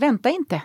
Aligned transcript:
vänta 0.00 0.30
inte. 0.30 0.62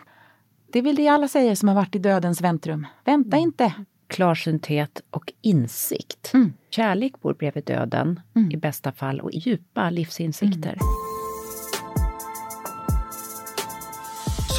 Det 0.72 0.80
är 0.80 0.84
väl 0.84 0.96
det 0.96 1.08
alla 1.08 1.27
säger 1.27 1.56
som 1.56 1.68
har 1.68 1.76
varit 1.76 1.96
i 1.96 2.00
dödens 2.00 2.42
väntrum. 2.42 2.88
Vänta 3.06 3.38
mm. 3.38 3.47
inte. 3.47 3.73
Klarsynthet 4.08 5.01
och 5.09 5.33
insikt. 5.42 6.33
Mm. 6.33 6.54
Kärlek 6.69 7.21
bor 7.21 7.33
bredvid 7.33 7.63
döden 7.63 8.19
Mm. 8.35 8.51
i 8.51 8.57
bästa 8.57 8.91
fall 8.91 9.19
och 9.19 9.31
djupa 9.33 9.89
livsinsikter. 9.89 10.77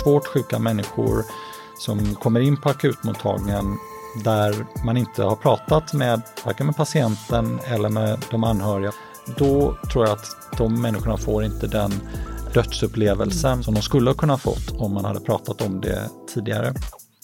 svårt 0.06 0.26
sjuka 0.26 0.58
människor 0.58 1.24
som 1.78 2.14
kommer 2.14 2.40
in 2.40 2.56
på 2.56 2.68
akutmottagningen 2.68 3.78
där 4.24 4.54
man 4.84 4.96
inte 4.96 5.22
har 5.22 5.36
pratat 5.36 5.92
med 5.92 6.22
varken 6.44 6.66
med 6.66 6.76
patienten 6.76 7.60
eller 7.66 7.88
med 7.88 8.18
de 8.30 8.44
anhöriga. 8.44 8.92
Då 9.38 9.76
tror 9.92 10.04
jag 10.06 10.12
att 10.12 10.26
de 10.58 10.82
människorna 10.82 11.16
får 11.16 11.44
inte 11.44 11.66
den 11.66 11.92
dödsupplevelsen 12.56 13.62
som 13.62 13.74
de 13.74 13.82
skulle 13.82 14.10
ha 14.10 14.14
kunnat 14.14 14.40
fått 14.40 14.70
om 14.76 14.94
man 14.94 15.04
hade 15.04 15.20
pratat 15.20 15.60
om 15.60 15.80
det 15.80 16.10
tidigare. 16.34 16.74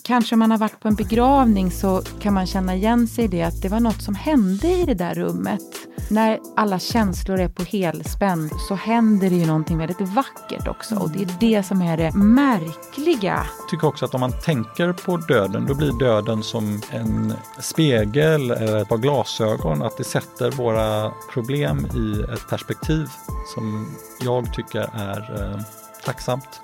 Kanske 0.05 0.35
om 0.35 0.39
man 0.39 0.51
har 0.51 0.59
varit 0.59 0.81
på 0.81 0.89
en 0.89 0.95
begravning 0.95 1.71
så 1.71 2.03
kan 2.21 2.35
man 2.35 2.47
känna 2.47 2.75
igen 2.75 3.07
sig 3.07 3.25
i 3.25 3.29
det 3.29 3.43
att 3.43 3.63
det 3.63 3.69
var 3.69 3.81
något 3.81 4.03
som 4.03 4.15
hände 4.15 4.69
i 4.69 4.85
det 4.85 4.95
där 4.95 5.15
rummet. 5.15 5.63
När 6.11 6.39
alla 6.57 6.79
känslor 6.79 7.41
är 7.41 7.49
på 7.49 7.63
helspänn 7.63 8.51
så 8.69 8.75
händer 8.75 9.31
det 9.31 9.37
ju 9.37 9.47
någonting 9.47 9.79
väldigt 9.79 10.01
vackert 10.01 10.69
också 10.69 10.97
och 10.97 11.11
det 11.11 11.23
är 11.23 11.29
det 11.41 11.63
som 11.63 11.83
är 11.83 11.97
det 11.97 12.13
märkliga. 12.15 13.47
Jag 13.59 13.69
tycker 13.69 13.87
också 13.87 14.05
att 14.05 14.15
om 14.15 14.21
man 14.21 14.33
tänker 14.45 14.93
på 14.93 15.17
döden, 15.17 15.67
då 15.67 15.75
blir 15.75 15.93
döden 15.99 16.43
som 16.43 16.81
en 16.91 17.35
spegel 17.61 18.51
eller 18.51 18.83
ett 18.83 18.89
par 18.89 18.99
glasögon. 18.99 19.83
Att 19.83 19.97
det 19.97 20.05
sätter 20.05 20.51
våra 20.51 21.13
problem 21.33 21.87
i 21.95 22.33
ett 22.33 22.49
perspektiv 22.49 23.07
som 23.55 23.97
jag 24.25 24.55
tycker 24.55 24.91
är 24.95 25.53
eh, 25.53 25.61
tacksamt. 26.05 26.61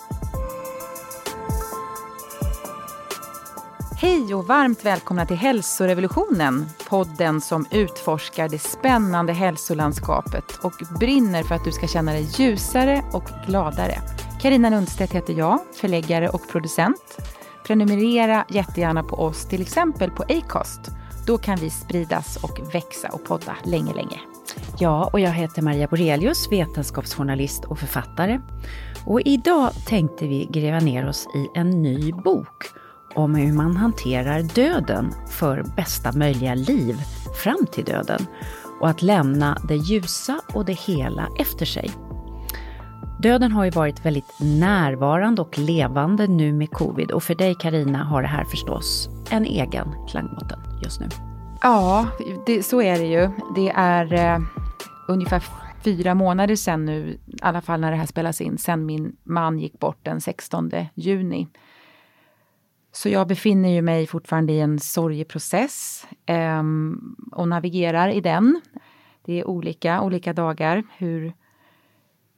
Hej 4.01 4.35
och 4.35 4.47
varmt 4.47 4.85
välkomna 4.85 5.27
till 5.27 5.37
Hälsorevolutionen, 5.37 6.67
podden 6.89 7.41
som 7.41 7.67
utforskar 7.71 8.49
det 8.49 8.59
spännande 8.59 9.33
hälsolandskapet 9.33 10.59
och 10.63 10.73
brinner 11.01 11.43
för 11.43 11.55
att 11.55 11.65
du 11.65 11.73
ska 11.73 11.87
känna 11.87 12.13
dig 12.13 12.29
ljusare 12.37 13.03
och 13.13 13.31
gladare. 13.47 13.99
Karina 14.41 14.71
Lundstedt 14.71 15.13
heter 15.13 15.35
jag, 15.35 15.61
förläggare 15.75 16.29
och 16.29 16.49
producent. 16.49 17.19
Prenumerera 17.67 18.45
jättegärna 18.49 19.03
på 19.03 19.17
oss, 19.17 19.49
till 19.49 19.63
exempel 19.63 20.11
på 20.11 20.23
Acast. 20.23 20.81
Då 21.27 21.39
kan 21.39 21.57
vi 21.57 21.71
spridas 21.71 22.37
och 22.37 22.75
växa 22.75 23.09
och 23.13 23.25
podda 23.25 23.57
länge, 23.65 23.95
länge. 23.95 24.21
Ja, 24.79 25.11
och 25.13 25.21
jag 25.21 25.31
heter 25.31 25.63
Maria 25.63 25.87
Borelius, 25.87 26.53
vetenskapsjournalist 26.53 27.65
och 27.65 27.79
författare. 27.79 28.41
Och 29.07 29.21
idag 29.21 29.71
tänkte 29.87 30.27
vi 30.27 30.49
gräva 30.51 30.81
ner 30.81 31.09
oss 31.09 31.27
i 31.35 31.59
en 31.59 31.83
ny 31.83 32.13
bok 32.13 32.65
om 33.19 33.35
hur 33.35 33.53
man 33.53 33.77
hanterar 33.77 34.43
döden 34.43 35.15
för 35.31 35.63
bästa 35.77 36.13
möjliga 36.13 36.55
liv 36.55 36.97
fram 37.43 37.67
till 37.73 37.85
döden 37.85 38.27
och 38.81 38.89
att 38.89 39.03
lämna 39.03 39.59
det 39.69 39.77
ljusa 39.77 40.41
och 40.55 40.65
det 40.65 40.73
hela 40.73 41.29
efter 41.39 41.67
sig. 41.67 41.91
Döden 43.23 43.53
har 43.53 43.65
ju 43.65 43.71
varit 43.71 44.07
väldigt 44.07 44.41
närvarande 44.41 45.43
och 45.43 45.59
levande 45.59 46.27
nu 46.27 46.53
med 46.53 46.71
covid 46.71 47.11
och 47.11 47.23
för 47.23 47.35
dig 47.35 47.55
Karina 47.55 48.05
har 48.05 48.23
det 48.23 48.29
här 48.29 48.45
förstås 48.45 49.09
en 49.31 49.45
egen 49.45 50.07
klangbotten 50.11 50.59
just 50.85 51.01
nu. 51.01 51.09
Ja, 51.63 52.07
det, 52.47 52.63
så 52.63 52.83
är 52.83 52.99
det 52.99 53.07
ju. 53.07 53.31
Det 53.55 53.69
är 53.75 54.15
eh, 54.15 54.41
ungefär 55.09 55.43
fyra 55.85 56.15
månader 56.15 56.57
sedan 56.57 56.85
nu, 56.85 57.19
i 57.27 57.37
alla 57.43 57.61
fall 57.61 57.81
när 57.81 57.91
det 57.91 57.97
här 57.97 58.07
spelas 58.07 58.41
in, 58.41 58.59
sedan 58.59 58.87
min 58.87 59.17
man 59.25 59.59
gick 59.59 59.79
bort 59.79 59.99
den 60.03 60.21
16 60.21 60.71
juni. 60.95 61.49
Så 62.93 63.09
jag 63.09 63.29
befinner 63.29 63.69
ju 63.69 63.83
mig 63.83 64.07
fortfarande 64.07 64.53
i 64.53 64.61
en 64.61 64.79
sorgeprocess 64.79 66.07
eh, 66.27 66.63
och 67.33 67.49
navigerar 67.49 68.09
i 68.09 68.21
den. 68.21 68.61
Det 69.25 69.41
är 69.41 69.49
olika, 69.49 70.03
olika 70.03 70.33
dagar 70.33 70.83
hur, 70.97 71.33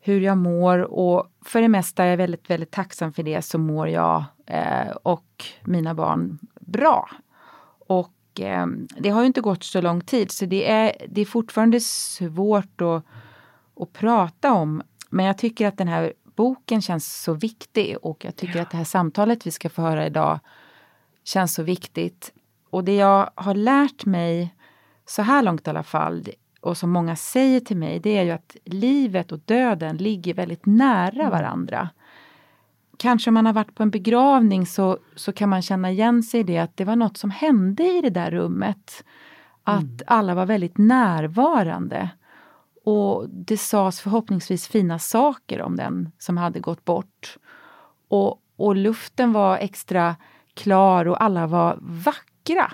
hur 0.01 0.21
jag 0.21 0.39
mår 0.39 0.79
och 0.79 1.33
för 1.45 1.63
det 1.63 1.69
mesta 1.69 2.05
är 2.05 2.09
jag 2.09 2.17
väldigt, 2.17 2.51
väldigt 2.51 2.71
tacksam 2.71 3.13
för 3.13 3.23
det 3.23 3.43
så 3.43 3.59
mår 3.59 3.89
jag 3.89 4.25
eh, 4.47 4.91
och 5.03 5.45
mina 5.65 5.95
barn 5.95 6.39
bra. 6.61 7.11
Och 7.87 8.41
eh, 8.41 8.67
det 8.99 9.11
har 9.11 9.21
ju 9.21 9.27
inte 9.27 9.41
gått 9.41 9.65
så 9.65 9.81
lång 9.81 10.01
tid 10.01 10.31
så 10.31 10.47
det 10.47 10.71
är, 10.71 10.93
det 11.09 11.21
är 11.21 11.25
fortfarande 11.27 11.81
svårt 11.81 12.81
att, 12.81 13.05
att 13.81 13.93
prata 13.93 14.53
om. 14.53 14.83
Men 15.11 15.27
jag 15.27 15.39
tycker 15.39 15.67
att 15.67 15.79
den 15.79 15.89
här 15.89 16.13
boken 16.41 16.83
känns 16.83 17.23
så 17.23 17.33
viktig 17.33 17.97
och 18.03 18.25
jag 18.25 18.37
tycker 18.37 18.57
Ja. 18.57 18.63
att 18.63 18.71
det 18.71 18.77
här 18.77 18.85
samtalet 18.85 19.47
vi 19.47 19.51
ska 19.51 19.69
få 19.69 19.83
höra 19.83 20.07
idag 20.07 20.41
känns 21.25 21.55
så 21.55 21.63
viktigt. 21.63 22.33
Och 22.71 22.85
det 22.85 22.97
jag 22.97 23.31
har 23.35 23.55
lärt 23.55 24.05
mig 24.05 24.55
så 25.07 25.23
här 25.23 25.43
långt 25.43 25.67
i 25.67 25.71
alla 25.71 25.83
fall 25.83 26.29
och 26.61 26.77
som 26.77 26.91
många 26.91 27.17
säger 27.17 27.61
till 27.61 27.77
mig 27.77 28.01
det 28.01 28.19
är 28.19 28.23
ju 28.23 28.31
att 28.31 28.57
livet 28.65 29.33
och 29.33 29.39
döden 29.45 29.97
ligger 29.97 30.35
väldigt 30.35 30.67
nära 30.67 31.31
varandra. 31.31 31.89
Kanske 32.97 33.31
om 33.31 33.35
man 33.35 33.47
har 33.47 33.53
varit 33.53 33.75
på 33.75 33.83
en 33.83 33.91
begravning 33.91 34.67
så, 34.67 34.99
så 35.17 35.33
kan 35.33 35.49
man 35.49 35.63
känna 35.63 35.91
igen 35.91 36.23
sig 36.23 36.41
i 36.41 36.43
det 36.43 36.59
att 36.59 36.77
det 36.77 36.85
var 36.85 36.97
något 36.97 37.17
som 37.17 37.31
hände 37.31 37.85
i 37.85 38.01
det 38.01 38.11
där 38.11 38.31
rummet. 38.31 39.05
Att 39.65 40.03
alla 40.07 40.35
var 40.35 40.47
väldigt 40.47 40.79
närvarande. 40.79 42.11
Och 42.85 43.29
det 43.31 43.57
sades 43.57 44.01
förhoppningsvis 44.01 44.69
fina 44.69 44.99
saker 44.99 45.63
om 45.63 45.77
den 45.77 46.13
som 46.19 46.37
hade 46.37 46.61
gått 46.61 46.85
bort. 46.85 47.37
Och, 48.09 48.43
och 48.57 48.77
luften 48.77 49.33
var 49.33 49.59
extra 49.59 50.17
klar 50.55 51.09
och 51.09 51.23
alla 51.23 51.47
var 51.47 51.79
vackra. 51.81 52.73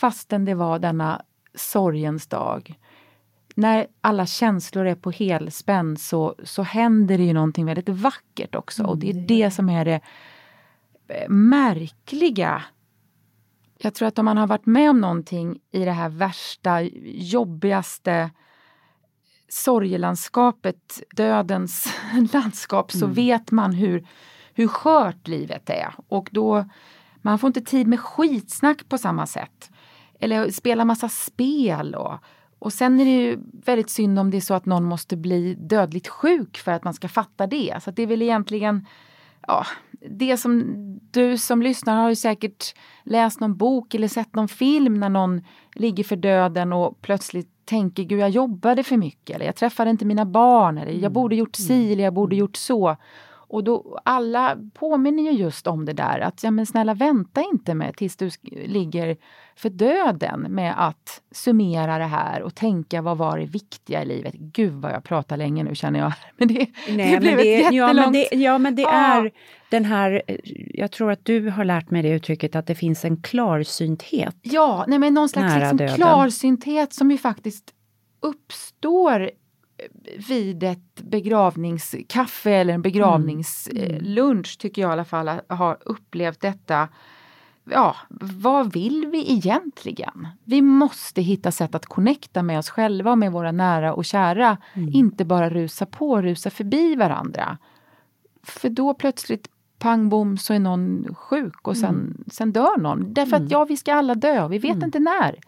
Fastän 0.00 0.44
det 0.44 0.54
var 0.54 0.78
denna 0.78 1.22
sorgens 1.54 2.26
dag. 2.26 2.78
När 3.54 3.86
alla 4.00 4.26
känslor 4.26 4.86
är 4.86 4.94
på 4.94 5.10
helspänn 5.10 5.96
så, 5.96 6.34
så 6.44 6.62
händer 6.62 7.18
det 7.18 7.24
ju 7.24 7.32
någonting 7.32 7.66
väldigt 7.66 7.88
vackert 7.88 8.54
också. 8.54 8.84
Och 8.84 8.98
det 8.98 9.10
är 9.10 9.26
det 9.26 9.50
som 9.50 9.68
är 9.68 9.84
det 9.84 10.00
eh, 11.08 11.28
märkliga. 11.28 12.62
Jag 13.78 13.94
tror 13.94 14.08
att 14.08 14.18
om 14.18 14.24
man 14.24 14.36
har 14.36 14.46
varit 14.46 14.66
med 14.66 14.90
om 14.90 15.00
någonting 15.00 15.60
i 15.70 15.84
det 15.84 15.92
här 15.92 16.08
värsta, 16.08 16.80
jobbigaste 17.04 18.30
sorgelandskapet, 19.52 21.02
dödens 21.16 21.94
landskap, 22.32 22.92
så 22.92 23.06
vet 23.06 23.50
man 23.50 23.72
hur, 23.72 24.06
hur 24.54 24.68
skört 24.68 25.28
livet 25.28 25.70
är. 25.70 25.94
Och 26.08 26.28
då, 26.32 26.64
man 27.16 27.38
får 27.38 27.48
inte 27.48 27.60
tid 27.60 27.86
med 27.86 28.00
skitsnack 28.00 28.88
på 28.88 28.98
samma 28.98 29.26
sätt. 29.26 29.70
Eller 30.20 30.50
spela 30.50 30.84
massa 30.84 31.08
spel. 31.08 31.94
Och, 31.94 32.18
och 32.58 32.72
sen 32.72 33.00
är 33.00 33.04
det 33.04 33.10
ju 33.10 33.38
väldigt 33.64 33.90
synd 33.90 34.18
om 34.18 34.30
det 34.30 34.36
är 34.36 34.40
så 34.40 34.54
att 34.54 34.66
någon 34.66 34.84
måste 34.84 35.16
bli 35.16 35.54
dödligt 35.54 36.08
sjuk 36.08 36.58
för 36.58 36.72
att 36.72 36.84
man 36.84 36.94
ska 36.94 37.08
fatta 37.08 37.46
det. 37.46 37.78
Så 37.82 37.90
det 37.90 38.02
är 38.02 38.06
väl 38.06 38.22
egentligen 38.22 38.86
ja, 39.46 39.66
det 40.10 40.36
som 40.36 40.64
du 41.10 41.38
som 41.38 41.62
lyssnar 41.62 41.96
har 41.96 42.08
ju 42.08 42.16
säkert 42.16 42.74
läst 43.04 43.40
någon 43.40 43.56
bok 43.56 43.94
eller 43.94 44.08
sett 44.08 44.34
någon 44.34 44.48
film 44.48 45.00
när 45.00 45.08
någon 45.08 45.42
ligger 45.74 46.04
för 46.04 46.16
döden 46.16 46.72
och 46.72 47.02
plötsligt 47.02 47.51
tänker 47.64 48.02
gud 48.02 48.20
jag 48.20 48.30
jobbade 48.30 48.82
för 48.82 48.96
mycket 48.96 49.36
eller 49.36 49.46
jag 49.46 49.56
träffade 49.56 49.90
inte 49.90 50.04
mina 50.04 50.24
barn 50.24 50.78
eller 50.78 50.92
jag 50.92 51.12
borde 51.12 51.36
gjort 51.36 51.56
si 51.56 51.92
eller 51.92 52.04
jag 52.04 52.14
borde 52.14 52.36
gjort 52.36 52.56
så. 52.56 52.96
Och 53.52 53.64
då 53.64 53.98
alla 54.04 54.58
påminner 54.74 55.22
ju 55.22 55.30
just 55.30 55.66
om 55.66 55.84
det 55.84 55.92
där 55.92 56.20
att 56.20 56.42
ja 56.42 56.50
men 56.50 56.66
snälla 56.66 56.94
vänta 56.94 57.42
inte 57.52 57.74
med 57.74 57.96
tills 57.96 58.16
du 58.16 58.30
ligger 58.66 59.16
för 59.56 59.70
döden 59.70 60.40
med 60.40 60.74
att 60.88 61.22
summera 61.30 61.98
det 61.98 62.04
här 62.04 62.42
och 62.42 62.54
tänka 62.54 63.02
vad 63.02 63.18
var 63.18 63.38
det 63.38 63.44
viktiga 63.44 64.02
i 64.02 64.06
livet. 64.06 64.34
Gud 64.34 64.72
vad 64.72 64.92
jag 64.92 65.04
pratar 65.04 65.36
länge 65.36 65.64
nu 65.64 65.74
känner 65.74 65.98
jag. 66.00 66.12
Men 66.36 66.48
det, 66.48 66.66
det 66.86 67.20
blev 67.20 67.38
ett 67.38 67.72
ja, 67.72 67.86
men 67.86 67.96
jättelångt... 67.96 68.12
det, 68.30 68.36
ja, 68.36 68.58
men 68.58 68.74
det 68.74 68.82
Ja. 68.82 68.90
är 68.92 69.30
den 69.70 69.84
här, 69.84 70.22
jag 70.74 70.92
tror 70.92 71.10
att 71.12 71.24
du 71.24 71.50
har 71.50 71.64
lärt 71.64 71.90
mig 71.90 72.02
det 72.02 72.08
uttrycket, 72.08 72.56
att 72.56 72.66
det 72.66 72.74
finns 72.74 73.04
en 73.04 73.22
klarsynthet. 73.22 74.36
Ja, 74.42 74.84
nej 74.88 74.98
men 74.98 75.14
någon 75.14 75.28
slags 75.28 75.72
liksom 75.72 75.96
klarsynthet 75.96 76.92
som 76.92 77.10
ju 77.10 77.18
faktiskt 77.18 77.74
uppstår 78.20 79.30
vid 80.28 80.62
ett 80.62 81.02
begravningskaffe 81.02 82.50
eller 82.50 82.74
en 82.74 82.82
begravningslunch 82.82 84.58
tycker 84.58 84.82
jag 84.82 84.88
i 84.88 84.92
alla 84.92 85.04
fall 85.04 85.30
har 85.48 85.78
upplevt 85.80 86.40
detta. 86.40 86.88
Ja, 87.64 87.96
vad 88.42 88.72
vill 88.72 89.06
vi 89.12 89.32
egentligen? 89.32 90.28
Vi 90.44 90.62
måste 90.62 91.22
hitta 91.22 91.50
sätt 91.50 91.74
att 91.74 91.86
connecta 91.86 92.42
med 92.42 92.58
oss 92.58 92.70
själva 92.70 93.10
och 93.10 93.18
med 93.18 93.32
våra 93.32 93.52
nära 93.52 93.94
och 93.94 94.04
kära. 94.04 94.56
Inte 94.92 95.24
bara 95.24 95.50
rusa 95.50 95.86
på, 95.86 96.22
rusa 96.22 96.50
förbi 96.50 96.94
varandra. 96.94 97.58
För 98.42 98.68
då 98.68 98.94
plötsligt 98.94 99.48
pang 99.78 100.08
bom 100.08 100.38
så 100.38 100.54
är 100.54 100.58
någon 100.58 101.14
sjuk 101.14 101.68
och 101.68 101.76
sen, 101.76 102.24
sen 102.32 102.52
dör 102.52 102.80
någon. 102.80 103.14
Därför 103.14 103.36
att 103.36 103.50
ja, 103.50 103.64
vi 103.64 103.76
ska 103.76 103.94
alla 103.94 104.14
dö, 104.14 104.48
vi 104.48 104.58
vet 104.58 104.82
inte 104.82 104.98
när. 104.98 105.38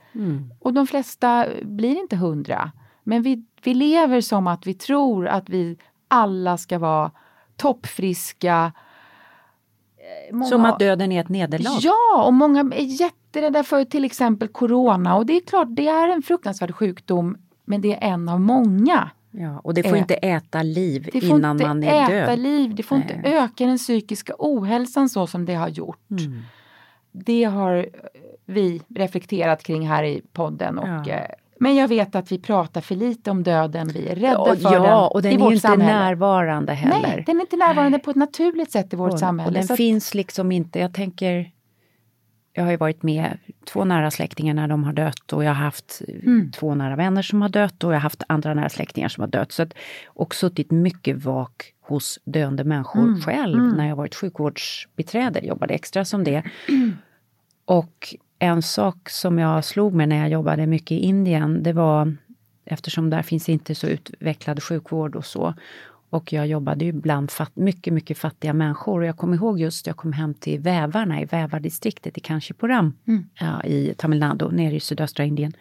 Och 0.59 0.75
de 0.75 0.87
flesta 0.87 1.47
blir 1.63 2.01
inte 2.01 2.17
hundra. 2.17 2.73
Men 3.03 3.23
vi, 3.23 3.45
vi 3.67 3.75
lever 3.75 4.21
som 4.21 4.47
att 4.47 4.67
vi 4.67 4.75
tror 4.75 5.27
att 5.27 5.49
vi 5.49 5.77
alla 6.09 6.57
ska 6.57 6.79
vara 6.79 7.11
toppfriska 7.57 8.73
många, 10.33 10.49
Som 10.49 10.65
att 10.65 10.79
döden 10.79 11.13
är 11.13 11.21
ett 11.21 11.29
nederlag? 11.29 11.79
Ja, 11.81 12.25
och 12.27 12.33
många 12.35 12.61
är 12.61 13.01
jätterädda 13.01 13.63
för 13.63 13.85
till 13.85 14.05
exempel 14.05 14.49
corona 14.49 15.17
och 15.17 15.27
det 15.27 15.37
är 15.37 15.41
klart, 15.41 15.69
det 15.71 15.89
är 15.89 16.09
en 16.09 16.23
fruktansvärd 16.23 16.75
sjukdom 16.75 17.37
men 17.65 17.81
det 17.81 17.95
är 17.95 18.13
en 18.13 18.29
av 18.29 18.41
många. 18.41 19.11
Ja, 19.31 19.61
och 19.65 19.75
det 19.75 19.83
får 19.83 19.97
inte 19.97 20.15
äta 20.15 20.63
liv 20.63 21.09
Det 21.13 21.21
får 21.21 21.39
innan 21.39 21.57
inte 21.57 21.67
man 21.67 21.83
är 21.85 22.03
äta 22.05 22.31
död. 22.31 22.39
liv, 22.39 22.75
det 22.75 22.83
får 22.83 22.99
inte 22.99 23.21
Nej. 23.23 23.35
öka 23.35 23.67
den 23.67 23.79
psykiska 23.79 24.35
ohälsan 24.39 25.09
så 25.09 25.27
som 25.27 25.45
det 25.45 25.55
har 25.55 25.69
gjort. 25.69 26.11
Mm. 26.11 26.43
Det 27.13 27.45
har 27.45 27.77
eh, 27.77 27.85
vi 28.45 28.83
reflekterat 28.89 29.63
kring 29.63 29.89
här 29.89 30.05
i 30.05 30.23
podden. 30.33 30.79
Och, 30.79 31.09
Ja. 31.09 31.27
Men 31.65 31.75
jag 31.77 31.89
vet 31.89 32.15
att 32.15 32.33
vi 32.33 32.39
pratar 32.39 32.81
för 32.81 32.95
lite 32.95 33.31
om 33.31 33.43
döden, 33.43 33.89
vi 33.89 34.09
är 34.09 34.17
rädda 34.17 34.39
Och, 34.39 34.47
för 34.59 34.71
den 34.71 34.83
ja, 34.83 35.09
och 35.09 35.23
den 35.23 35.33
i 35.33 35.35
är 35.35 35.47
inte 35.53 35.61
samhälle. 35.61 35.93
närvarande 35.99 36.73
heller. 36.75 37.03
Nej, 37.09 37.23
den 37.27 37.37
är 37.37 37.41
inte 37.41 37.57
närvarande 37.57 37.99
på 37.99 38.11
ett 38.11 38.17
naturligt 38.17 38.71
sätt 38.73 38.93
i 38.93 38.97
vårt 38.97 39.13
och, 39.13 39.19
samhälle. 39.19 39.49
och 39.49 39.53
den 39.55 39.73
att- 39.73 39.77
finns 39.77 40.15
liksom 40.15 40.53
inte, 40.53 40.79
jag 40.79 40.95
tänker 40.95 41.51
jag 42.57 42.65
har 42.65 42.71
ju 42.71 42.77
varit 42.77 43.03
med 43.03 43.39
två 43.67 43.85
nära 43.85 44.11
släktingar 44.11 44.55
när 44.55 44.69
de 44.69 44.85
har 44.85 44.93
dött 44.93 45.33
och 45.33 45.45
jag 45.45 45.51
har 45.51 45.65
haft 45.65 46.03
Mm. 46.23 46.51
två 46.53 46.75
nära 46.75 46.97
vänner 46.97 47.23
som 47.23 47.43
har 47.43 47.49
dött 47.49 47.85
och 47.85 47.91
jag 47.91 47.97
har 47.97 48.01
haft 48.03 48.23
andra 48.29 48.55
nära 48.55 48.69
släktingar 48.69 49.09
som 49.09 49.21
har 49.21 49.29
dött. 49.29 49.53
Så 49.53 49.63
att, 49.63 49.75
och 50.07 50.35
suttit 50.35 50.71
mycket 50.71 51.25
vak 51.25 51.73
hos 51.89 52.19
döende 52.25 52.65
människor 52.65 53.03
Mm. 53.03 53.21
själv 53.21 53.59
Mm. 53.59 53.77
när 53.77 53.89
jag 53.89 53.97
varit 53.97 54.15
sjukvårdsbiträde, 54.15 55.41
jobbade 55.41 55.75
extra 55.75 56.05
som 56.05 56.25
det. 56.25 56.43
Och 57.65 58.15
en 58.45 58.63
sak 58.63 59.09
som 59.11 59.39
jag 59.39 59.65
slog 59.65 59.95
mig 59.95 60.07
när 60.07 60.17
jag 60.17 60.29
jobbade 60.29 60.67
mycket 60.67 60.93
i 60.93 60.99
Indien, 60.99 61.63
det 61.63 61.73
var 61.73 62.17
eftersom 62.65 63.11
där 63.11 63.23
finns 63.23 63.49
inte 63.49 63.75
så 63.75 63.87
utvecklad 63.87 64.63
sjukvård 64.63 65.17
och 65.17 65.25
så. 65.27 65.55
Och 66.11 66.33
jag 66.33 66.47
jobbade 66.47 66.85
ju 66.85 66.93
bland 66.93 67.31
fat, 67.31 67.51
mycket, 67.55 67.93
mycket 67.93 68.19
fattiga 68.19 68.53
människor. 68.53 69.01
Och 69.01 69.07
jag 69.07 69.17
kommer 69.17 69.37
ihåg 69.37 69.61
just, 69.61 69.87
jag 69.87 69.97
kom 69.97 70.13
hem 70.13 70.35
till 70.35 70.61
vävarna 70.61 71.21
i 71.21 71.25
vävardistriktet 71.25 72.19
i 72.19 72.21
Kanchipuram 72.21 72.93
Mm. 73.07 73.27
ja, 73.41 73.63
i 73.63 73.95
Tamil 73.97 74.19
Nadu, 74.21 74.51
nere 74.51 74.75
i 74.75 74.81
sydöstra 74.81 75.25
Indien. 75.25 75.53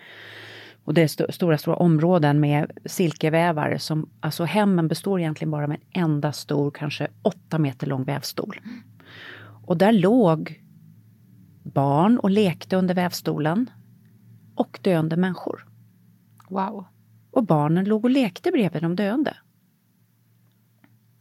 Och 0.85 0.93
det 0.93 1.01
är 1.01 1.05
st- 1.05 1.31
stora, 1.31 1.57
stora 1.57 1.75
områden 1.75 2.39
med 2.39 2.71
silkevävar 2.85 3.77
som, 3.77 4.09
alltså 4.19 4.43
hemmen 4.43 4.87
består 4.87 5.19
egentligen 5.19 5.51
bara 5.51 5.63
av 5.63 5.71
en 5.71 5.77
enda 6.03 6.31
stor, 6.31 6.71
kanske 6.71 7.07
åtta 7.21 7.59
meter 7.59 7.87
lång 7.87 8.03
vävstol. 8.03 8.59
Och 9.65 9.77
där 9.77 9.91
låg 9.91 10.62
barn 11.73 12.17
och 12.19 12.29
lekte 12.29 12.75
under 12.75 12.95
vävstolen 12.95 13.69
och 14.55 14.79
döende 14.81 15.17
människor. 15.17 15.67
Wow. 16.49 16.85
Och 17.31 17.43
barnen 17.43 17.85
låg 17.85 18.03
och 18.05 18.11
lekte 18.11 18.51
bredvid 18.51 18.81
de 18.81 18.95
döende. 18.95 19.37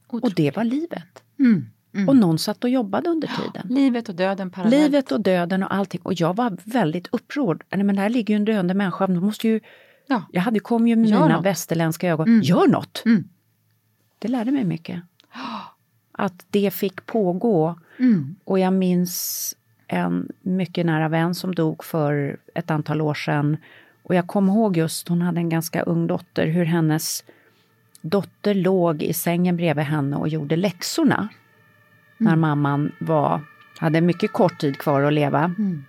Och 0.06 0.14
Otroligt. 0.14 0.36
det 0.36 0.56
var 0.56 0.64
livet. 0.64 1.22
Mm. 1.38 1.66
Mm. 1.94 2.08
Och 2.08 2.16
någon 2.16 2.38
satt 2.38 2.64
och 2.64 2.70
jobbade 2.70 3.10
under 3.10 3.28
tiden. 3.28 3.66
Livet 3.68 4.08
och 4.08 4.14
döden 4.14 4.50
parallellt. 4.50 4.82
Livet 4.82 5.12
och 5.12 5.20
döden 5.20 5.62
och 5.62 5.74
allting. 5.74 6.00
Och 6.02 6.14
jag 6.20 6.36
var 6.36 6.56
väldigt 6.64 7.08
upprörd. 7.12 7.64
Nej, 7.70 7.84
men 7.84 7.96
där 7.96 8.08
ligger 8.08 8.34
ju 8.34 8.36
en 8.36 8.44
döende 8.44 8.74
människa. 8.74 9.06
De 9.06 9.16
måste 9.16 9.48
ju... 9.48 9.60
Ja. 10.06 10.22
Jag 10.32 10.42
hade, 10.42 10.60
kom 10.60 10.88
ju 10.88 10.96
med 10.96 11.10
Gör 11.10 11.22
mina 11.22 11.36
något. 11.36 11.46
västerländska 11.46 12.08
ögon. 12.08 12.28
Mm. 12.28 12.40
Gör 12.42 12.68
något! 12.68 13.02
Mm. 13.06 13.28
Det 14.18 14.28
lärde 14.28 14.50
mig 14.50 14.64
mycket. 14.64 15.02
Att 16.12 16.46
det 16.50 16.70
fick 16.70 17.06
pågå. 17.06 17.78
Mm. 17.98 18.36
Och 18.44 18.58
jag 18.58 18.72
minns 18.72 19.54
en 19.92 20.28
mycket 20.42 20.86
nära 20.86 21.08
vän 21.08 21.34
som 21.34 21.54
dog 21.54 21.84
för 21.84 22.36
ett 22.54 22.70
antal 22.70 23.00
år 23.00 23.14
sedan. 23.14 23.56
Och 24.02 24.14
jag 24.14 24.26
kommer 24.26 24.52
ihåg 24.52 24.76
just, 24.76 25.08
hon 25.08 25.22
hade 25.22 25.40
en 25.40 25.48
ganska 25.48 25.82
ung 25.82 26.06
dotter, 26.06 26.46
hur 26.46 26.64
hennes 26.64 27.24
dotter 28.00 28.54
låg 28.54 29.02
i 29.02 29.12
sängen 29.12 29.56
bredvid 29.56 29.84
henne 29.84 30.16
och 30.16 30.28
gjorde 30.28 30.56
läxorna. 30.56 31.28
När 32.18 32.36
mamman 32.36 32.92
var, 32.98 33.40
hade 33.78 34.00
mycket 34.00 34.32
kort 34.32 34.58
tid 34.58 34.78
kvar 34.78 35.02
att 35.02 35.12
leva. 35.12 35.44
Mm. 35.58 35.84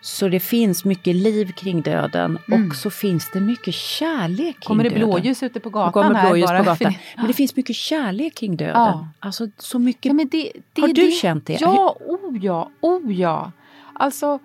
Så 0.00 0.28
det 0.28 0.40
finns 0.40 0.84
mycket 0.84 1.16
liv 1.16 1.52
kring 1.52 1.82
döden 1.82 2.38
Mm. 2.48 2.68
och 2.70 2.76
så 2.76 2.90
finns 2.90 3.30
det 3.32 3.40
mycket 3.40 3.74
kärlek 3.74 4.38
kring 4.60 4.66
Kommer 4.66 4.84
det 4.84 4.90
döden. 4.90 5.08
blåljus 5.08 5.42
ute 5.42 5.60
på 5.60 5.70
gatan 5.70 5.92
kommer 5.92 6.14
här? 6.14 6.26
blåljus 6.26 6.50
på 6.50 6.62
gatan. 6.64 6.94
Men 7.16 7.26
det 7.26 7.32
finns 7.32 7.56
mycket 7.56 7.76
kärlek 7.76 8.34
kring 8.34 8.56
döden. 8.56 8.74
Ja. 8.76 9.08
Alltså 9.20 9.46
så 9.58 9.78
mycket. 9.78 10.12
Ja, 10.12 10.24
det, 10.30 10.52
det, 10.72 10.80
Har 10.80 10.88
du 10.88 10.94
det, 10.94 11.10
känt 11.10 11.46
det? 11.46 11.58
Ja, 11.60 11.96
oh 12.06 12.38
ja, 12.44 12.70
oh 12.80 13.12
ja. 13.12 13.52
Alltså, 13.92 14.38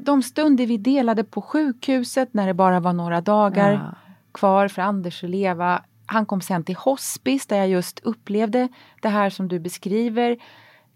de 0.00 0.22
stunder 0.22 0.66
vi 0.66 0.76
delade 0.76 1.24
på 1.24 1.42
sjukhuset 1.42 2.34
när 2.34 2.46
det 2.46 2.54
bara 2.54 2.80
var 2.80 2.92
några 2.92 3.20
dagar 3.20 3.72
Ja. 3.72 3.94
kvar 4.32 4.68
för 4.68 4.82
Anders 4.82 5.24
att 5.24 5.30
leva. 5.30 5.82
Han 6.06 6.26
kom 6.26 6.40
sen 6.40 6.64
till 6.64 6.76
hospice 6.76 7.46
där 7.48 7.56
jag 7.56 7.68
just 7.68 8.00
upplevde 8.02 8.68
det 9.02 9.08
här 9.08 9.30
som 9.30 9.48
du 9.48 9.58
beskriver. 9.58 10.36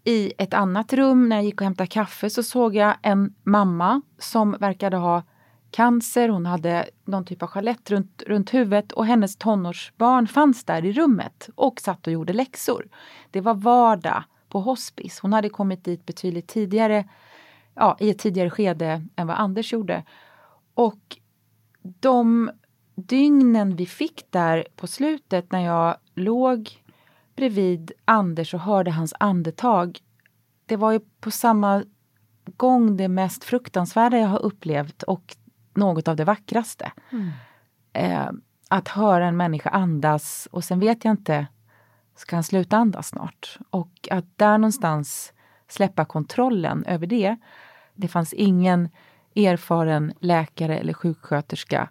I 0.07 0.33
ett 0.37 0.53
annat 0.53 0.93
rum 0.93 1.29
när 1.29 1.35
jag 1.35 1.45
gick 1.45 1.61
och 1.61 1.65
hämtade 1.65 1.87
kaffe 1.87 2.29
så 2.29 2.43
såg 2.43 2.75
jag 2.75 2.95
en 3.01 3.35
mamma 3.43 4.01
som 4.17 4.51
verkade 4.59 4.97
ha 4.97 5.23
cancer. 5.71 6.29
Hon 6.29 6.45
hade 6.45 6.89
någon 7.05 7.25
typ 7.25 7.43
av 7.43 7.49
skelett 7.49 7.91
runt, 7.91 8.23
runt 8.27 8.53
huvudet 8.53 8.91
och 8.91 9.05
hennes 9.05 9.35
tonårsbarn 9.35 10.27
fanns 10.27 10.63
där 10.63 10.85
i 10.85 10.93
rummet 10.93 11.49
och 11.55 11.79
satt 11.79 12.07
och 12.07 12.13
gjorde 12.13 12.33
läxor. 12.33 12.87
Det 13.31 13.41
var 13.41 13.53
vardag 13.53 14.23
på 14.49 14.59
hospice. 14.59 15.19
Hon 15.21 15.33
hade 15.33 15.49
kommit 15.49 15.83
dit 15.83 16.05
betydligt 16.05 16.47
tidigare, 16.47 17.09
ja, 17.73 17.97
i 17.99 18.09
ett 18.09 18.19
tidigare 18.19 18.49
skede 18.49 19.07
än 19.15 19.27
vad 19.27 19.37
Anders 19.37 19.73
gjorde. 19.73 20.03
Och 20.73 21.17
de 21.81 22.51
dygnen 22.95 23.75
vi 23.75 23.85
fick 23.85 24.31
där 24.31 24.67
på 24.75 24.87
slutet 24.87 25.51
när 25.51 25.65
jag 25.65 25.97
låg 26.15 26.83
bredvid 27.37 27.91
Anders 28.05 28.53
och 28.53 28.59
hörde 28.59 28.91
hans 28.91 29.13
andetag. 29.19 29.99
Det 30.65 30.75
var 30.75 30.91
ju 30.91 30.99
på 31.19 31.31
samma 31.31 31.83
gång 32.57 32.97
det 32.97 33.07
mest 33.07 33.43
fruktansvärda 33.43 34.17
jag 34.17 34.27
har 34.27 34.39
upplevt 34.39 35.03
och 35.03 35.37
något 35.73 36.07
av 36.07 36.15
det 36.15 36.23
vackraste. 36.23 36.91
Eh, 37.93 38.29
att 38.69 38.87
höra 38.87 39.27
en 39.27 39.37
människa 39.37 39.69
andas 39.69 40.47
och 40.51 40.63
sen 40.63 40.79
vet 40.79 41.05
jag 41.05 41.11
inte, 41.11 41.47
ska 42.15 42.35
han 42.35 42.43
sluta 42.43 42.77
andas 42.77 43.07
snart? 43.07 43.57
Och 43.69 44.07
att 44.11 44.37
där 44.37 44.57
någonstans 44.57 45.33
släppa 45.67 46.05
kontrollen 46.05 46.85
över 46.85 47.07
det. 47.07 47.35
Det 47.93 48.07
fanns 48.07 48.33
ingen 48.33 48.89
erfaren 49.35 50.13
läkare 50.19 50.77
eller 50.77 50.93
sjuksköterska 50.93 51.89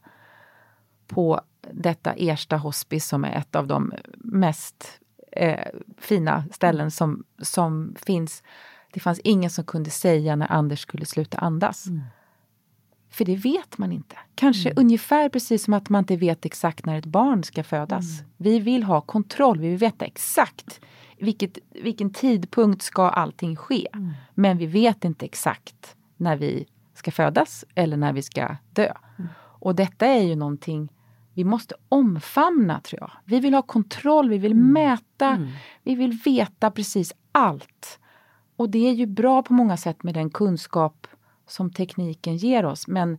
på 1.07 1.41
detta 1.73 2.13
Ersta 2.13 2.57
hospice 2.57 3.09
som 3.09 3.25
är 3.25 3.33
ett 3.33 3.57
av 3.57 3.67
de 3.67 3.93
mest 4.19 5.01
eh, 5.37 5.67
fina 5.99 6.45
ställen 6.53 6.91
som, 6.91 7.25
som 7.43 7.95
finns. 8.07 8.43
Det 8.93 9.01
fanns 9.01 9.21
ingen 9.25 9.51
som 9.51 9.65
kunde 9.65 9.91
säga 9.91 10.37
när 10.37 10.53
Anders 10.53 10.81
skulle 10.81 11.07
sluta 11.07 11.39
andas. 11.39 11.87
För 13.11 13.25
det 13.25 13.37
vet 13.37 13.79
man 13.79 13.93
inte. 13.93 14.17
Kanske 14.35 14.73
ungefär 14.77 15.29
precis 15.29 15.65
som 15.65 15.75
att 15.75 15.89
man 15.89 15.99
inte 15.99 16.17
vet 16.17 16.45
exakt 16.45 16.87
när 16.87 16.99
ett 16.99 17.07
barn 17.07 17.45
ska 17.45 17.65
födas. 17.65 18.05
Vi 18.37 18.59
vill 18.61 18.83
ha 18.83 19.01
kontroll, 19.01 19.61
vi 19.61 19.69
vill 19.69 19.79
veta 19.79 20.05
exakt 20.05 20.81
vilket, 21.19 21.59
vilken 21.71 22.11
tidpunkt 22.11 22.83
ska 22.83 23.09
allting 23.09 23.57
ske. 23.57 23.89
Men 24.35 24.59
vi 24.59 24.67
vet 24.67 25.05
inte 25.05 25.25
exakt 25.25 25.97
när 26.17 26.37
vi 26.37 26.67
ska 26.95 27.11
födas 27.11 27.65
eller 27.75 27.97
när 27.97 28.13
vi 28.13 28.23
ska 28.23 28.57
dö. 28.73 28.93
Och 29.39 29.75
detta 29.75 30.07
är 30.07 30.23
ju 30.23 30.37
någonting 30.37 30.89
vi 31.37 31.45
måste 31.45 31.75
omfamna 31.89 32.81
tror 32.81 33.01
jag. 33.01 33.11
Vi 33.25 33.41
vill 33.41 33.55
ha 33.55 33.63
kontroll, 33.63 34.29
vi 34.29 34.39
vill 34.39 34.55
mäta, 34.55 35.49
vi 35.83 35.95
vill 35.95 36.13
veta 36.25 36.71
precis 36.71 37.13
allt. 37.33 37.99
Och 38.57 38.71
det 38.71 38.89
är 38.89 38.93
ju 38.93 39.07
bra 39.07 39.43
på 39.43 39.53
många 39.53 39.77
sätt 39.77 40.03
med 40.03 40.15
den 40.15 40.31
kunskap 40.31 41.07
som 41.47 41.73
tekniken 41.73 42.37
ger 42.37 42.65
oss. 42.65 42.89
Men 42.89 43.19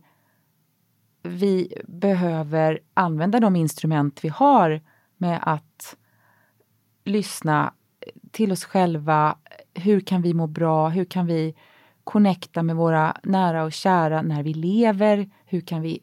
vi 1.22 1.74
behöver 1.86 2.80
använda 2.94 3.40
de 3.40 3.56
instrument 3.56 4.24
vi 4.24 4.28
har 4.28 4.80
med 5.16 5.40
att 5.42 5.96
lyssna 7.04 7.74
till 8.30 8.52
oss 8.52 8.64
själva. 8.64 9.36
Hur 9.74 10.00
kan 10.00 10.22
vi 10.22 10.34
må 10.34 10.46
bra? 10.46 10.88
Hur 10.88 11.04
kan 11.04 11.26
vi 11.26 11.54
connecta 12.04 12.62
med 12.62 12.76
våra 12.76 13.16
nära 13.22 13.64
och 13.64 13.72
kära 13.72 14.22
när 14.22 14.42
vi 14.42 14.54
lever? 14.54 15.30
Hur 15.44 15.60
kan 15.60 15.82
vi 15.82 16.02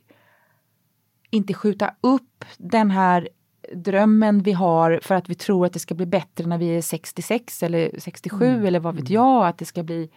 inte 1.30 1.54
skjuta 1.54 1.94
upp 2.02 2.46
den 2.58 2.92
här 2.92 3.30
drömmen 3.74 4.42
vi 4.42 4.52
har 4.52 5.00
för 5.04 5.16
att 5.16 5.30
vi 5.30 5.36
tror 5.36 5.66
att 5.66 5.74
det 5.74 5.80
ska 5.80 5.96
bli 5.96 6.06
bättre 6.06 6.46
när 6.46 6.58
vi 6.58 6.78
är 6.78 6.82
66 6.82 7.64
eller 7.64 8.00
67 8.00 8.68
eller 8.68 8.80
vad 8.80 8.96
vet 8.96 9.10
jag, 9.10 9.48
att 9.48 9.58
det 9.58 9.66
ska 9.66 9.84
bli 9.84 10.10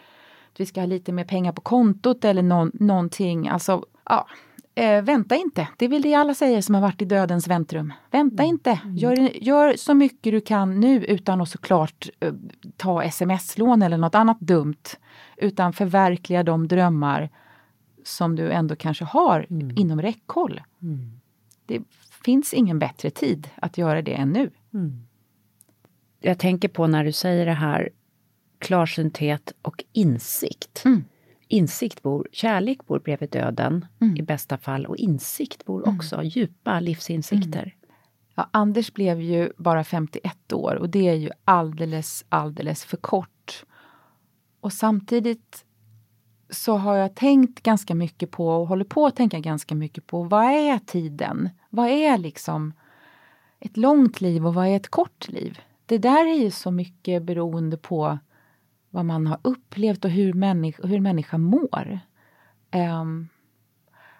att 0.53 0.59
vi 0.59 0.65
ska 0.65 0.81
ha 0.81 0.85
lite 0.85 1.11
mer 1.11 1.23
pengar 1.23 1.51
på 1.51 1.61
kontot 1.61 2.25
eller 2.25 2.41
någon, 2.41 2.71
någonting. 2.73 3.47
Alltså, 3.47 3.85
ja, 4.05 4.27
eh, 4.75 5.01
vänta 5.01 5.35
inte. 5.35 5.67
Det 5.77 5.85
är 5.85 5.89
väl 5.89 6.01
det 6.01 6.13
alla 6.13 6.33
säger 6.33 6.61
som 6.61 6.75
har 6.75 6.81
varit 6.81 7.01
i 7.01 7.05
dödens 7.05 7.47
väntrum. 7.47 7.93
Vänta 8.11 8.43
inte. 8.43 8.79
Gör, 8.95 9.43
gör 9.43 9.73
så 9.75 9.93
mycket 9.93 10.33
du 10.33 10.41
kan 10.41 10.79
nu 10.79 11.05
utan 11.05 11.41
att 11.41 11.49
såklart 11.49 12.09
eh, 12.19 12.33
ta 12.77 13.03
sms-lån 13.03 13.81
eller 13.81 13.97
något 13.97 14.15
annat 14.15 14.39
dumt. 14.39 14.83
Utan 15.37 15.73
förverkliga 15.73 16.43
de 16.43 16.67
drömmar 16.67 17.29
som 18.09 18.35
du 18.35 18.51
ändå 18.51 18.75
kanske 18.75 19.05
har 19.05 19.45
inom 19.75 20.01
räckhåll. 20.01 20.61
Det 21.65 21.81
finns 22.25 22.53
ingen 22.53 22.79
bättre 22.79 23.09
tid 23.09 23.49
att 23.55 23.77
göra 23.77 24.01
det 24.01 24.13
än 24.13 24.29
nu. 24.29 24.51
Jag 26.19 26.39
tänker 26.39 26.67
på 26.67 26.87
när 26.87 27.03
du 27.03 27.11
säger 27.11 27.45
det 27.45 27.53
här, 27.53 27.89
klarsynthet 28.59 29.53
och 29.61 29.83
insikt. 29.93 30.81
Mm. 30.85 31.03
Insikt 31.47 32.01
bor, 32.01 32.27
kärlek 32.31 32.87
bor 32.87 32.99
bredvid 32.99 33.29
döden 33.29 33.85
Mm. 34.01 34.17
i 34.17 34.21
bästa 34.21 34.57
fall 34.57 34.85
och 34.85 34.97
insikt 34.97 35.65
bor 35.65 35.87
också, 35.89 36.23
djupa 36.23 36.79
livsinsikter. 36.79 37.75
Ja, 38.35 38.49
Anders 38.51 38.93
blev 38.93 39.21
ju 39.21 39.51
bara 39.57 39.83
51 39.83 40.53
år 40.53 40.75
och 40.75 40.89
det 40.89 41.07
är 41.07 41.13
ju 41.13 41.29
alldeles, 41.45 42.25
alldeles 42.29 42.85
för 42.85 42.97
kort. 42.97 43.65
Och 44.59 44.73
samtidigt 44.73 45.65
så 46.49 46.77
har 46.77 46.95
jag 46.95 47.15
tänkt 47.15 47.63
ganska 47.63 47.95
mycket 47.95 48.31
på 48.31 48.47
och 48.47 48.67
håller 48.67 48.85
på 48.85 49.05
att 49.05 49.15
tänka 49.15 49.39
ganska 49.39 49.75
mycket 49.75 50.07
på 50.07 50.23
vad 50.23 50.45
är 50.45 50.79
tiden? 50.79 51.49
Vad 51.69 51.87
är 51.87 52.17
liksom 52.17 52.73
ett 53.59 53.77
långt 53.77 54.21
liv 54.21 54.47
och 54.47 54.53
vad 54.53 54.67
är 54.67 54.75
ett 54.75 54.89
kort 54.89 55.29
liv? 55.29 55.59
Det 55.85 55.97
där 55.97 56.25
är 56.25 56.37
ju 56.37 56.51
så 56.51 56.71
mycket 56.71 57.23
beroende 57.23 57.77
på 57.77 58.17
vad 58.89 59.05
man 59.05 59.27
har 59.27 59.39
upplevt 59.41 60.05
och 60.05 60.11
hur, 60.11 60.33
människa, 60.33 60.87
hur 60.87 60.99
människan 60.99 61.41
mår. 61.41 61.99
Um, 63.01 63.29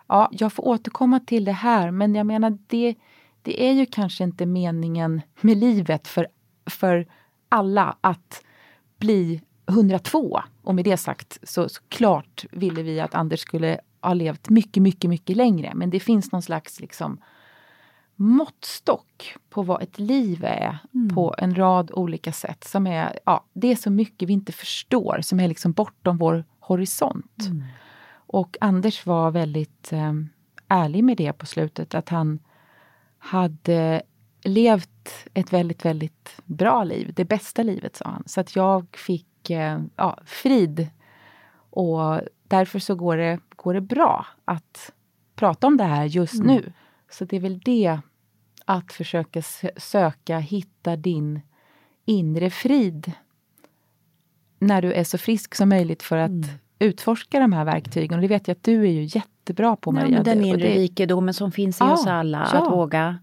ja, 0.08 0.30
jag 0.32 0.54
får 0.54 0.68
återkomma 0.68 1.20
till 1.20 1.46
det 1.46 1.52
här, 1.52 1.92
men 1.92 2.16
jag 2.16 2.28
menar 2.28 2.58
det, 2.68 2.96
det 3.42 3.68
är 3.70 3.74
ju 3.74 3.86
kanske 3.86 4.24
inte 4.24 4.46
meningen 4.46 5.22
med 5.42 5.58
livet 5.58 6.08
för, 6.08 6.28
för 6.66 7.08
alla 7.50 7.98
att 8.02 8.44
bli 8.98 9.42
102. 9.70 10.40
Och 10.70 10.76
med 10.76 10.86
det 10.86 10.98
sagt 10.98 11.40
så, 11.44 11.70
så 11.70 11.82
klart 11.88 12.46
ville 12.52 12.84
vi 12.84 13.00
att 13.00 13.16
Anders 13.16 13.40
skulle 13.40 13.80
ha 14.02 14.14
levt 14.14 14.50
mycket, 14.50 14.84
mycket, 14.84 15.10
mycket 15.10 15.38
längre. 15.38 15.72
Men 15.76 15.90
det 15.90 16.00
finns 16.00 16.32
någon 16.32 16.42
slags 16.42 16.80
liksom 16.80 17.22
måttstock 18.16 19.36
på 19.50 19.64
vad 19.64 19.82
ett 19.82 20.00
liv 20.00 20.44
är 20.44 20.78
på 21.16 21.36
en 21.38 21.56
rad 21.56 21.92
olika 21.94 22.32
sätt. 22.32 22.64
Som 22.64 22.88
är, 22.88 23.20
ja, 23.26 23.46
det 23.54 23.72
är 23.72 23.76
så 23.76 23.90
mycket 23.90 24.30
vi 24.30 24.34
inte 24.34 24.52
förstår, 24.52 25.20
som 25.22 25.40
är 25.40 25.48
liksom 25.48 25.72
bortom 25.72 26.18
vår 26.18 26.46
horisont. 26.60 27.50
Och 28.12 28.58
Anders 28.62 29.06
var 29.06 29.32
väldigt 29.32 29.94
eh, 29.94 30.14
ärlig 30.68 31.04
med 31.04 31.18
det 31.18 31.34
på 31.34 31.46
slutet, 31.46 31.96
att 31.96 32.10
han 32.10 32.40
hade 33.18 34.02
levt 34.44 35.10
ett 35.34 35.54
väldigt, 35.54 35.86
väldigt 35.86 36.42
bra 36.46 36.84
liv. 36.84 37.14
Det 37.16 37.26
bästa 37.26 37.64
livet, 37.64 37.96
sa 37.96 38.06
han. 38.06 38.24
Så 38.26 38.42
att 38.42 38.56
jag 38.56 38.98
fick 38.98 39.29
eh, 39.52 39.80
ja, 39.96 40.18
frid. 40.26 40.88
Och 41.70 42.22
därför 42.48 42.80
så 42.80 42.96
går 42.96 43.18
det, 43.18 43.40
går 43.56 43.74
det 43.74 43.82
bra 43.82 44.26
att 44.46 44.92
prata 45.36 45.68
om 45.68 45.78
det 45.78 45.84
här 45.84 46.06
just 46.06 46.44
nu. 46.44 46.72
Så 47.12 47.26
det 47.26 47.36
är 47.36 47.40
väl 47.40 47.60
det, 47.60 48.00
att 48.66 48.94
försöka 48.94 49.40
sö- 49.40 49.80
söka, 49.80 50.40
hitta 50.40 50.96
din 50.96 51.42
inre 52.06 52.50
frid 52.50 53.12
när 54.60 54.82
du 54.82 54.94
är 54.94 55.04
så 55.04 55.18
frisk 55.18 55.56
som 55.56 55.70
möjligt 55.70 56.04
för 56.04 56.18
att 56.18 56.32
utforska 56.80 57.40
de 57.40 57.54
här 57.54 57.66
verktygen. 57.66 58.16
Och 58.16 58.22
det 58.22 58.28
vet 58.28 58.48
jag 58.48 58.56
att 58.56 58.64
du 58.64 58.82
är 58.84 58.92
ju 58.92 59.04
jättebra 59.04 59.76
på, 59.76 59.90
Ja, 59.92 59.94
Maria. 59.94 60.10
men 60.16 60.24
den 60.24 60.40
och 60.40 60.46
inre 60.48 60.58
det- 60.68 60.76
rikedomen 60.76 61.34
som 61.34 61.52
finns 61.52 61.82
i 61.82 61.84
Ja, 61.84 61.94
oss 61.94 62.08
alla, 62.08 62.50
ja. 62.54 62.60
att 62.66 62.72
våga 62.72 63.20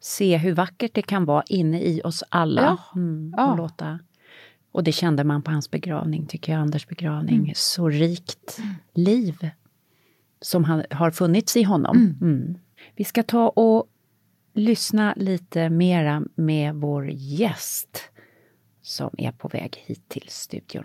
se 0.00 0.36
hur 0.36 0.54
vackert 0.54 0.94
det 0.94 1.02
kan 1.02 1.24
vara 1.24 1.42
inne 1.46 1.80
i 1.82 2.00
oss 2.04 2.24
alla. 2.28 2.62
Ja, 2.62 2.76
Mm, 3.00 3.34
ja. 3.36 3.50
och, 3.50 3.56
låta. 3.56 3.98
Och 4.72 4.84
det 4.84 4.92
kände 4.92 5.24
man 5.24 5.42
på 5.42 5.50
hans 5.50 5.70
begravning, 5.70 6.26
tycker 6.26 6.52
jag, 6.52 6.60
Anders 6.60 6.88
begravning. 6.88 7.36
Mm. 7.36 7.52
Så 7.54 7.88
rikt 7.88 8.60
liv 8.94 9.50
som 10.40 10.64
han, 10.64 10.84
har 10.90 11.10
funnits 11.10 11.56
i 11.56 11.62
honom. 11.62 12.16
Mm. 12.20 12.58
Vi 12.96 13.04
ska 13.04 13.22
ta 13.22 13.48
och 13.48 13.86
lyssna 14.54 15.14
lite 15.16 15.70
mera 15.70 16.22
med 16.34 16.74
vår 16.74 17.10
gäst 17.10 18.02
som 18.82 19.10
är 19.18 19.32
på 19.32 19.48
väg 19.48 19.84
hit 19.86 20.08
till 20.08 20.26
studion. 20.28 20.84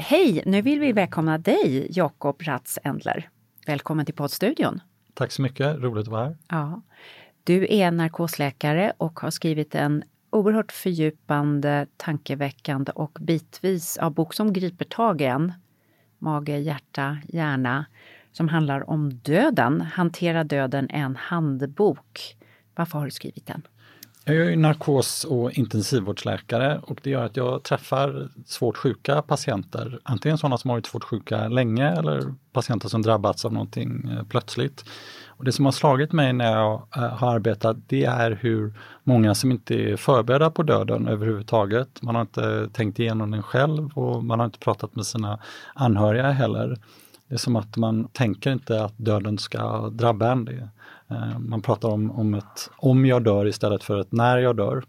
Hej! 0.00 0.42
Nu 0.46 0.62
vill 0.62 0.80
vi 0.80 0.92
välkomna 0.92 1.38
dig, 1.38 1.88
Jakob 1.90 2.42
Ratz 2.42 2.78
Endler. 2.82 3.28
Välkommen 3.66 4.06
till 4.06 4.14
poddstudion. 4.14 4.80
Tack 5.14 5.32
så 5.32 5.42
mycket, 5.42 5.76
roligt 5.76 6.02
att 6.02 6.12
vara 6.12 6.24
här. 6.24 6.36
Ja. 6.48 6.82
Du 7.44 7.66
är 7.70 7.90
narkosläkare 7.90 8.92
och 8.96 9.20
har 9.20 9.30
skrivit 9.30 9.74
en 9.74 10.02
oerhört 10.30 10.72
fördjupande, 10.72 11.86
tankeväckande 11.96 12.92
och 12.92 13.18
bitvis 13.20 13.98
ja, 14.00 14.10
bok 14.10 14.34
som 14.34 14.52
griper 14.52 14.84
tag 14.84 15.20
en. 15.20 15.52
Mage, 16.18 16.58
hjärta, 16.58 17.18
hjärna. 17.28 17.86
Som 18.32 18.48
handlar 18.48 18.90
om 18.90 19.14
döden. 19.14 19.80
Hantera 19.80 20.44
döden, 20.44 20.90
en 20.90 21.16
handbok. 21.16 22.36
Varför 22.74 22.98
har 22.98 23.04
du 23.04 23.10
skrivit 23.10 23.46
den? 23.46 23.62
Jag 24.28 24.52
är 24.52 24.56
narkos 24.56 25.24
och 25.24 25.52
intensivvårdsläkare 25.52 26.80
och 26.82 27.00
det 27.02 27.10
gör 27.10 27.24
att 27.24 27.36
jag 27.36 27.62
träffar 27.62 28.28
svårt 28.46 28.76
sjuka 28.76 29.22
patienter. 29.22 30.00
Antingen 30.02 30.38
sådana 30.38 30.58
som 30.58 30.70
har 30.70 30.76
varit 30.76 30.86
svårt 30.86 31.04
sjuka 31.04 31.48
länge 31.48 31.90
eller 31.90 32.34
patienter 32.52 32.88
som 32.88 33.02
drabbats 33.02 33.44
av 33.44 33.52
någonting 33.52 34.10
eh, 34.10 34.24
plötsligt. 34.24 34.84
Och 35.26 35.44
det 35.44 35.52
som 35.52 35.64
har 35.64 35.72
slagit 35.72 36.12
mig 36.12 36.32
när 36.32 36.52
jag 36.52 36.82
eh, 36.96 37.02
har 37.02 37.34
arbetat 37.34 37.76
det 37.86 38.04
är 38.04 38.30
hur 38.30 38.74
många 39.04 39.34
som 39.34 39.50
inte 39.50 39.74
är 39.74 39.96
förberedda 39.96 40.50
på 40.50 40.62
döden 40.62 41.08
överhuvudtaget. 41.08 42.02
Man 42.02 42.14
har 42.14 42.22
inte 42.22 42.68
tänkt 42.72 42.98
igenom 42.98 43.30
den 43.30 43.42
själv 43.42 43.90
och 43.94 44.24
man 44.24 44.38
har 44.38 44.46
inte 44.46 44.58
pratat 44.58 44.96
med 44.96 45.06
sina 45.06 45.38
anhöriga 45.74 46.30
heller. 46.30 46.78
Det 47.28 47.34
är 47.34 47.38
som 47.38 47.56
att 47.56 47.76
man 47.76 48.08
tänker 48.08 48.52
inte 48.52 48.84
att 48.84 48.94
döden 48.96 49.38
ska 49.38 49.88
drabba 49.88 50.32
en. 50.32 50.44
Det. 50.44 50.68
Eh, 51.10 51.38
Man 51.38 51.62
pratar 51.62 51.88
om, 51.88 52.10
om 52.10 52.34
ett 52.34 52.70
om 52.76 53.06
jag 53.06 53.24
dör 53.24 53.46
istället 53.46 53.84
för 53.84 54.00
ett 54.00 54.12
när 54.12 54.38
jag 54.38 54.56
dör. 54.56 54.84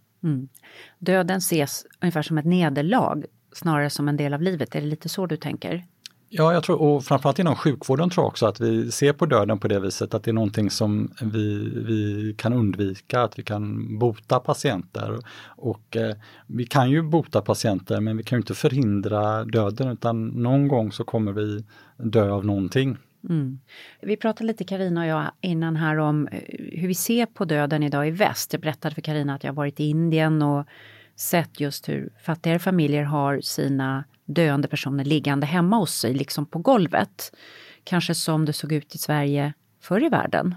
Döden 0.99 1.37
ses 1.37 1.85
ungefär 2.01 2.21
som 2.21 2.37
ett 2.37 2.45
nederlag 2.45 3.23
snarare 3.51 3.89
som 3.89 4.07
en 4.07 4.17
del 4.17 4.33
av 4.33 4.41
livet. 4.41 4.75
Är 4.75 4.81
det 4.81 4.87
lite 4.87 5.09
så 5.09 5.25
du 5.25 5.37
tänker? 5.37 5.85
Ja, 6.31 6.53
jag 6.53 6.63
tror, 6.63 6.81
och 6.81 7.03
framförallt 7.03 7.39
inom 7.39 7.55
sjukvården 7.55 8.09
tror 8.09 8.23
jag 8.23 8.27
också 8.27 8.45
att 8.45 8.59
vi 8.59 8.91
ser 8.91 9.13
på 9.13 9.25
döden 9.25 9.59
på 9.59 9.67
det 9.67 9.79
viset 9.79 10.13
att 10.13 10.23
det 10.23 10.31
är 10.31 10.33
någonting 10.33 10.69
som 10.69 11.11
vi, 11.21 11.69
vi 11.75 12.33
kan 12.37 12.53
undvika, 12.53 13.21
att 13.21 13.39
vi 13.39 13.43
kan 13.43 13.97
bota 13.99 14.39
patienter. 14.39 15.19
Och 15.45 15.97
eh, 15.97 16.15
vi 16.47 16.65
kan 16.65 16.89
ju 16.89 17.01
bota 17.01 17.41
patienter 17.41 17.99
men 17.99 18.17
vi 18.17 18.23
kan 18.23 18.37
ju 18.37 18.41
inte 18.41 18.53
förhindra 18.53 19.43
döden 19.45 19.87
utan 19.87 20.27
någon 20.27 20.67
gång 20.67 20.91
så 20.91 21.03
kommer 21.03 21.31
vi 21.31 21.63
dö 21.97 22.31
av 22.31 22.45
någonting. 22.45 22.97
Mm. 23.29 23.59
Vi 24.01 24.17
pratade 24.17 24.47
lite 24.47 24.63
Karina 24.63 25.01
och 25.01 25.07
jag 25.07 25.31
innan 25.41 25.75
här 25.75 25.97
om 25.97 26.27
eh, 26.27 26.41
hur 26.71 26.87
vi 26.87 26.95
ser 26.95 27.25
på 27.25 27.45
döden 27.45 27.83
idag 27.83 28.07
i 28.07 28.11
väst. 28.11 28.53
Jag 28.53 28.61
berättade 28.61 28.95
för 28.95 29.01
Karina 29.01 29.35
att 29.35 29.43
jag 29.43 29.53
varit 29.53 29.79
i 29.79 29.89
Indien 29.89 30.41
och 30.41 30.67
sett 31.15 31.59
just 31.59 31.89
hur 31.89 32.09
fattigare 32.23 32.59
familjer 32.59 33.03
har 33.03 33.41
sina 33.41 34.03
döende 34.25 34.67
personer 34.67 35.05
liggande 35.05 35.45
hemma 35.45 35.77
hos 35.77 35.93
sig, 35.93 36.13
liksom 36.13 36.45
på 36.45 36.59
golvet. 36.59 37.35
Kanske 37.83 38.15
som 38.15 38.45
det 38.45 38.53
såg 38.53 38.71
ut 38.71 38.95
i 38.95 38.97
Sverige 38.97 39.53
förr 39.81 40.03
i 40.03 40.09
världen. 40.09 40.55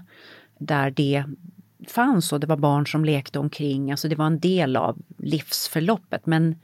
Där 0.57 0.91
det 0.91 1.23
fanns 1.87 2.33
och 2.33 2.39
det 2.39 2.47
var 2.47 2.57
barn 2.57 2.87
som 2.87 3.05
lekte 3.05 3.39
omkring, 3.39 3.91
alltså 3.91 4.07
det 4.07 4.15
var 4.15 4.25
en 4.25 4.39
del 4.39 4.75
av 4.75 5.01
livsförloppet. 5.17 6.25
Men 6.25 6.55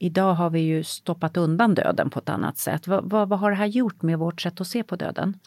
idag 0.00 0.34
har 0.34 0.50
vi 0.50 0.60
ju 0.60 0.84
stoppat 0.84 1.36
undan 1.36 1.74
döden 1.74 2.10
på 2.10 2.18
ett 2.18 2.28
annat 2.28 2.58
sätt. 2.58 2.86
Vad, 2.86 3.10
vad, 3.10 3.28
vad 3.28 3.38
har 3.38 3.50
det 3.50 3.56
här 3.56 3.66
gjort 3.66 4.02
med 4.02 4.18
vårt 4.18 4.40
sätt 4.40 4.60
att 4.60 4.66
se 4.66 4.82
på 4.82 4.96
döden? 4.96 5.38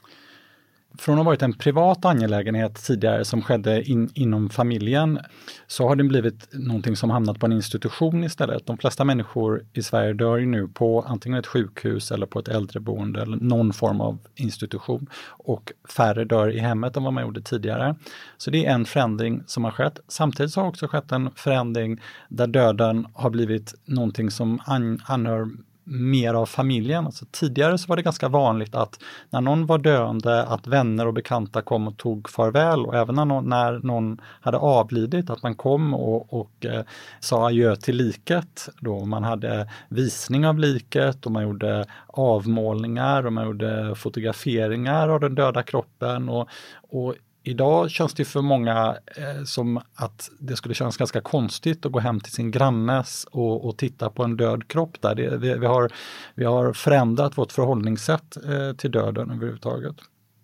Från 0.97 1.15
att 1.15 1.19
ha 1.19 1.23
varit 1.23 1.41
en 1.41 1.53
privat 1.53 2.05
angelägenhet 2.05 2.85
tidigare 2.85 3.25
som 3.25 3.41
skedde 3.41 3.83
in, 3.83 4.09
inom 4.13 4.50
familjen 4.50 5.19
så 5.67 5.88
har 5.88 5.95
den 5.95 6.07
blivit 6.07 6.47
någonting 6.53 6.95
som 6.95 7.09
hamnat 7.09 7.39
på 7.39 7.45
en 7.45 7.51
institution 7.51 8.23
istället. 8.23 8.65
De 8.65 8.77
flesta 8.77 9.03
människor 9.03 9.65
i 9.73 9.83
Sverige 9.83 10.13
dör 10.13 10.38
ju 10.38 10.45
nu 10.45 10.67
på 10.67 11.01
antingen 11.01 11.39
ett 11.39 11.47
sjukhus 11.47 12.12
eller 12.12 12.25
på 12.25 12.39
ett 12.39 12.47
äldreboende 12.47 13.21
eller 13.21 13.38
någon 13.38 13.73
form 13.73 14.01
av 14.01 14.19
institution. 14.35 15.07
Och 15.29 15.71
färre 15.89 16.25
dör 16.25 16.50
i 16.50 16.59
hemmet 16.59 16.97
än 16.97 17.03
vad 17.03 17.13
man 17.13 17.23
gjorde 17.23 17.41
tidigare. 17.41 17.95
Så 18.38 18.51
det 18.51 18.65
är 18.65 18.73
en 18.73 18.85
förändring 18.85 19.43
som 19.45 19.63
har 19.63 19.71
skett. 19.71 20.00
Samtidigt 20.07 20.55
har 20.55 20.67
också 20.67 20.88
skett 20.88 21.12
en 21.12 21.29
förändring 21.35 22.01
där 22.29 22.47
döden 22.47 23.07
har 23.13 23.29
blivit 23.29 23.73
någonting 23.85 24.31
som 24.31 24.62
an, 24.65 25.00
anhör 25.05 25.47
mer 25.84 26.34
av 26.34 26.46
familjen. 26.46 27.06
Alltså 27.06 27.25
tidigare 27.32 27.78
så 27.78 27.88
var 27.88 27.96
det 27.96 28.02
ganska 28.02 28.30
vanligt 28.30 28.75
att 28.75 29.00
när 29.30 29.42
någon 29.42 29.66
var 29.66 29.78
döende 29.78 30.44
att 30.44 30.68
vänner 30.68 31.08
och 31.08 31.13
bekanta 31.13 31.62
kom 31.62 31.88
och 31.88 31.98
tog 31.98 32.30
farväl 32.30 32.86
och 32.86 32.96
även 32.96 33.16
när 33.16 33.25
någon, 33.25 33.50
när 33.50 33.80
någon 33.80 34.22
hade 34.42 34.58
avlidit 34.58 35.30
att 35.30 35.44
man 35.44 35.56
kom 35.56 35.94
och, 35.94 36.34
och 36.34 36.66
eh, 36.66 36.84
sa 37.20 37.48
adjö 37.48 37.75
till 37.75 37.96
liket. 37.96 38.70
Då 38.80 39.06
man 39.06 39.24
hade 39.24 39.70
visning 39.90 40.48
av 40.48 40.60
liket 40.60 41.25
och 41.25 41.32
man 41.32 41.44
gjorde 41.44 41.86
avmålningar 42.08 43.25
och 43.25 43.34
man 43.34 43.46
gjorde 43.46 43.96
fotograferingar 43.96 45.10
av 45.10 45.20
den 45.20 45.36
döda 45.36 45.63
kroppen. 45.63 46.30
och, 46.30 46.50
och 46.90 47.16
Idag 47.45 47.91
känns 47.91 48.13
det 48.13 48.25
för 48.25 48.41
många 48.41 48.97
eh, 49.17 49.43
som 49.43 49.81
att 49.95 50.29
det 50.39 50.55
skulle 50.55 50.75
kännas 50.75 50.97
ganska 50.97 51.21
konstigt 51.21 51.85
att 51.85 51.91
gå 51.91 52.00
hem 52.00 52.19
till 52.19 52.31
sin 52.31 52.51
grannes 52.51 53.25
och, 53.31 53.65
och 53.65 53.77
titta 53.77 54.09
på 54.09 54.23
en 54.23 54.38
död 54.38 54.67
kropp 54.67 55.01
där. 55.01 55.15
Det, 55.15 55.38
vi, 55.38 55.53
vi, 55.53 55.65
har, 55.65 55.91
vi 56.35 56.45
har 56.45 56.73
förändrat 56.73 57.38
vårt 57.38 57.51
förhållningssätt 57.51 58.38
eh, 58.38 58.75
till 58.77 58.91
döden 58.91 59.31
överhuvudtaget. 59.31 59.95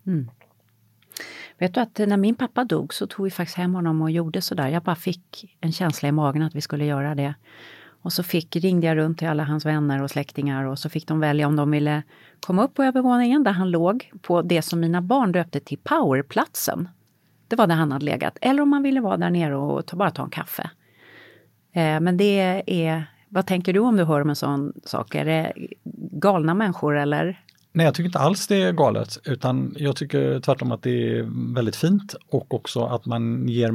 Mm. 0.06 0.30
Vet 1.58 1.74
du 1.74 1.80
att 1.80 1.98
när 1.98 2.16
min 2.16 2.34
pappa 2.34 2.64
dog 2.64 2.94
så 2.94 3.06
tog 3.06 3.24
vi 3.24 3.30
faktiskt 3.30 3.56
hem 3.56 3.74
honom 3.74 4.02
och 4.02 4.10
gjorde 4.10 4.42
sådär. 4.42 4.68
Jag 4.68 4.82
bara 4.82 4.96
fick 4.96 5.56
en 5.60 5.72
känsla 5.72 6.08
i 6.08 6.12
magen 6.12 6.42
att 6.42 6.54
vi 6.54 6.60
skulle 6.60 6.84
göra 6.84 7.14
det. 7.14 7.34
Och 8.02 8.12
så 8.12 8.22
fick, 8.22 8.56
ringde 8.56 8.86
jag 8.86 8.96
runt 8.96 9.18
till 9.18 9.28
alla 9.28 9.44
hans 9.44 9.66
vänner 9.66 10.02
och 10.02 10.10
släktingar 10.10 10.64
och 10.64 10.78
så 10.78 10.88
fick 10.88 11.06
de 11.06 11.20
välja 11.20 11.46
om 11.46 11.56
de 11.56 11.70
ville 11.70 12.02
komma 12.40 12.64
upp 12.64 12.74
på 12.74 12.82
övervåningen 12.82 13.44
där 13.44 13.52
han 13.52 13.70
låg 13.70 14.12
på 14.22 14.42
det 14.42 14.62
som 14.62 14.80
mina 14.80 15.02
barn 15.02 15.32
döpte 15.32 15.60
till 15.60 15.78
powerplatsen. 15.78 16.88
Det 17.48 17.56
var 17.56 17.66
där 17.66 17.74
han 17.74 17.92
hade 17.92 18.04
legat. 18.04 18.38
Eller 18.40 18.62
om 18.62 18.68
man 18.68 18.82
ville 18.82 19.00
vara 19.00 19.16
där 19.16 19.30
nere 19.30 19.56
och 19.56 19.86
ta, 19.86 19.96
bara 19.96 20.10
ta 20.10 20.24
en 20.24 20.30
kaffe. 20.30 20.70
Eh, 21.72 22.00
men 22.00 22.16
det 22.16 22.62
är, 22.66 23.04
vad 23.28 23.46
tänker 23.46 23.72
du 23.72 23.80
om 23.80 23.96
du 23.96 24.04
hör 24.04 24.20
om 24.20 24.30
en 24.30 24.36
sån 24.36 24.72
sak? 24.84 25.14
Är 25.14 25.24
det 25.24 25.52
galna 26.12 26.54
människor 26.54 26.96
eller? 26.96 27.40
Nej, 27.72 27.86
jag 27.86 27.94
tycker 27.94 28.06
inte 28.06 28.18
alls 28.18 28.46
det 28.46 28.62
är 28.62 28.72
galet, 28.72 29.18
utan 29.24 29.74
jag 29.78 29.96
tycker 29.96 30.40
tvärtom 30.40 30.72
att 30.72 30.82
det 30.82 31.18
är 31.18 31.54
väldigt 31.54 31.76
fint 31.76 32.14
och 32.28 32.54
också 32.54 32.84
att 32.84 33.06
man 33.06 33.48
ger 33.48 33.70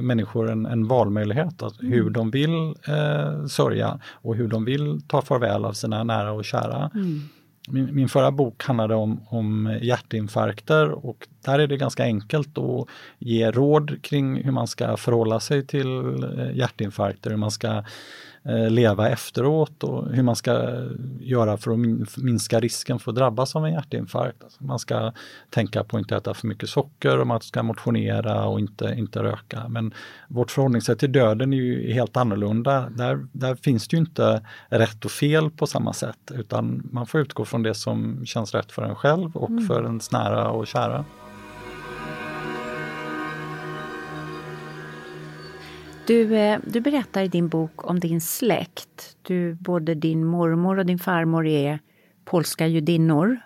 människor 0.00 0.50
en, 0.50 0.66
en 0.66 0.88
valmöjlighet, 0.88 1.62
att 1.62 1.80
mm. 1.80 1.92
hur 1.92 2.10
de 2.10 2.30
vill 2.30 2.74
eh, 2.88 3.46
sörja 3.46 4.00
och 4.06 4.36
hur 4.36 4.48
de 4.48 4.64
vill 4.64 5.00
ta 5.08 5.22
farväl 5.22 5.64
av 5.64 5.72
sina 5.72 6.04
nära 6.04 6.32
och 6.32 6.44
kära. 6.44 6.90
Mm. 6.94 7.20
Min, 7.68 7.94
min, 7.94 8.08
förra 8.08 8.30
bok 8.30 8.64
handlade 8.64 8.94
om, 8.94 9.20
om 9.28 9.78
hjärtinfarkter 9.82 11.06
och 11.06 11.28
där 11.44 11.58
är 11.58 11.66
det 11.66 11.76
ganska 11.76 12.02
enkelt 12.02 12.58
att 12.58 12.88
ge 13.18 13.50
råd 13.50 14.02
kring 14.02 14.44
hur 14.44 14.52
man 14.52 14.66
ska 14.66 14.96
förhålla 14.96 15.40
sig 15.40 15.66
till 15.66 16.24
eh, 16.24 16.56
hjärtinfarkter, 16.56 17.30
hur 17.30 17.36
man 17.36 17.50
ska 17.50 17.84
leva 18.68 19.08
efteråt 19.08 19.84
och 19.84 20.14
hur 20.14 20.22
man 20.22 20.36
ska 20.36 20.84
göra 21.20 21.56
för 21.56 21.70
att 21.70 22.16
minska 22.16 22.60
risken 22.60 22.98
för 22.98 23.10
att 23.10 23.16
drabbas 23.16 23.56
av 23.56 23.66
en 23.66 23.72
hjärtinfarkt. 23.72 24.44
Alltså 24.44 24.64
man 24.64 24.78
ska 24.78 25.12
tänka 25.50 25.84
på 25.84 25.96
att 25.96 26.00
inte 26.00 26.16
äta 26.16 26.34
för 26.34 26.46
mycket 26.46 26.68
socker 26.68 27.18
och 27.18 27.26
man 27.26 27.40
ska 27.40 27.62
motionera 27.62 28.44
och 28.44 28.60
inte, 28.60 28.94
inte 28.96 29.22
röka. 29.22 29.68
Men 29.68 29.94
vårt 30.28 30.50
förhållningssätt 30.50 30.98
till 30.98 31.12
döden 31.12 31.52
är 31.52 31.56
ju 31.56 31.92
helt 31.92 32.16
annorlunda. 32.16 32.88
Där, 32.90 33.26
där 33.32 33.54
finns 33.54 33.88
det 33.88 33.96
ju 33.96 34.00
inte 34.00 34.42
rätt 34.68 35.04
och 35.04 35.10
fel 35.10 35.50
på 35.50 35.66
samma 35.66 35.92
sätt 35.92 36.32
utan 36.34 36.88
man 36.92 37.06
får 37.06 37.20
utgå 37.20 37.44
från 37.44 37.62
det 37.62 37.74
som 37.74 38.26
känns 38.26 38.54
rätt 38.54 38.72
för 38.72 38.82
en 38.82 38.94
själv 38.94 39.36
och 39.36 39.50
mm. 39.50 39.66
för 39.66 39.84
ens 39.84 40.12
nära 40.12 40.50
och 40.50 40.66
kära. 40.66 41.04
Du, 46.06 46.36
eh, 46.36 46.58
du 46.64 46.80
berättar 46.80 47.22
i 47.22 47.28
din 47.28 47.48
bok 47.48 47.90
om 47.90 48.00
din 48.00 48.20
släkt. 48.20 49.16
Du, 49.22 49.54
både 49.54 49.94
din 49.94 50.24
mormor 50.24 50.78
och 50.78 50.86
din 50.86 50.98
farmor 50.98 51.46
är 51.46 51.78
polska 52.24 52.66
judinnor. 52.66 53.40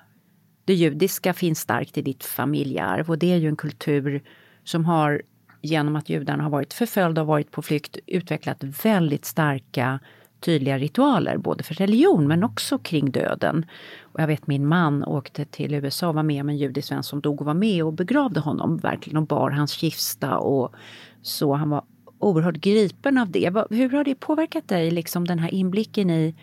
Det 0.64 0.74
judiska 0.74 1.32
finns 1.32 1.60
starkt 1.60 1.98
i 1.98 2.02
ditt 2.02 2.24
familjearv 2.24 3.10
och 3.10 3.18
det 3.18 3.32
är 3.32 3.36
ju 3.36 3.48
en 3.48 3.56
kultur 3.56 4.22
som 4.64 4.84
har 4.84 5.22
genom 5.62 5.96
att 5.96 6.08
judarna 6.08 6.42
har 6.42 6.50
varit 6.50 6.74
förföljda 6.74 7.20
och 7.20 7.26
varit 7.26 7.50
på 7.50 7.62
flykt 7.62 7.98
utvecklat 8.06 8.64
väldigt 8.84 9.24
starka 9.24 10.00
tydliga 10.40 10.78
ritualer, 10.78 11.38
både 11.38 11.62
för 11.62 11.74
religion 11.74 12.28
men 12.28 12.44
också 12.44 12.78
kring 12.78 13.10
döden. 13.10 13.66
Och 14.02 14.20
jag 14.20 14.26
vet 14.26 14.46
min 14.46 14.66
man 14.66 15.04
åkte 15.04 15.44
till 15.44 15.74
USA 15.74 16.08
och 16.08 16.14
var 16.14 16.22
med 16.22 16.40
om 16.40 16.48
en 16.48 16.56
judisk 16.56 16.92
vän 16.92 17.02
som 17.02 17.20
dog 17.20 17.40
och 17.40 17.46
var 17.46 17.54
med 17.54 17.84
och 17.84 17.92
begravde 17.92 18.40
honom 18.40 18.76
verkligen 18.76 19.16
och 19.16 19.26
bar 19.26 19.50
hans 19.50 19.72
kista 19.72 20.38
och 20.38 20.74
så. 21.22 21.54
Han 21.54 21.70
var 21.70 21.82
oerhört 22.20 22.56
gripen 22.56 23.18
av 23.18 23.30
det. 23.30 23.64
Hur 23.70 23.88
har 23.88 24.04
det 24.04 24.14
påverkat 24.14 24.68
dig, 24.68 24.90
liksom 24.90 25.26
den 25.26 25.38
här 25.38 25.54
inblicken 25.54 26.10
i 26.10 26.34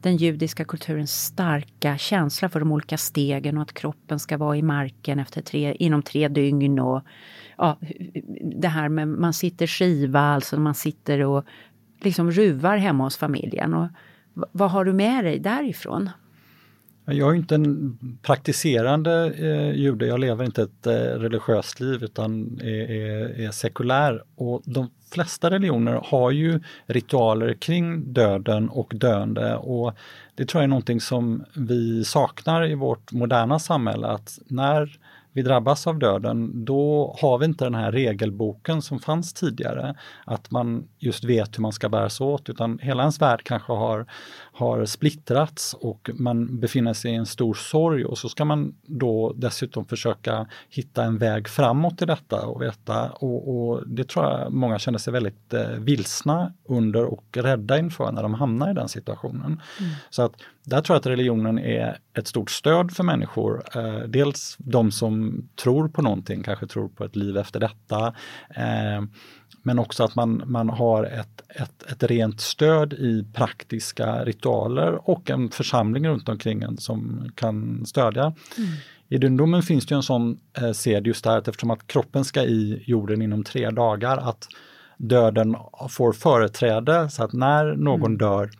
den 0.00 0.16
judiska 0.16 0.64
kulturens 0.64 1.24
starka 1.24 1.98
känsla 1.98 2.48
för 2.48 2.60
de 2.60 2.72
olika 2.72 2.98
stegen 2.98 3.56
och 3.56 3.62
att 3.62 3.74
kroppen 3.74 4.18
ska 4.18 4.36
vara 4.36 4.56
i 4.56 4.62
marken 4.62 5.18
efter 5.18 5.42
tre, 5.42 5.76
inom 5.78 6.02
tre 6.02 6.28
dygn 6.28 6.78
och 6.78 7.02
ja, 7.58 7.78
det 8.42 8.68
här 8.68 8.88
med 8.88 9.08
man 9.08 9.32
sitter 9.32 9.66
skiva, 9.66 10.20
alltså 10.20 10.60
man 10.60 10.74
sitter 10.74 11.20
och 11.20 11.44
liksom 12.00 12.30
ruvar 12.30 12.76
hemma 12.76 13.04
hos 13.04 13.16
familjen. 13.16 13.74
Och, 13.74 13.88
vad 14.52 14.70
har 14.70 14.84
du 14.84 14.92
med 14.92 15.24
dig 15.24 15.38
därifrån? 15.38 16.10
Jag 17.06 17.30
är 17.30 17.34
inte 17.34 17.54
en 17.54 17.98
praktiserande 18.22 19.32
eh, 19.38 19.80
jude, 19.80 20.06
jag 20.06 20.20
lever 20.20 20.44
inte 20.44 20.62
ett 20.62 20.86
eh, 20.86 20.92
religiöst 20.92 21.80
liv 21.80 22.04
utan 22.04 22.60
är, 22.62 22.90
är, 22.90 23.40
är, 23.40 23.50
sekulär. 23.50 24.24
Och 24.36 24.62
de 24.64 24.90
flesta 25.14 25.50
religioner 25.50 26.00
har 26.04 26.30
ju 26.30 26.60
ritualer 26.86 27.54
kring 27.54 28.12
döden 28.12 28.68
och 28.68 28.92
döende. 28.94 29.56
Och 29.56 29.94
det 30.34 30.44
tror 30.44 30.60
jag 30.60 30.64
är 30.64 30.68
någonting 30.68 31.00
som 31.00 31.44
vi 31.54 32.04
saknar 32.04 32.66
i 32.66 32.74
vårt 32.74 33.12
moderna 33.12 33.58
samhälle 33.58 34.06
att 34.06 34.38
när 34.46 34.98
vi 35.34 35.42
drabbas 35.42 35.86
av 35.86 35.98
döden, 35.98 36.64
då 36.64 37.16
har 37.20 37.38
vi 37.38 37.44
inte 37.44 37.64
den 37.64 37.74
här 37.74 37.92
regelboken 37.92 38.82
som 38.82 38.98
fanns 38.98 39.32
tidigare. 39.32 39.94
Att 40.24 40.50
man 40.50 40.88
just 40.98 41.24
vet 41.24 41.58
hur 41.58 41.62
man 41.62 41.72
ska 41.72 41.88
bära 41.88 42.10
sig 42.10 42.26
åt, 42.26 42.48
utan 42.48 42.78
hela 42.78 43.02
ens 43.02 43.20
värld 43.20 43.40
kanske 43.44 43.72
har, 43.72 44.06
har 44.52 44.84
splittrats 44.84 45.74
och 45.74 46.10
man 46.14 46.60
befinner 46.60 46.92
sig 46.92 47.12
i 47.12 47.14
en 47.14 47.26
stor 47.26 47.54
sorg 47.54 48.04
och 48.04 48.18
så 48.18 48.28
ska 48.28 48.44
man 48.44 48.74
då 48.82 49.32
dessutom 49.36 49.84
försöka 49.84 50.46
hitta 50.68 51.04
en 51.04 51.18
väg 51.18 51.48
framåt 51.48 52.02
i 52.02 52.04
detta 52.04 52.46
och 52.46 52.62
veta 52.62 53.10
och, 53.10 53.56
och 53.56 53.88
det 53.88 54.08
tror 54.08 54.24
jag 54.24 54.52
många 54.52 54.78
känner 54.78 54.98
sig 54.98 55.12
väldigt 55.12 55.54
eh, 55.54 55.68
vilsna 55.68 56.52
under 56.68 57.04
och 57.04 57.24
rädda 57.36 57.78
inför 57.78 58.12
när 58.12 58.22
de 58.22 58.34
hamnar 58.34 58.70
i 58.70 58.74
den 58.74 58.88
situationen. 58.88 59.60
Mm. 59.80 59.92
Så 60.10 60.22
att 60.22 60.32
där 60.64 60.80
tror 60.80 60.94
jag 60.94 61.00
att 61.00 61.06
religionen 61.06 61.58
är 61.58 61.98
ett 62.18 62.26
stort 62.26 62.50
stöd 62.50 62.92
för 62.92 63.04
människor. 63.04 63.62
Eh, 63.76 63.98
dels 63.98 64.56
de 64.58 64.92
som 64.92 65.23
tror 65.62 65.88
på 65.88 66.02
någonting, 66.02 66.42
kanske 66.42 66.66
tror 66.66 66.88
på 66.88 67.04
ett 67.04 67.16
liv 67.16 67.36
efter 67.36 67.60
detta. 67.60 68.06
Eh, 68.50 69.04
men 69.62 69.78
också 69.78 70.04
att 70.04 70.14
man, 70.14 70.42
man 70.46 70.68
har 70.68 71.04
ett, 71.04 71.42
ett, 71.48 71.82
ett 71.90 72.02
rent 72.02 72.40
stöd 72.40 72.92
i 72.92 73.26
praktiska 73.34 74.24
ritualer 74.24 75.10
och 75.10 75.30
en 75.30 75.50
församling 75.50 76.08
runt 76.08 76.28
omkring 76.28 76.62
en 76.62 76.78
som 76.78 77.30
kan 77.34 77.86
stödja. 77.86 78.22
Mm. 78.22 78.70
I 79.08 79.18
dundomen 79.18 79.62
finns 79.62 79.86
det 79.86 79.94
en 79.94 80.02
sån 80.02 80.38
eh, 80.58 80.72
sed 80.72 81.06
just 81.06 81.24
där 81.24 81.38
att 81.38 81.48
eftersom 81.48 81.70
att 81.70 81.86
kroppen 81.86 82.24
ska 82.24 82.42
i 82.42 82.82
jorden 82.86 83.22
inom 83.22 83.44
tre 83.44 83.70
dagar, 83.70 84.16
att 84.16 84.48
döden 84.96 85.56
får 85.90 86.12
företräde 86.12 87.10
så 87.10 87.24
att 87.24 87.32
när 87.32 87.76
någon 87.76 88.06
mm. 88.06 88.18
dör 88.18 88.50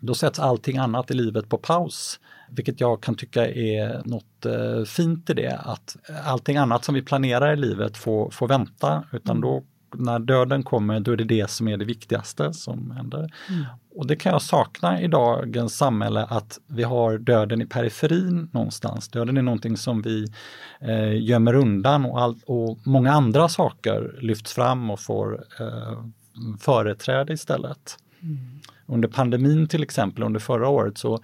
då 0.00 0.14
sätts 0.14 0.38
allting 0.38 0.78
annat 0.78 1.10
i 1.10 1.14
livet 1.14 1.48
på 1.48 1.58
paus. 1.58 2.20
Vilket 2.50 2.80
jag 2.80 3.00
kan 3.00 3.14
tycka 3.14 3.46
är 3.46 4.02
något 4.04 4.46
eh, 4.46 4.84
fint 4.84 5.30
i 5.30 5.34
det, 5.34 5.60
att 5.64 5.96
allting 6.24 6.56
annat 6.56 6.84
som 6.84 6.94
vi 6.94 7.02
planerar 7.02 7.52
i 7.52 7.56
livet 7.56 7.96
får, 7.96 8.30
får 8.30 8.48
vänta, 8.48 9.04
utan 9.12 9.40
då 9.40 9.62
när 9.94 10.18
döden 10.18 10.62
kommer, 10.62 11.00
då 11.00 11.12
är 11.12 11.16
det 11.16 11.24
det 11.24 11.50
som 11.50 11.68
är 11.68 11.76
det 11.76 11.84
viktigaste 11.84 12.52
som 12.52 12.90
händer. 12.90 13.18
Mm. 13.48 13.64
Och 13.94 14.06
det 14.06 14.16
kan 14.16 14.32
jag 14.32 14.42
sakna 14.42 15.00
i 15.02 15.08
dagens 15.08 15.76
samhälle, 15.76 16.24
att 16.24 16.58
vi 16.66 16.82
har 16.82 17.18
döden 17.18 17.62
i 17.62 17.66
periferin 17.66 18.48
någonstans. 18.52 19.08
Döden 19.08 19.36
är 19.36 19.42
någonting 19.42 19.76
som 19.76 20.02
vi 20.02 20.26
eh, 20.80 21.22
gömmer 21.22 21.54
undan 21.54 22.04
och, 22.04 22.20
all, 22.20 22.36
och 22.46 22.78
många 22.84 23.12
andra 23.12 23.48
saker 23.48 24.18
lyfts 24.20 24.52
fram 24.52 24.90
och 24.90 25.00
får 25.00 25.44
eh, 25.60 26.04
företräde 26.60 27.32
istället. 27.32 27.96
Mm. 28.22 28.38
Under 28.86 29.08
pandemin 29.08 29.68
till 29.68 29.82
exempel, 29.82 30.22
under 30.22 30.40
förra 30.40 30.68
året, 30.68 30.98
så 30.98 31.20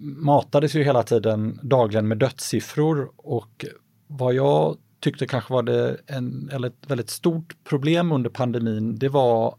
matades 0.00 0.74
ju 0.74 0.82
hela 0.82 1.02
tiden 1.02 1.58
dagligen 1.62 2.08
med 2.08 2.18
dödssiffror 2.18 3.10
och 3.16 3.66
vad 4.06 4.34
jag 4.34 4.76
tyckte 5.00 5.26
kanske 5.26 5.52
var 5.52 5.62
det 5.62 5.96
en, 6.06 6.50
eller 6.52 6.68
ett 6.68 6.84
väldigt 6.86 7.10
stort 7.10 7.56
problem 7.64 8.12
under 8.12 8.30
pandemin, 8.30 8.98
det 8.98 9.08
var 9.08 9.54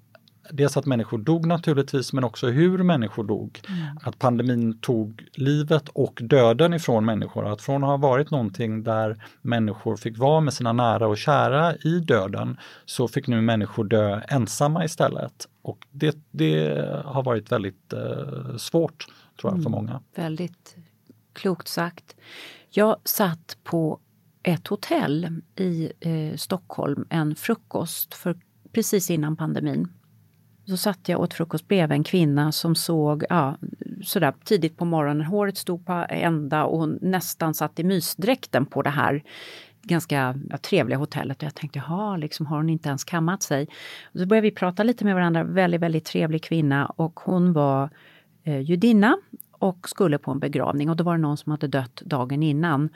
dels 0.50 0.78
att 0.78 0.86
människor 0.86 1.18
dog 1.18 1.46
naturligtvis, 1.46 2.14
men 2.14 2.24
också 2.24 2.48
hur 2.48 2.84
människor 2.84 3.24
dog. 3.24 3.60
Mm. 3.68 3.98
Att 4.04 4.20
pandemin 4.20 4.80
tog 4.80 5.24
livet 5.34 5.90
och 5.90 6.20
döden 6.24 6.74
ifrån 6.74 7.06
människor. 7.06 7.52
Att 7.54 7.62
från 7.62 7.84
att 7.84 7.90
ha 7.90 7.98
varit 7.98 8.32
någonting 8.32 8.84
där 8.84 9.24
människor 9.42 9.96
fick 9.96 10.18
vara 10.18 10.42
med 10.42 10.54
sina 10.54 10.74
nära 10.74 11.08
och 11.08 11.18
kära 11.18 11.76
i 11.76 12.00
döden, 12.00 12.58
så 12.86 13.08
fick 13.08 13.28
nu 13.28 13.42
människor 13.42 13.84
dö 13.84 14.22
ensamma 14.28 14.86
istället. 14.86 15.48
Och 15.62 15.88
det, 15.92 16.18
det 16.32 16.86
har 17.06 17.24
varit 17.24 17.52
väldigt 17.52 17.94
eh, 17.94 18.58
svårt, 18.58 19.06
tror 19.44 19.54
jag, 19.54 19.64
för 19.64 19.70
mm. 19.70 19.86
många. 19.86 20.02
Väldigt 20.16 20.76
klokt 21.34 21.68
sagt. 21.68 22.16
Jag 22.70 22.98
satt 23.04 23.58
på 23.64 24.00
ett 24.44 24.68
hotell 24.68 25.42
i 25.56 25.92
eh, 26.00 26.36
Stockholm 26.36 27.06
en 27.10 27.36
frukost 27.36 28.14
för 28.14 28.38
precis 28.72 29.10
innan 29.10 29.36
pandemin. 29.36 29.88
Så 30.66 30.78
satt 30.78 31.10
jag 31.10 31.20
åt 31.20 31.34
frukost 31.34 31.68
bredvid 31.68 31.96
en 31.96 32.04
kvinna 32.04 32.52
som 32.52 32.76
såg 32.76 33.24
ja, 33.30 33.58
sådär 34.04 34.34
tidigt 34.44 34.78
på 34.78 34.86
morgonen, 34.86 35.26
håret 35.26 35.58
stod 35.58 35.86
på 35.86 36.06
ända 36.10 36.64
och 36.64 36.80
hon 36.80 37.00
nästan 37.02 37.54
satt 37.54 37.80
i 37.80 37.84
mysdräkten 37.84 38.66
på 38.66 38.82
det 38.82 38.90
här 38.90 39.24
ganska 39.82 40.40
ja, 40.50 40.58
trevliga 40.58 40.98
hotellet. 40.98 41.38
Och 41.38 41.44
jag 41.44 41.56
tänkte, 41.56 41.80
jaha, 41.80 42.18
liksom, 42.18 42.46
har 42.46 42.58
hon 42.58 42.70
inte 42.70 42.90
ens 42.90 43.04
kammat 43.04 43.44
sig? 43.44 43.68
Och 44.14 44.20
så 44.20 44.26
började 44.26 44.48
vi 44.48 44.56
prata 44.56 44.84
lite 44.84 45.06
med 45.06 45.16
varandra, 45.16 45.44
väldigt, 45.44 45.82
väldigt 45.82 46.06
trevlig 46.06 46.44
kvinna 46.44 46.86
och 46.86 47.20
hon 47.20 47.54
var 47.54 47.90
eh, 48.44 48.60
judinna 48.60 49.18
och 49.52 49.90
skulle 49.90 50.18
på 50.18 50.32
en 50.32 50.40
begravning 50.40 50.90
och 50.90 50.96
då 50.96 51.04
var 51.04 51.16
det 51.16 51.22
någon 51.22 51.38
som 51.38 51.52
hade 51.52 51.68
dött 51.68 52.02
dagen 52.06 52.44
innan. 52.44 52.90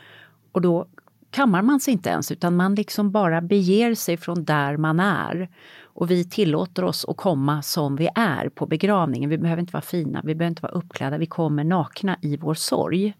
Och 0.52 0.62
då 0.62 0.88
kammar 1.30 1.62
man 1.62 1.80
sig 1.80 1.94
inte 1.94 2.10
ens 2.10 2.32
utan 2.32 2.56
man 2.56 2.76
liksom 2.76 3.12
bara 3.12 3.42
beger 3.42 3.96
sig 3.96 4.18
från 4.18 4.44
där 4.44 4.78
man 4.78 5.00
är. 5.00 5.50
Och 5.84 6.12
vi 6.12 6.24
tillåter 6.24 6.84
oss 6.84 7.06
att 7.08 7.18
komma 7.18 7.62
som 7.62 7.96
vi 7.96 8.10
är 8.16 8.50
på 8.50 8.66
begravningen. 8.66 9.30
Vi 9.30 9.38
behöver 9.38 9.60
inte 9.60 9.74
vara 9.74 9.82
fina, 9.82 10.22
vi 10.24 10.36
behöver 10.36 10.50
inte 10.52 10.62
vara 10.62 10.74
uppklädda, 10.74 11.18
vi 11.18 11.26
kommer 11.26 11.64
nakna 11.64 12.18
i 12.22 12.38
vår 12.38 12.54
sorg. 12.54 13.14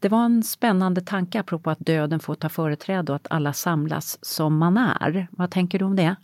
Det 0.00 0.08
var 0.08 0.24
en 0.24 0.42
spännande 0.42 1.00
tanke 1.00 1.40
apropå 1.40 1.70
att 1.70 1.78
döden 1.78 2.20
får 2.20 2.34
ta 2.34 2.48
företräde 2.48 3.12
och 3.12 3.16
att 3.16 3.26
alla 3.30 3.52
samlas 3.52 4.18
som 4.22 4.58
man 4.58 4.76
är. 4.76 5.28
Vad 5.30 5.50
tänker 5.50 5.78
du 5.78 5.84
om 5.84 5.96
det? 5.96 6.16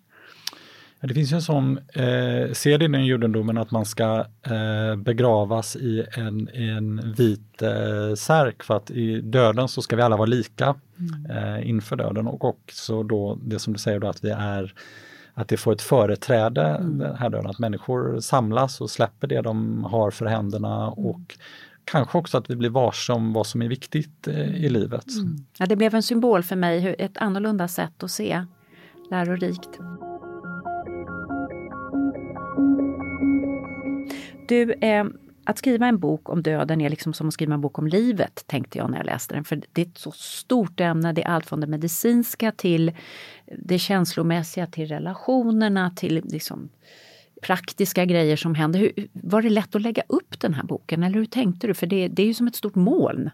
Det 1.08 1.14
finns 1.14 1.32
ju 1.32 1.34
en 1.34 1.42
sån 1.42 1.78
eh, 1.92 2.52
sed 2.52 2.82
inom 2.82 3.04
judendomen 3.04 3.58
att 3.58 3.70
man 3.70 3.84
ska 3.84 4.26
eh, 4.42 4.96
begravas 4.96 5.76
i 5.76 6.06
en, 6.16 6.48
en 6.48 7.12
vit 7.16 7.62
eh, 7.62 8.14
särk 8.16 8.62
för 8.62 8.76
att 8.76 8.90
i 8.90 9.20
döden 9.20 9.68
så 9.68 9.82
ska 9.82 9.96
vi 9.96 10.02
alla 10.02 10.16
vara 10.16 10.26
lika 10.26 10.74
mm. 10.98 11.30
eh, 11.30 11.68
inför 11.68 11.96
döden 11.96 12.26
och 12.26 12.44
också 12.44 13.02
då 13.02 13.38
det 13.42 13.58
som 13.58 13.72
du 13.72 13.78
säger 13.78 14.00
då 14.00 14.08
att 14.08 14.24
vi 14.24 14.30
är 14.30 14.74
att 15.34 15.48
det 15.48 15.56
får 15.56 15.72
ett 15.72 15.82
företräde, 15.82 16.62
mm. 16.62 16.98
den 16.98 17.16
här 17.16 17.30
döden, 17.30 17.50
att 17.50 17.58
människor 17.58 18.20
samlas 18.20 18.80
och 18.80 18.90
släpper 18.90 19.26
det 19.26 19.40
de 19.42 19.84
har 19.84 20.10
för 20.10 20.26
händerna 20.26 20.82
mm. 20.82 21.06
och 21.06 21.38
kanske 21.84 22.18
också 22.18 22.38
att 22.38 22.50
vi 22.50 22.56
blir 22.56 22.70
varse 22.70 23.12
om 23.12 23.32
vad 23.32 23.46
som 23.46 23.62
är 23.62 23.68
viktigt 23.68 24.28
eh, 24.28 24.64
i 24.64 24.68
livet. 24.68 25.06
Mm. 25.16 25.46
Ja, 25.58 25.66
det 25.66 25.76
blev 25.76 25.94
en 25.94 26.02
symbol 26.02 26.42
för 26.42 26.56
mig, 26.56 26.96
ett 26.98 27.16
annorlunda 27.16 27.68
sätt 27.68 28.02
att 28.02 28.10
se, 28.10 28.44
lärorikt. 29.10 29.80
Du, 34.46 34.72
eh, 34.72 35.04
att 35.44 35.58
skriva 35.58 35.86
en 35.86 35.98
bok 35.98 36.28
om 36.28 36.42
döden 36.42 36.80
är 36.80 36.90
liksom 36.90 37.12
som 37.12 37.28
att 37.28 37.34
skriva 37.34 37.54
en 37.54 37.60
bok 37.60 37.78
om 37.78 37.86
livet, 37.86 38.44
tänkte 38.46 38.78
jag 38.78 38.90
när 38.90 38.96
jag 38.96 39.06
läste 39.06 39.34
den. 39.34 39.44
För 39.44 39.62
det 39.72 39.82
är 39.82 39.86
ett 39.86 39.98
så 39.98 40.10
stort 40.12 40.80
ämne, 40.80 41.12
det 41.12 41.22
är 41.22 41.28
allt 41.28 41.46
från 41.46 41.60
det 41.60 41.66
medicinska 41.66 42.52
till 42.52 42.92
det 43.58 43.78
känslomässiga, 43.78 44.66
till 44.66 44.88
relationerna, 44.88 45.90
till 45.90 46.22
liksom 46.24 46.68
praktiska 47.42 48.04
grejer 48.04 48.36
som 48.36 48.54
händer. 48.54 48.80
Hur, 48.80 49.08
var 49.12 49.42
det 49.42 49.50
lätt 49.50 49.74
att 49.74 49.82
lägga 49.82 50.02
upp 50.08 50.40
den 50.40 50.54
här 50.54 50.62
boken 50.62 51.02
eller 51.02 51.18
hur 51.18 51.26
tänkte 51.26 51.66
du? 51.66 51.74
För 51.74 51.86
det, 51.86 52.08
det 52.08 52.22
är 52.22 52.26
ju 52.26 52.34
som 52.34 52.46
ett 52.46 52.56
stort 52.56 52.74
moln. 52.74 53.30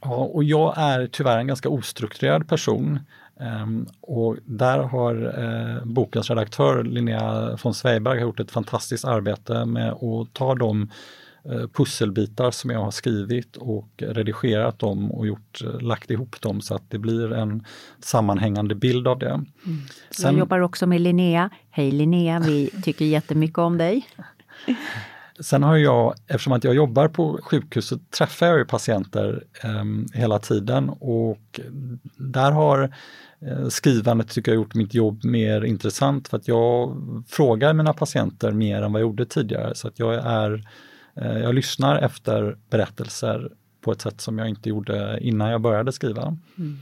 Ja, 0.00 0.16
och 0.16 0.44
jag 0.44 0.74
är 0.78 1.06
tyvärr 1.06 1.38
en 1.38 1.46
ganska 1.46 1.68
ostrukturerad 1.68 2.48
person. 2.48 3.00
Um, 3.40 3.86
och 4.00 4.36
där 4.44 4.78
har 4.78 5.14
uh, 5.38 5.84
bokens 5.84 6.30
redaktör 6.30 6.84
Linnea 6.84 7.58
von 7.62 7.74
Sveiberg 7.74 8.20
gjort 8.20 8.40
ett 8.40 8.50
fantastiskt 8.50 9.04
arbete 9.04 9.64
med 9.64 9.92
att 9.92 10.32
ta 10.32 10.54
de 10.54 10.90
uh, 11.50 11.66
pusselbitar 11.66 12.50
som 12.50 12.70
jag 12.70 12.80
har 12.80 12.90
skrivit 12.90 13.56
och 13.56 13.88
redigerat 13.96 14.78
dem 14.78 15.10
och 15.12 15.26
gjort, 15.26 15.62
uh, 15.64 15.80
lagt 15.80 16.10
ihop 16.10 16.40
dem 16.40 16.60
så 16.60 16.74
att 16.74 16.90
det 16.90 16.98
blir 16.98 17.32
en 17.32 17.64
sammanhängande 18.00 18.74
bild 18.74 19.08
av 19.08 19.18
det. 19.18 19.30
Mm. 19.30 19.46
Sen, 20.10 20.32
jag 20.32 20.38
jobbar 20.38 20.60
också 20.60 20.86
med 20.86 21.00
Linnea. 21.00 21.50
Hej 21.70 21.90
Linnea, 21.90 22.40
vi 22.40 22.70
tycker 22.82 23.04
jättemycket 23.04 23.58
om 23.58 23.78
dig. 23.78 24.06
Sen 25.40 25.62
har 25.62 25.76
jag, 25.76 26.14
eftersom 26.26 26.52
att 26.52 26.64
jag 26.64 26.74
jobbar 26.74 27.08
på 27.08 27.38
sjukhus, 27.42 27.86
så 27.86 27.98
träffar 28.18 28.46
jag 28.46 28.68
patienter 28.68 29.44
eh, 29.64 29.84
hela 30.20 30.38
tiden 30.38 30.88
och 30.88 31.60
där 32.16 32.52
har 32.52 32.82
eh, 32.82 32.90
Eh, 33.40 33.68
skrivandet 33.68 34.28
tycker 34.28 34.52
jag 34.52 34.56
gjort 34.56 34.74
mitt 34.74 34.94
jobb 34.94 35.24
mer 35.24 35.64
intressant 35.64 36.28
för 36.28 36.36
att 36.36 36.48
jag 36.48 36.96
frågar 37.28 37.72
mina 37.72 37.92
patienter 37.92 38.52
mer 38.52 38.82
än 38.82 38.92
vad 38.92 39.02
jag 39.02 39.06
gjorde 39.06 39.26
tidigare. 39.26 39.74
Så 39.74 39.88
att 39.88 39.98
jag, 39.98 40.14
är, 40.14 40.64
eh, 41.16 41.38
jag 41.38 41.54
lyssnar 41.54 41.96
efter 41.96 42.56
berättelser 42.70 43.52
på 43.80 43.92
ett 43.92 44.00
sätt 44.00 44.20
som 44.20 44.38
jag 44.38 44.48
inte 44.48 44.68
gjorde 44.68 45.18
innan 45.20 45.50
jag 45.50 45.60
började 45.60 45.92
skriva. 45.92 46.22
Mm. 46.58 46.78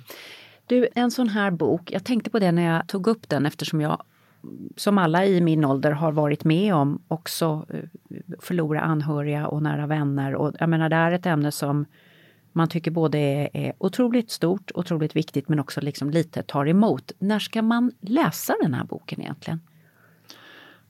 Du, 0.67 0.89
en 0.95 1.11
sån 1.11 1.29
här 1.29 1.51
bok, 1.51 1.91
jag 1.93 2.05
tänkte 2.05 2.31
på 2.31 2.39
det 2.39 2.53
när 2.53 2.75
jag 2.75 2.89
tog 2.89 3.07
upp 3.07 3.29
den 3.29 3.47
eftersom 3.47 3.81
jag 3.81 4.03
som 4.77 4.99
alla 4.99 5.27
i 5.27 5.41
min 5.41 5.65
ålder 5.65 5.91
har 5.91 6.13
varit 6.13 6.45
med 6.45 6.75
om 6.75 7.03
också 7.09 7.67
eh, 7.69 7.81
förlora 8.39 8.81
anhöriga 8.81 9.47
och 9.47 9.63
nära 9.63 9.87
vänner. 9.87 10.35
Och 10.35 10.55
jag 10.61 10.69
menar, 10.69 10.89
det 10.89 10.97
är 10.97 11.13
ett 11.13 11.27
ämne 11.27 11.53
som 11.53 11.87
man 12.57 12.69
tycker 12.69 12.91
både 12.91 13.19
är, 13.19 13.49
är 13.53 13.73
otroligt 13.79 14.31
stort, 14.31 14.71
otroligt 14.75 15.17
viktigt 15.17 15.49
men 15.49 15.61
också 15.61 15.81
liksom 15.81 16.11
lite 16.11 16.43
tar 16.43 16.69
emot. 16.69 17.13
När 17.19 17.39
ska 17.39 17.63
man 17.63 17.93
läsa 18.01 18.55
den 18.63 18.75
här 18.75 18.85
boken 18.85 19.21
egentligen? 19.21 19.61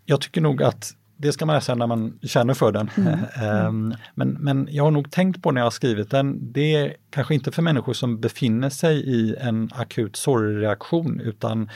Jag 0.05 0.21
tycker 0.21 0.41
nog 0.41 0.63
att 0.63 0.95
det 1.17 1.33
ska 1.33 1.47
man 1.47 1.55
läsa 1.55 1.75
när 1.75 1.87
man 1.87 2.19
känner 2.23 2.55
för 2.55 2.73
den. 2.73 2.91
Mm. 2.97 3.19
Mm. 3.37 3.95
men, 4.15 4.29
men 4.29 4.69
jag 4.71 4.85
har 4.85 4.91
nog 4.91 5.11
tänkt 5.11 5.43
på 5.43 5.51
när 5.51 5.61
jag 5.61 5.67
har 5.67 5.71
skrivit 5.71 6.11
den, 6.11 6.53
det 6.53 6.75
är 6.75 6.97
kanske 7.11 7.35
inte 7.35 7.53
för 7.53 7.63
människor 7.63 7.93
som 7.93 8.21
befinner 8.21 8.71
sig 8.71 8.97
i 8.97 9.37
en 9.37 9.71
akut 9.75 10.17
sorgreaktion 10.17 11.21
utan 11.21 11.71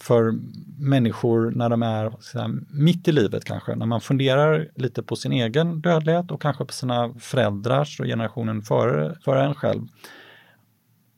för 0.00 0.34
människor 0.78 1.50
när 1.50 1.68
de 1.68 1.82
är 1.82 2.12
här, 2.34 2.50
mitt 2.70 3.08
i 3.08 3.12
livet 3.12 3.44
kanske, 3.44 3.74
när 3.74 3.86
man 3.86 4.00
funderar 4.00 4.68
lite 4.74 5.02
på 5.02 5.16
sin 5.16 5.32
egen 5.32 5.80
dödlighet 5.80 6.30
och 6.30 6.42
kanske 6.42 6.64
på 6.64 6.72
sina 6.72 7.14
föräldrars 7.18 8.00
och 8.00 8.06
generationen 8.06 8.62
före, 8.62 9.16
före 9.24 9.44
en 9.44 9.54
själv. 9.54 9.82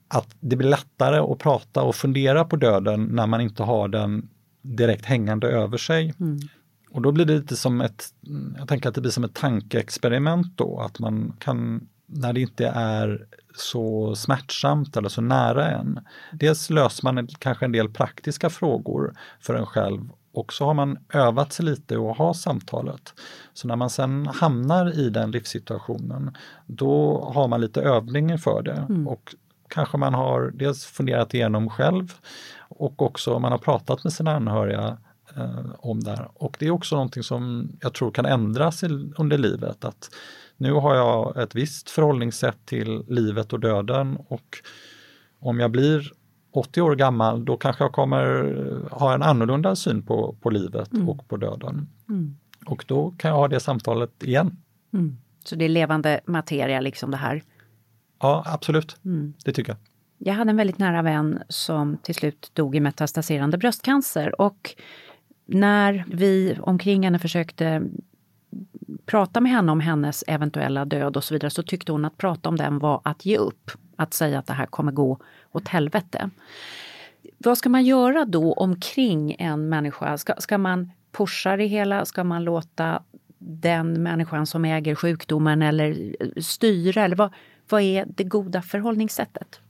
Att 0.09 0.37
det 0.41 0.57
blir 0.57 0.69
lättare 0.69 1.19
att 1.19 1.39
prata 1.39 1.83
och 1.83 1.95
fundera 1.95 2.45
på 2.45 2.57
döden 2.57 3.05
när 3.05 3.27
man 3.27 3.41
inte 3.41 3.63
har 3.63 3.89
den 3.89 4.29
direkt 4.63 5.05
hängande 5.05 5.49
över 5.49 5.79
sig. 5.79 6.15
Mm. 6.21 6.39
Och 6.91 7.03
då 7.03 7.13
blir 7.13 7.25
det 7.25 7.35
lite 7.35 7.57
som 7.57 7.81
ett, 7.81 8.05
jag 8.59 8.69
tänker 8.69 8.89
att 8.89 8.95
det 8.95 9.01
blir 9.01 9.11
som 9.11 9.25
ett 9.25 9.35
tankeexperiment 9.35 10.57
då, 10.57 10.81
att 10.81 10.99
man 10.99 11.37
kan, 11.39 11.89
när 12.15 12.33
det 12.33 12.41
inte 12.41 12.67
är 12.75 13.27
så 13.57 14.15
smärtsamt 14.17 14.97
eller 14.97 15.09
så 15.09 15.21
nära 15.21 15.71
en. 15.71 16.01
Dels 16.33 16.71
löser 16.71 17.05
man 17.05 17.27
kanske 17.27 17.65
en 17.65 17.73
del 17.73 17.89
praktiska 17.89 18.51
frågor 18.51 19.15
för 19.41 19.55
en 19.55 19.67
själv 19.67 20.11
och 20.33 20.53
så 20.53 20.65
har 20.65 20.75
man 20.75 20.99
övat 21.13 21.53
sig 21.53 21.65
lite 21.65 21.97
och 21.97 22.17
ha 22.17 22.35
samtalet. 22.35 23.15
Så 23.53 23.69
när 23.69 23.77
man 23.77 23.91
sen 23.91 24.27
hamnar 24.27 24.99
i 24.99 25.11
den 25.11 25.31
livssituationen, 25.31 26.37
då 26.67 27.25
har 27.35 27.49
man 27.49 27.61
lite 27.61 27.83
övning 27.83 28.39
för 28.39 28.63
det. 28.63 28.87
Mm. 28.89 29.09
Och 29.09 29.35
kanske 29.69 29.99
man 29.99 30.15
har 30.15 30.51
dels 30.55 30.85
funderat 30.85 31.35
igenom 31.35 31.71
själv 31.71 32.13
och 32.59 33.03
också 33.03 33.39
man 33.39 33.53
har 33.53 33.59
pratat 33.59 34.05
med 34.05 34.13
sina 34.13 34.37
anhöriga 34.37 34.97
eh, 35.37 35.67
om 35.79 36.01
där. 36.01 36.29
Och 36.35 36.57
det 36.61 36.67
är 36.67 36.71
också 36.71 36.95
någonting 36.95 37.23
som 37.23 37.73
jag 37.81 37.95
tror 37.95 38.11
kan 38.11 38.27
ändras 38.27 38.83
under 39.17 39.39
livet. 39.39 39.85
Att 39.85 40.11
nu 40.57 40.73
har 40.73 40.95
jag 40.95 41.43
ett 41.43 41.55
visst 41.55 41.91
förhållningssätt 41.91 42.67
till 42.67 43.05
livet 43.09 43.53
och 43.53 43.61
döden 43.61 44.19
och 44.29 44.59
om 45.39 45.61
jag 45.61 45.71
blir 45.71 46.13
80 46.53 46.81
år 46.81 46.97
gammal, 46.97 47.45
då 47.45 47.57
kanske 47.57 47.85
jag 47.85 47.93
kommer 47.93 48.35
ha 48.91 49.15
en 49.15 49.23
annorlunda 49.23 49.77
syn 49.77 50.03
på, 50.03 50.37
på 50.41 50.51
livet 50.51 50.93
mm. 50.93 51.09
och 51.09 51.29
på 51.29 51.37
döden. 51.37 51.89
Mm. 52.09 52.37
Och 52.67 52.85
då 52.89 53.15
kan 53.19 53.31
jag 53.31 53.39
ha 53.39 53.49
det 53.49 53.61
samtalet 53.61 54.23
igen. 54.23 54.57
Mm. 54.93 55.17
Så 55.45 55.57
det 55.57 55.65
är 55.65 55.69
levande 55.69 56.21
materia 56.27 56.81
liksom 56.81 57.11
det 57.11 57.17
här? 57.17 57.43
Ja, 58.21 58.43
absolut. 58.47 58.97
Mm. 59.05 59.35
Det 59.45 59.53
tycker 59.53 59.73
jag. 59.73 59.79
Jag 60.19 60.35
hade 60.35 60.51
en 60.51 60.57
väldigt 60.57 60.79
nära 60.79 61.03
vän 61.03 61.43
som 61.49 61.97
till 61.97 62.15
slut 62.15 62.51
dog 62.53 62.77
i 62.77 62.81
metastaserande 62.81 63.59
bröstcancer 63.59 64.41
och 64.41 64.75
när 65.47 66.05
vi 66.09 66.59
omkring 66.61 67.05
henne 67.05 67.19
försökte 67.19 67.83
prata 69.07 69.41
med 69.41 69.53
henne 69.53 69.73
om 69.73 69.81
hennes 69.81 70.25
eventuella 70.27 70.85
död 70.85 71.17
och 71.17 71.25
så 71.25 71.35
vidare 71.35 71.51
så 71.51 71.63
tyckte 71.63 71.93
hon 71.93 72.05
att 72.05 72.17
prata 72.17 72.49
om 72.49 72.57
den 72.57 72.79
var 72.79 73.01
att 73.05 73.27
ge 73.27 73.37
upp. 73.37 73.71
Att 73.97 74.15
säga 74.15 74.39
att 74.39 74.47
det 74.47 74.53
här 74.53 74.67
kommer 74.67 74.93
gå 74.93 75.19
åt 75.53 75.69
helvete. 75.69 76.31
Vad 77.39 77.59
ska 77.59 77.69
man 77.69 77.85
göra 77.85 78.25
då 78.25 78.53
omkring 78.53 79.37
en 79.39 79.69
människa? 79.69 80.19
Ska, 80.19 80.35
ska 80.39 80.59
man 80.59 80.91
pusha 81.13 81.57
det 81.57 81.67
hela? 81.67 82.05
Ska 82.05 82.25
man 82.25 82.45
låta 82.45 83.03
den 83.39 84.03
människan 84.03 84.47
som 84.47 84.65
äger 84.65 84.95
sjukdomen 84.95 85.63
eller 85.63 86.15
eh, 86.21 86.43
styra? 86.43 87.05
Eller 87.05 87.17
vad, 87.17 87.33
vad 87.69 87.83
är 87.83 88.05
det 88.09 88.25
goda 88.25 88.63
förhållningssättet? 88.63 89.61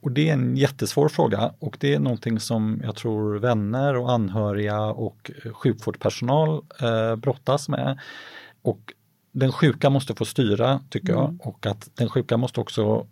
Och 0.00 0.12
det 0.12 0.28
är 0.28 0.32
en 0.32 0.56
jättesvår 0.56 1.08
fråga 1.08 1.52
och 1.58 1.76
det 1.80 1.94
är 1.94 1.98
någonting 1.98 2.40
som 2.40 2.80
jag 2.84 2.96
tror 2.96 3.38
vänner 3.38 3.96
och 3.96 4.12
anhöriga 4.12 4.80
och 4.80 5.30
eh, 5.44 5.52
sjukvårdspersonal 5.52 6.62
eh, 6.82 7.16
brottas 7.16 7.68
med. 7.68 7.98
Och 8.66 8.92
den 9.32 9.52
sjuka 9.52 9.90
måste 9.90 10.14
få 10.14 10.24
styra, 10.24 10.80
tycker 10.90 11.12
mm. 11.12 11.22
jag, 11.22 11.46
och 11.46 11.66
att 11.66 11.90
den 11.94 12.08
sjuka 12.08 12.36
måste 12.36 12.60
också 12.60 13.06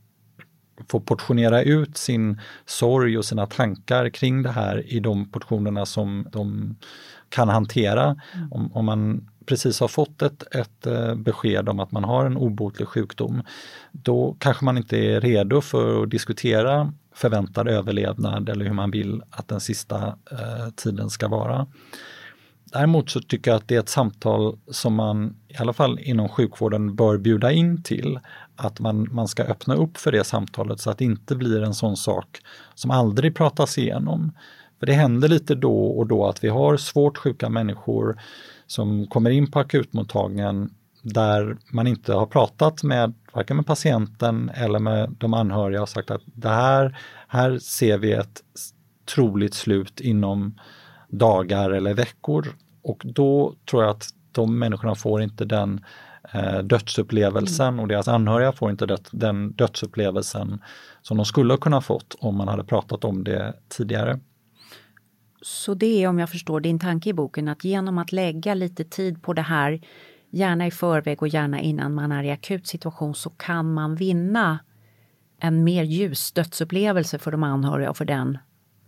få 0.88 1.00
portionera 1.00 1.62
ut 1.62 1.96
sin 1.96 2.40
sorg 2.66 3.18
och 3.18 3.24
sina 3.24 3.46
tankar 3.46 4.08
kring 4.08 4.42
det 4.42 4.50
här 4.50 4.92
i 4.92 5.00
de 5.00 5.30
portionerna 5.30 5.86
som 5.86 6.26
de 6.32 6.76
kan 7.28 7.48
hantera. 7.48 8.04
Mm. 8.04 8.52
Om, 8.52 8.72
om, 8.72 8.84
man 8.84 9.28
precis 9.46 9.80
har 9.80 9.88
fått 9.88 10.22
ett, 10.22 10.54
ett 10.54 10.86
eh, 10.86 11.14
besked 11.14 11.68
om 11.68 11.80
att 11.80 11.92
man 11.92 12.04
har 12.04 12.26
en 12.26 12.36
obotlig 12.36 12.88
sjukdom, 12.88 13.42
då 13.92 14.36
kanske 14.38 14.64
man 14.64 14.76
inte 14.76 14.98
är 14.98 15.20
redo 15.20 15.60
för 15.60 16.02
att 16.02 16.10
diskutera 16.10 16.92
förväntad 17.14 17.68
överlevnad 17.68 18.48
eller 18.48 18.64
hur 18.64 18.72
man 18.72 18.90
vill 18.90 19.22
att 19.30 19.48
den 19.48 19.60
sista 19.60 20.06
eh, 20.30 20.70
tiden 20.76 21.10
ska 21.10 21.28
vara. 21.28 21.66
Däremot 22.74 23.10
så 23.10 23.20
tycker 23.20 23.50
jag 23.50 23.58
att 23.58 23.68
det 23.68 23.74
är 23.76 23.80
ett 23.80 23.88
samtal 23.88 24.58
som 24.70 24.94
man, 24.94 25.36
i 25.48 25.56
alla 25.56 25.72
fall 25.72 25.98
inom 25.98 26.28
sjukvården, 26.28 26.96
bör 26.96 27.18
bjuda 27.18 27.52
in 27.52 27.82
till. 27.82 28.20
Att 28.56 28.80
man, 28.80 29.08
man 29.10 29.28
ska 29.28 29.42
öppna 29.42 29.74
upp 29.74 29.96
för 29.96 30.12
det 30.12 30.24
samtalet 30.24 30.80
så 30.80 30.90
att 30.90 30.98
det 30.98 31.04
inte 31.04 31.36
blir 31.36 31.62
en 31.62 31.74
sån 31.74 31.96
sak 31.96 32.38
som 32.74 32.90
aldrig 32.90 33.36
pratas 33.36 33.78
igenom. 33.78 34.32
För 34.78 34.86
det 34.86 34.92
händer 34.92 35.28
lite 35.28 35.54
då 35.54 35.86
och 35.86 36.06
då 36.06 36.26
att 36.26 36.44
vi 36.44 36.48
har 36.48 36.76
svårt 36.76 37.18
sjuka 37.18 37.48
människor 37.48 38.20
som 38.66 39.06
kommer 39.06 39.30
in 39.30 39.50
på 39.50 39.58
akutmottagningen 39.58 40.70
där 41.02 41.56
man 41.72 41.86
inte 41.86 42.12
har 42.12 42.26
pratat 42.26 42.82
med 42.82 43.12
varken 43.32 43.56
med 43.56 43.66
patienten 43.66 44.50
eller 44.54 44.78
med 44.78 45.14
de 45.18 45.34
anhöriga 45.34 45.82
och 45.82 45.88
sagt 45.88 46.10
att 46.10 46.22
det 46.24 46.48
här, 46.48 46.98
här 47.28 47.58
ser 47.58 47.98
vi 47.98 48.12
ett 48.12 48.40
troligt 49.14 49.54
slut 49.54 50.00
inom 50.00 50.58
dagar 51.08 51.70
eller 51.70 51.94
veckor. 51.94 52.54
Och 52.84 53.02
då 53.04 53.54
tror 53.70 53.82
jag 53.82 53.90
att 53.90 54.08
de 54.32 54.58
människorna 54.58 54.94
får 54.94 55.22
inte 55.22 55.44
den 55.44 55.84
eh, 56.32 56.58
dödsupplevelsen 56.58 57.68
mm. 57.68 57.80
och 57.80 57.88
deras 57.88 58.08
anhöriga 58.08 58.52
får 58.52 58.70
inte 58.70 58.86
det, 58.86 59.08
den 59.10 59.52
dödsupplevelsen 59.52 60.62
som 61.02 61.16
de 61.16 61.26
skulle 61.26 61.56
kunna 61.56 61.80
fått 61.80 62.16
om 62.20 62.36
man 62.36 62.48
hade 62.48 62.64
pratat 62.64 63.04
om 63.04 63.24
det 63.24 63.54
tidigare. 63.68 64.20
Så 65.42 65.74
det 65.74 66.04
är 66.04 66.08
om 66.08 66.18
jag 66.18 66.30
förstår 66.30 66.60
din 66.60 66.78
tanke 66.78 67.10
i 67.10 67.12
boken 67.12 67.48
att 67.48 67.64
genom 67.64 67.98
att 67.98 68.12
lägga 68.12 68.54
lite 68.54 68.84
tid 68.84 69.22
på 69.22 69.32
det 69.32 69.42
här, 69.42 69.80
gärna 70.30 70.66
i 70.66 70.70
förväg 70.70 71.22
och 71.22 71.28
gärna 71.28 71.60
innan 71.60 71.94
man 71.94 72.12
är 72.12 72.24
i 72.24 72.30
akut 72.30 72.66
situation, 72.66 73.14
så 73.14 73.30
kan 73.30 73.74
man 73.74 73.94
vinna 73.94 74.58
en 75.38 75.64
mer 75.64 75.82
ljus 75.82 76.32
dödsupplevelse 76.32 77.18
för 77.18 77.30
de 77.30 77.42
anhöriga 77.42 77.90
och 77.90 77.96
för 77.96 78.04
den 78.04 78.38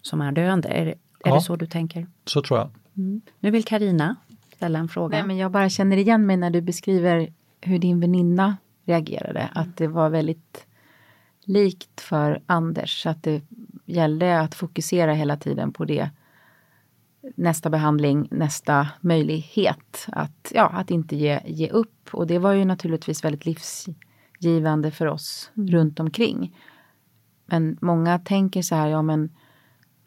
som 0.02 0.20
är 0.20 0.32
döende. 0.32 0.68
Är, 0.68 0.86
är 0.86 0.94
ja, 1.24 1.34
det 1.34 1.40
så 1.40 1.56
du 1.56 1.66
tänker? 1.66 2.06
Så 2.24 2.42
tror 2.42 2.58
jag. 2.58 2.70
Mm. 2.96 3.20
Nu 3.40 3.50
vill 3.50 3.64
Karina 3.64 4.16
ställa 4.56 4.78
en 4.78 4.88
fråga. 4.88 5.18
Nej, 5.18 5.26
men 5.26 5.36
jag 5.36 5.50
bara 5.50 5.68
känner 5.68 5.96
igen 5.96 6.26
mig 6.26 6.36
när 6.36 6.50
du 6.50 6.60
beskriver 6.60 7.32
hur 7.60 7.78
din 7.78 8.00
väninna 8.00 8.56
reagerade. 8.84 9.40
Mm. 9.40 9.52
Att 9.54 9.76
det 9.76 9.86
var 9.86 10.10
väldigt 10.10 10.66
likt 11.44 12.00
för 12.00 12.42
Anders. 12.46 13.06
Att 13.06 13.22
det 13.22 13.42
gällde 13.84 14.40
att 14.40 14.54
fokusera 14.54 15.12
hela 15.12 15.36
tiden 15.36 15.72
på 15.72 15.84
det 15.84 16.10
nästa 17.34 17.70
behandling, 17.70 18.28
nästa 18.30 18.88
möjlighet 19.00 20.06
att, 20.08 20.52
ja, 20.54 20.68
att 20.68 20.90
inte 20.90 21.16
ge, 21.16 21.40
ge 21.46 21.70
upp. 21.70 22.08
Och 22.12 22.26
det 22.26 22.38
var 22.38 22.52
ju 22.52 22.64
naturligtvis 22.64 23.24
väldigt 23.24 23.46
livsgivande 23.46 24.90
för 24.90 25.06
oss 25.06 25.50
mm. 25.56 25.70
runt 25.70 26.00
omkring. 26.00 26.56
Men 27.46 27.78
många 27.80 28.18
tänker 28.18 28.62
så 28.62 28.74
här, 28.74 28.88
ja 28.88 29.02
men 29.02 29.30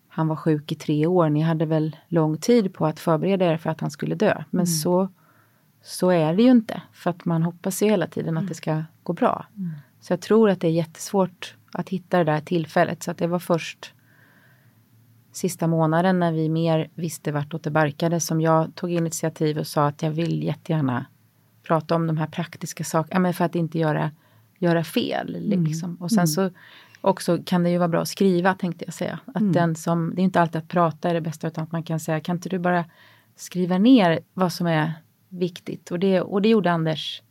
han 0.10 0.28
var 0.28 0.36
sjuk 0.36 0.72
i 0.72 0.76
tre 0.76 1.08
år, 1.08 1.30
ni 1.30 1.42
hade 1.42 1.66
väl 1.66 1.96
lång 2.08 2.38
tid 2.38 2.74
på 2.74 2.86
att 2.86 3.00
förbereda 3.00 3.46
er 3.46 3.58
för 3.58 3.70
att 3.70 3.82
han 3.82 3.92
skulle 3.92 4.16
dö. 4.16 4.44
Men 4.50 4.60
mm. 4.60 4.66
så, 4.66 5.10
så 5.82 6.10
är 6.10 6.36
det 6.36 6.44
ju 6.44 6.52
inte, 6.52 6.82
för 6.94 7.10
att 7.10 7.26
man 7.26 7.44
hoppas 7.44 7.84
ju 7.84 7.90
hela 7.90 8.08
tiden 8.08 8.38
att 8.38 8.48
det 8.48 8.54
ska 8.54 8.84
gå 9.04 9.14
bra. 9.14 9.46
Mm. 9.58 9.72
Så 10.00 10.14
jag 10.14 10.22
tror 10.22 10.50
att 10.50 10.62
det 10.62 10.68
är 10.68 10.72
jättesvårt 10.72 11.56
att 11.72 11.90
hitta 11.90 12.18
det 12.18 12.24
där 12.24 12.40
tillfället. 12.40 13.04
Så 13.04 13.12
att 13.12 13.18
det 13.18 13.28
var 13.28 13.40
först 13.40 13.94
sista 15.32 15.68
månaden 15.68 16.20
när 16.20 16.32
vi 16.32 16.50
mer 16.50 16.90
visste 16.96 17.32
vartåt 17.32 17.64
det 17.64 17.72
barkade 17.72 18.20
som 18.20 18.42
jag 18.42 18.76
tog 18.76 18.92
initiativ 18.92 19.58
och 19.58 19.68
sa 19.68 19.88
att 19.88 20.04
jag 20.04 20.12
vill 20.12 20.44
jättegärna 20.44 21.06
prata 21.64 21.96
om 21.96 22.08
de 22.08 22.18
här 22.18 22.28
praktiska 22.28 22.84
sakerna, 22.84 23.34
för 23.34 23.46
att 23.46 23.56
inte 23.56 23.80
göra, 23.80 24.12
göra 24.60 24.84
fel. 24.84 25.36
Mm. 25.36 25.64
Liksom. 25.64 25.96
Och 25.96 26.10
sen 26.12 26.20
mm. 26.20 26.28
så 26.28 26.50
också 27.02 27.40
kan 27.46 27.64
det 27.64 27.70
ju 27.70 27.78
vara 27.78 27.88
bra 27.88 28.02
att 28.02 28.08
skriva 28.08 28.54
tänkte 28.54 28.86
jag 28.86 28.94
säga. 28.94 29.20
Att 29.26 29.42
mm. 29.42 29.52
den 29.52 29.76
som, 29.76 30.16
det 30.16 30.22
är 30.22 30.24
inte 30.24 30.42
alltid 30.42 30.56
att 30.56 30.68
prata 30.68 31.10
är 31.10 31.14
det 31.14 31.22
bästa 31.22 31.48
utan 31.48 31.64
att 31.64 31.72
man 31.72 31.84
kan 31.84 32.00
säga 32.00 32.20
kan 32.20 32.36
inte 32.36 32.50
du 32.50 32.60
bara 32.60 32.86
skriva 33.36 33.78
ner 33.78 34.20
vad 34.34 34.54
som 34.54 34.68
är 34.68 34.94
viktigt. 35.30 35.92
Och 35.92 36.00
det, 36.00 36.22
och 36.22 36.42
det 36.42 36.50
gjorde 36.50 36.72
Anders 36.72 37.22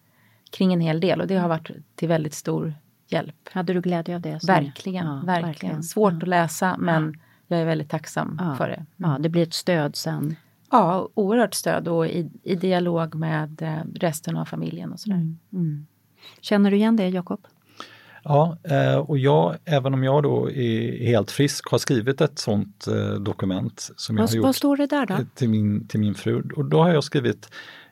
kring 0.51 0.73
en 0.73 0.81
hel 0.81 1.01
del 1.01 1.21
och 1.21 1.27
det 1.27 1.37
har 1.37 1.49
varit 1.49 1.71
till 1.95 2.09
väldigt 2.09 2.35
stor 2.35 2.75
hjälp. 3.09 3.49
Hade 3.53 3.73
du 3.73 3.81
glädje 3.81 4.15
av 4.15 4.21
det? 4.21 4.45
Verkligen, 4.47 5.07
ja, 5.07 5.13
verkligen. 5.13 5.47
verkligen. 5.47 5.83
Svårt 5.83 6.13
ja. 6.13 6.19
att 6.19 6.29
läsa 6.29 6.77
men 6.79 7.21
jag 7.47 7.61
är 7.61 7.65
väldigt 7.65 7.91
tacksam 7.91 8.37
ja. 8.41 8.55
för 8.57 8.69
det. 8.69 8.75
Mm. 8.75 9.11
Ja, 9.11 9.19
det 9.19 9.29
blir 9.29 9.43
ett 9.43 9.55
stöd 9.55 9.97
sen. 9.97 10.37
Ja, 10.71 11.09
oerhört 11.15 11.55
stöd 11.55 11.89
och 11.89 12.07
i, 12.07 12.31
i 12.43 12.55
dialog 12.55 13.15
med 13.15 13.63
eh, 13.63 13.79
resten 13.95 14.37
av 14.37 14.45
familjen 14.45 14.93
och 14.93 15.01
sådär. 15.01 15.17
Mm. 15.17 15.39
Mm. 15.53 15.87
Känner 16.41 16.71
du 16.71 16.77
igen 16.77 16.97
det 16.97 17.09
Jakob? 17.09 17.47
Ja, 18.29 18.57
eh, 18.65 18.97
och 18.97 19.19
jag, 19.19 19.57
även 19.65 19.95
om 19.95 20.05
jag 20.05 20.23
då 20.23 20.51
är 20.51 21.07
helt 21.07 21.31
frisk, 21.31 21.71
har 21.71 21.79
skrivit 21.79 22.21
ett 22.21 22.39
sånt 22.39 22.87
eh, 22.87 23.11
dokument. 23.11 23.91
Som 23.97 24.17
vad, 24.17 24.23
jag 24.23 24.29
har 24.29 24.37
gjort 24.37 24.45
vad 24.45 24.57
står 24.57 24.77
det 24.77 24.87
där 24.87 25.07
då? 25.07 25.17
Till 25.35 25.49
min, 25.49 25.89
till 25.89 26.01
min 26.01 26.15
fru. 26.15 26.43
Och 26.57 26.65
då 26.65 26.83
har 26.83 26.95
jag 26.95 27.05
skrivit 27.05 27.49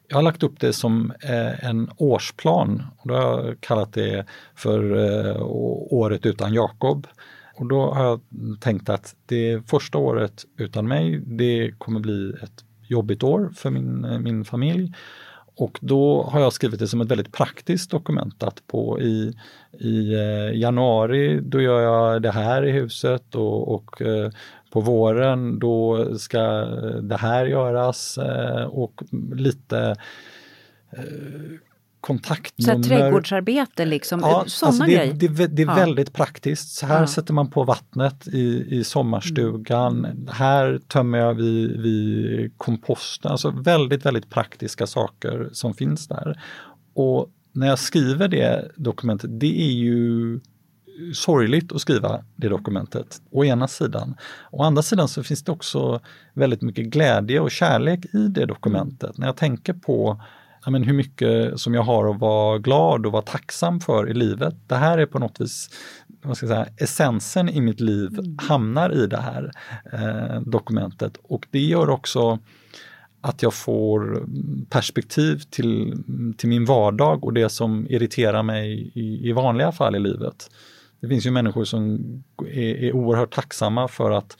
jag 0.08 0.16
har 0.16 0.22
lagt 0.22 0.42
upp 0.42 0.60
det 0.60 0.72
som 0.72 1.12
en 1.60 1.90
årsplan. 1.96 2.82
Och 2.98 3.08
då 3.08 3.14
har 3.14 3.44
jag 3.44 3.60
kallat 3.60 3.92
det 3.92 4.26
för 4.54 4.80
året 5.92 6.26
utan 6.26 6.54
Jakob. 6.54 7.06
Och 7.54 7.66
då 7.66 7.92
har 7.92 8.04
jag 8.04 8.20
tänkt 8.60 8.88
att 8.88 9.16
det 9.26 9.70
första 9.70 9.98
året 9.98 10.44
utan 10.56 10.88
mig, 10.88 11.22
det 11.26 11.72
kommer 11.78 12.00
bli 12.00 12.32
ett 12.42 12.64
jobbigt 12.88 13.22
år 13.22 13.52
för 13.56 13.70
min, 13.70 14.22
min 14.22 14.44
familj. 14.44 14.92
Och 15.56 15.78
då 15.80 16.22
har 16.22 16.40
jag 16.40 16.52
skrivit 16.52 16.80
det 16.80 16.88
som 16.88 17.00
ett 17.00 17.10
väldigt 17.10 17.32
praktiskt 17.32 17.90
dokument 17.90 18.42
att 18.42 18.66
på 18.66 19.00
i, 19.00 19.34
i 19.78 20.14
eh, 20.14 20.58
januari 20.58 21.40
då 21.40 21.60
gör 21.60 21.80
jag 21.80 22.22
det 22.22 22.30
här 22.30 22.64
i 22.64 22.70
huset 22.70 23.34
och, 23.34 23.74
och 23.74 24.02
eh, 24.02 24.30
på 24.70 24.80
våren 24.80 25.58
då 25.58 26.08
ska 26.18 26.40
det 27.02 27.16
här 27.16 27.46
göras 27.46 28.18
eh, 28.18 28.64
och 28.64 29.02
lite 29.34 29.96
eh, 30.90 31.04
kontaktnummer. 32.06 32.82
Så 32.82 32.88
trädgårdsarbete 32.88 33.84
liksom, 33.84 34.20
ja, 34.20 34.44
sådana 34.46 34.70
alltså 34.70 34.84
det, 34.84 34.92
grejer? 34.92 35.14
Det, 35.14 35.46
det 35.46 35.62
är 35.62 35.66
ja. 35.66 35.74
väldigt 35.74 36.12
praktiskt. 36.12 36.68
Så 36.68 36.86
här 36.86 37.00
ja. 37.00 37.06
sätter 37.06 37.34
man 37.34 37.50
på 37.50 37.64
vattnet 37.64 38.28
i, 38.28 38.66
i 38.70 38.84
sommarstugan. 38.84 40.04
Mm. 40.04 40.28
Här 40.32 40.80
tömmer 40.88 41.18
jag 41.18 41.34
vid, 41.34 41.80
vid 41.80 42.52
komposten. 42.58 43.30
Alltså 43.30 43.50
väldigt, 43.50 44.06
väldigt 44.06 44.30
praktiska 44.30 44.86
saker 44.86 45.48
som 45.52 45.74
finns 45.74 46.08
där. 46.08 46.40
Och 46.94 47.30
när 47.52 47.66
jag 47.66 47.78
skriver 47.78 48.28
det 48.28 48.70
dokumentet, 48.76 49.40
det 49.40 49.60
är 49.62 49.72
ju 49.72 50.40
sorgligt 51.14 51.72
att 51.72 51.80
skriva 51.80 52.24
det 52.36 52.48
dokumentet, 52.48 53.20
å 53.30 53.44
ena 53.44 53.68
sidan. 53.68 54.14
Å 54.50 54.62
andra 54.62 54.82
sidan 54.82 55.08
så 55.08 55.22
finns 55.22 55.44
det 55.44 55.52
också 55.52 56.00
väldigt 56.34 56.62
mycket 56.62 56.86
glädje 56.86 57.40
och 57.40 57.50
kärlek 57.50 58.04
i 58.14 58.28
det 58.28 58.46
dokumentet. 58.46 59.18
När 59.18 59.26
jag 59.26 59.36
tänker 59.36 59.72
på 59.72 60.20
ja, 60.66 60.70
men 60.70 60.82
hur 60.82 60.92
mycket 60.92 61.60
som 61.60 61.74
jag 61.74 61.82
har 61.82 62.10
att 62.10 62.20
vara 62.20 62.58
glad 62.58 63.06
och 63.06 63.12
vara 63.12 63.22
tacksam 63.22 63.80
för 63.80 64.10
i 64.10 64.14
livet. 64.14 64.54
Det 64.66 64.74
här 64.74 64.98
är 64.98 65.06
på 65.06 65.18
något 65.18 65.40
vis 65.40 65.70
vad 66.22 66.36
ska 66.36 66.46
jag 66.46 66.56
säga, 66.56 66.74
essensen 66.76 67.48
i 67.48 67.60
mitt 67.60 67.80
liv 67.80 68.18
mm. 68.18 68.38
hamnar 68.38 69.04
i 69.04 69.06
det 69.06 69.20
här 69.20 69.52
eh, 69.92 70.40
dokumentet 70.40 71.16
och 71.22 71.46
det 71.50 71.60
gör 71.60 71.90
också 71.90 72.38
att 73.20 73.42
jag 73.42 73.54
får 73.54 74.26
perspektiv 74.70 75.42
till, 75.50 76.02
till 76.36 76.48
min 76.48 76.64
vardag 76.64 77.24
och 77.24 77.32
det 77.32 77.48
som 77.48 77.86
irriterar 77.90 78.42
mig 78.42 78.92
i, 78.94 79.28
i 79.28 79.32
vanliga 79.32 79.72
fall 79.72 79.96
i 79.96 80.00
livet. 80.00 80.50
Det 81.00 81.08
finns 81.08 81.26
ju 81.26 81.30
människor 81.30 81.64
som 81.64 81.98
är, 82.46 82.84
är 82.84 82.92
oerhört 82.92 83.34
tacksamma 83.34 83.88
för 83.88 84.10
att 84.10 84.36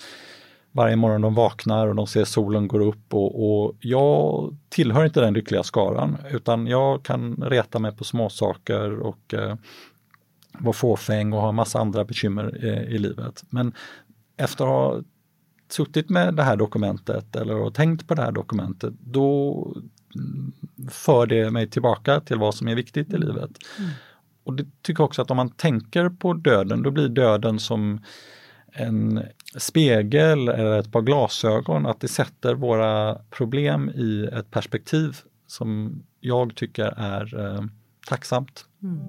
varje 0.77 0.97
morgon 0.97 1.21
de 1.21 1.35
vaknar 1.35 1.87
och 1.87 1.95
de 1.95 2.07
ser 2.07 2.25
solen 2.25 2.69
går 2.69 2.81
upp 2.81 3.15
och, 3.15 3.51
och, 3.51 3.77
jag 3.81 4.57
tillhör 4.69 5.05
inte 5.05 5.21
den 5.21 5.35
lyckliga 5.35 5.62
skaran 5.62 6.17
utan 6.31 6.67
jag 6.67 7.03
kan 7.03 7.37
reta 7.37 7.79
mig 7.79 7.97
på 7.97 8.05
småsaker 8.05 8.99
och 8.99 9.35
eh, 9.35 9.57
vara 10.59 10.73
fåfäng 10.73 11.33
och 11.33 11.41
ha 11.41 11.53
massa 11.53 11.79
andra 11.79 12.05
bekymmer 12.05 12.59
eh, 12.62 12.95
i 12.95 12.99
livet. 12.99 13.45
Men 13.51 13.73
efter 14.37 14.65
att 14.65 14.71
ha 14.71 15.03
suttit 15.69 16.11
med 16.11 16.35
det 16.35 16.43
här 16.43 16.57
dokumentet 16.57 17.37
eller 17.37 17.71
tänkt 17.71 18.09
på 18.09 18.15
det 18.15 18.23
här 18.23 18.33
dokumentet, 18.33 18.95
då 18.99 19.77
för 20.89 21.27
det 21.27 21.51
mig 21.51 21.71
tillbaka 21.71 22.21
till 22.21 22.39
vad 22.39 22.55
som 22.55 22.69
är 22.69 22.75
viktigt 22.75 23.12
i 23.12 23.19
livet. 23.19 23.51
Mm. 23.79 23.91
Och 24.45 24.55
det 24.55 24.67
tycker 24.83 25.01
jag 25.01 25.07
också 25.07 25.23
att 25.23 25.31
om 25.31 25.37
man 25.37 25.51
tänker 25.51 26.09
på 26.09 26.33
döden, 26.33 26.83
då 26.83 26.91
blir 26.91 27.09
döden 27.09 27.59
som 27.59 28.01
en 28.73 29.23
spegel 29.57 30.49
eller 30.49 30.79
ett 30.79 30.92
par 30.92 31.03
glasögon, 31.03 31.87
att 31.87 32.01
det 32.01 32.09
sätter 32.09 32.55
våra 32.55 33.14
problem 33.31 33.90
i 33.90 34.29
ett 34.33 34.51
perspektiv 34.51 35.16
som 35.47 36.03
jag 36.21 36.55
tycker 36.55 36.95
är 36.97 37.40
eh, 37.40 37.62
tacksamt. 38.09 38.66
Mm. 38.83 39.01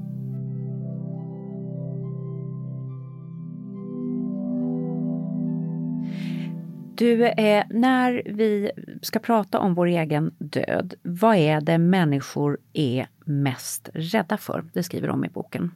Du, 6.97 7.27
eh, 7.27 7.63
när 7.69 8.21
vi 8.25 8.71
ska 9.01 9.19
prata 9.19 9.59
om 9.59 9.73
vår 9.73 9.85
egen 9.85 10.35
död, 10.37 10.93
vad 11.01 11.35
är 11.35 11.61
det 11.61 11.77
människor 11.77 12.57
är 12.73 13.07
mest 13.25 13.89
rädda 13.93 14.37
för? 14.37 14.63
Det 14.73 14.83
skriver 14.83 15.07
de 15.07 15.25
i 15.25 15.29
boken. 15.29 15.71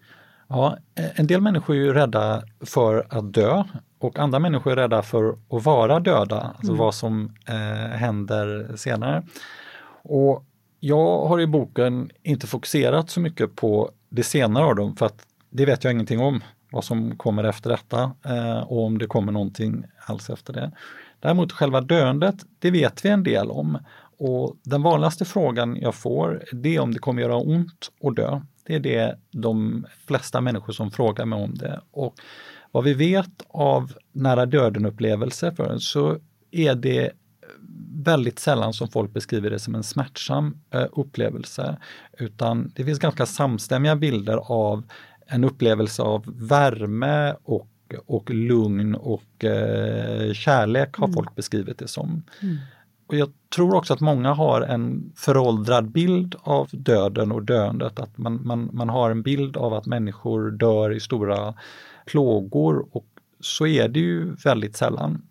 Ja, 0.48 0.78
en 0.96 1.28
del 1.28 1.42
människor 1.42 1.76
är 1.76 1.80
ju 1.80 1.94
rädda 1.94 2.44
för 2.60 3.08
att 3.10 3.34
dö 3.34 3.64
och 4.04 4.20
andra 4.20 4.40
människor 4.40 4.72
är 4.72 4.76
rädda 4.76 5.02
för 5.02 5.30
att 5.30 5.66
vara 5.66 6.00
döda, 6.00 6.42
alltså 6.42 6.72
mm. 6.72 6.78
vad 6.78 6.96
som 6.96 7.36
eh, 7.48 7.98
händer 7.98 8.74
senare. 8.76 9.24
Och 10.04 10.46
jag 10.80 11.26
har 11.26 11.40
i 11.40 11.48
boken 11.48 12.12
inte 12.24 12.48
fokuserat 12.48 13.10
så 13.10 13.20
mycket 13.20 13.56
på 13.56 13.92
det 14.10 14.24
senare 14.24 14.66
av 14.66 14.76
dem 14.76 14.96
för 14.96 15.06
att 15.06 15.26
det 15.50 15.66
vet 15.66 15.84
jag 15.84 15.94
ingenting 15.94 16.20
om, 16.20 16.44
vad 16.72 16.84
som 16.84 17.18
kommer 17.18 17.44
efter 17.44 17.70
detta 17.70 18.12
eh, 18.26 18.60
och 18.60 18.84
om 18.84 18.98
det 18.98 19.08
kommer 19.08 19.32
någonting 19.32 19.84
alls 20.06 20.30
efter 20.30 20.54
det. 20.54 20.72
Däremot 21.20 21.52
själva 21.52 21.82
döendet, 21.82 22.36
det 22.60 22.72
vet 22.72 23.06
vi 23.06 23.10
en 23.10 23.24
del 23.24 23.52
om. 23.52 23.78
Och 24.18 24.56
den 24.64 24.82
vanligaste 24.82 25.26
frågan 25.26 25.78
jag 25.82 25.96
får, 25.96 26.44
det 26.52 26.76
är 26.76 26.80
om 26.80 26.94
det 26.94 27.00
kommer 27.00 27.22
göra 27.22 27.36
ont 27.36 27.92
att 28.04 28.16
dö. 28.16 28.42
Det 28.66 28.76
är 28.76 28.80
det 28.80 29.18
de 29.32 29.86
flesta 30.08 30.42
människor 30.42 30.74
som 30.74 30.92
frågar 30.92 31.26
mig 31.26 31.44
om 31.44 31.56
det. 31.56 31.82
Och 31.92 32.16
vad 32.72 32.84
vi 32.84 32.94
vet 32.94 33.46
av 33.48 33.94
nära 34.12 34.46
döden-upplevelser 34.46 35.78
så 35.78 36.18
är 36.52 36.76
det 36.76 37.12
väldigt 38.04 38.40
sällan 38.40 38.74
som 38.74 38.88
folk 38.88 39.14
beskriver 39.14 39.50
det 39.50 39.60
som 39.60 39.76
en 39.76 39.84
smärtsam 39.84 40.58
eh, 40.74 40.86
upplevelse. 40.92 41.78
Utan 42.18 42.72
det 42.76 42.86
finns 42.86 43.00
ganska 43.00 43.26
samstämmiga 43.26 43.96
bilder 43.96 44.38
av 44.38 44.84
en 45.28 45.44
upplevelse 45.44 46.02
av 46.02 46.24
värme 46.28 47.36
och 47.44 47.68
och 48.06 48.30
lugn 48.30 48.96
och 48.96 49.46
eh, 49.46 50.34
kärlek 50.34 50.96
har 50.96 51.08
mm. 51.08 51.14
folk 51.14 51.36
beskrivit 51.36 51.78
det 51.78 51.88
som. 51.88 52.24
Mm. 52.42 52.58
Och 53.08 53.16
jag 53.16 53.30
tror 53.56 53.76
också 53.76 53.94
att 53.94 54.00
många 54.00 54.34
har 54.34 54.62
en 54.62 55.12
föråldrad 55.16 55.92
bild 55.92 56.36
av 56.44 56.70
döden 56.72 57.32
och 57.32 57.44
döendet. 57.44 58.00
Att 58.00 58.18
man, 58.18 58.40
man, 58.48 58.70
man 58.74 58.90
har 58.90 59.12
en 59.12 59.22
bild 59.22 59.58
av 59.58 59.74
att 59.74 59.86
människor 59.86 60.52
dör 60.52 60.92
i 60.92 61.00
stora 61.00 61.54
plågor 62.06 62.86
och 62.92 63.06
så 63.40 63.68
är 63.68 63.88
det 63.88 64.00
ju 64.00 64.36
väldigt 64.36 64.78
sällan. 64.78 65.22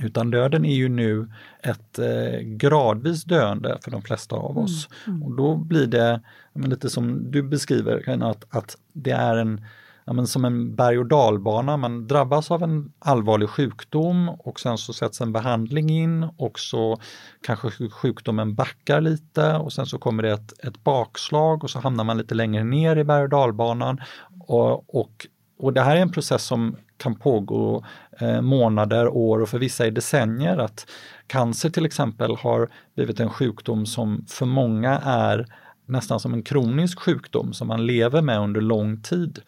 Utan 0.00 0.30
döden 0.30 0.64
är 0.64 0.74
ju 0.74 0.88
nu 0.88 1.30
ett 1.62 1.98
eh, 1.98 2.40
gradvis 2.40 3.24
döende 3.24 3.78
för 3.84 3.90
de 3.90 4.02
flesta 4.02 4.36
av 4.36 4.58
oss. 4.58 4.88
Mm. 5.06 5.16
Mm. 5.16 5.28
Och 5.28 5.36
då 5.36 5.56
blir 5.56 5.86
det, 5.86 6.20
lite 6.54 6.90
som 6.90 7.30
du 7.30 7.42
beskriver, 7.42 8.22
att, 8.24 8.44
att 8.50 8.76
det 8.92 9.10
är 9.10 9.36
en 9.36 9.64
ja, 10.06 10.12
men 10.12 10.26
som 10.26 10.44
en 10.44 10.74
berg 10.74 10.98
och 10.98 11.06
dalbana. 11.06 11.76
Man 11.76 12.06
drabbas 12.06 12.50
av 12.50 12.62
en 12.62 12.92
allvarlig 12.98 13.48
sjukdom 13.48 14.28
och 14.28 14.60
sen 14.60 14.78
så 14.78 14.92
sätts 14.92 15.20
en 15.20 15.32
behandling 15.32 15.90
in 15.90 16.28
och 16.36 16.58
så 16.58 16.98
kanske 17.42 17.70
sjukdomen 17.90 18.54
backar 18.54 19.00
lite 19.00 19.52
och 19.56 19.72
sen 19.72 19.86
så 19.86 19.98
kommer 19.98 20.22
det 20.22 20.32
ett, 20.32 20.64
ett 20.66 20.84
bakslag 20.84 21.64
och 21.64 21.70
så 21.70 21.78
hamnar 21.78 22.04
man 22.04 22.18
lite 22.18 22.34
längre 22.34 22.64
ner 22.64 22.96
i 22.96 23.04
berg 23.04 23.22
och 23.22 23.28
dalbanan. 23.28 24.00
Och, 24.40 25.00
och, 25.00 25.26
och 25.58 25.72
det 25.72 25.82
här 25.82 25.96
är 25.96 26.00
en 26.00 26.12
process 26.12 26.42
som 26.42 26.76
kan 26.96 27.14
pågå 27.14 27.84
eh, 28.20 28.40
månader, 28.40 29.08
år 29.08 29.42
och 29.42 29.48
för 29.48 29.58
vissa 29.58 29.86
i 29.86 29.90
decennier. 29.90 30.58
Att 30.58 30.86
cancer 31.26 31.70
till 31.70 31.86
exempel 31.86 32.36
har 32.36 32.68
blivit 32.94 33.20
en 33.20 33.30
sjukdom 33.30 33.86
som 33.86 34.24
för 34.28 34.46
många 34.46 34.98
är 35.04 35.46
nästan 35.86 36.20
som 36.20 36.34
en 36.34 36.42
kronisk 36.42 37.00
sjukdom 37.00 37.52
som 37.52 37.68
man 37.68 37.86
lever 37.86 38.22
med 38.22 38.40
under 38.40 38.60
lång 38.60 39.02
tid. 39.02 39.38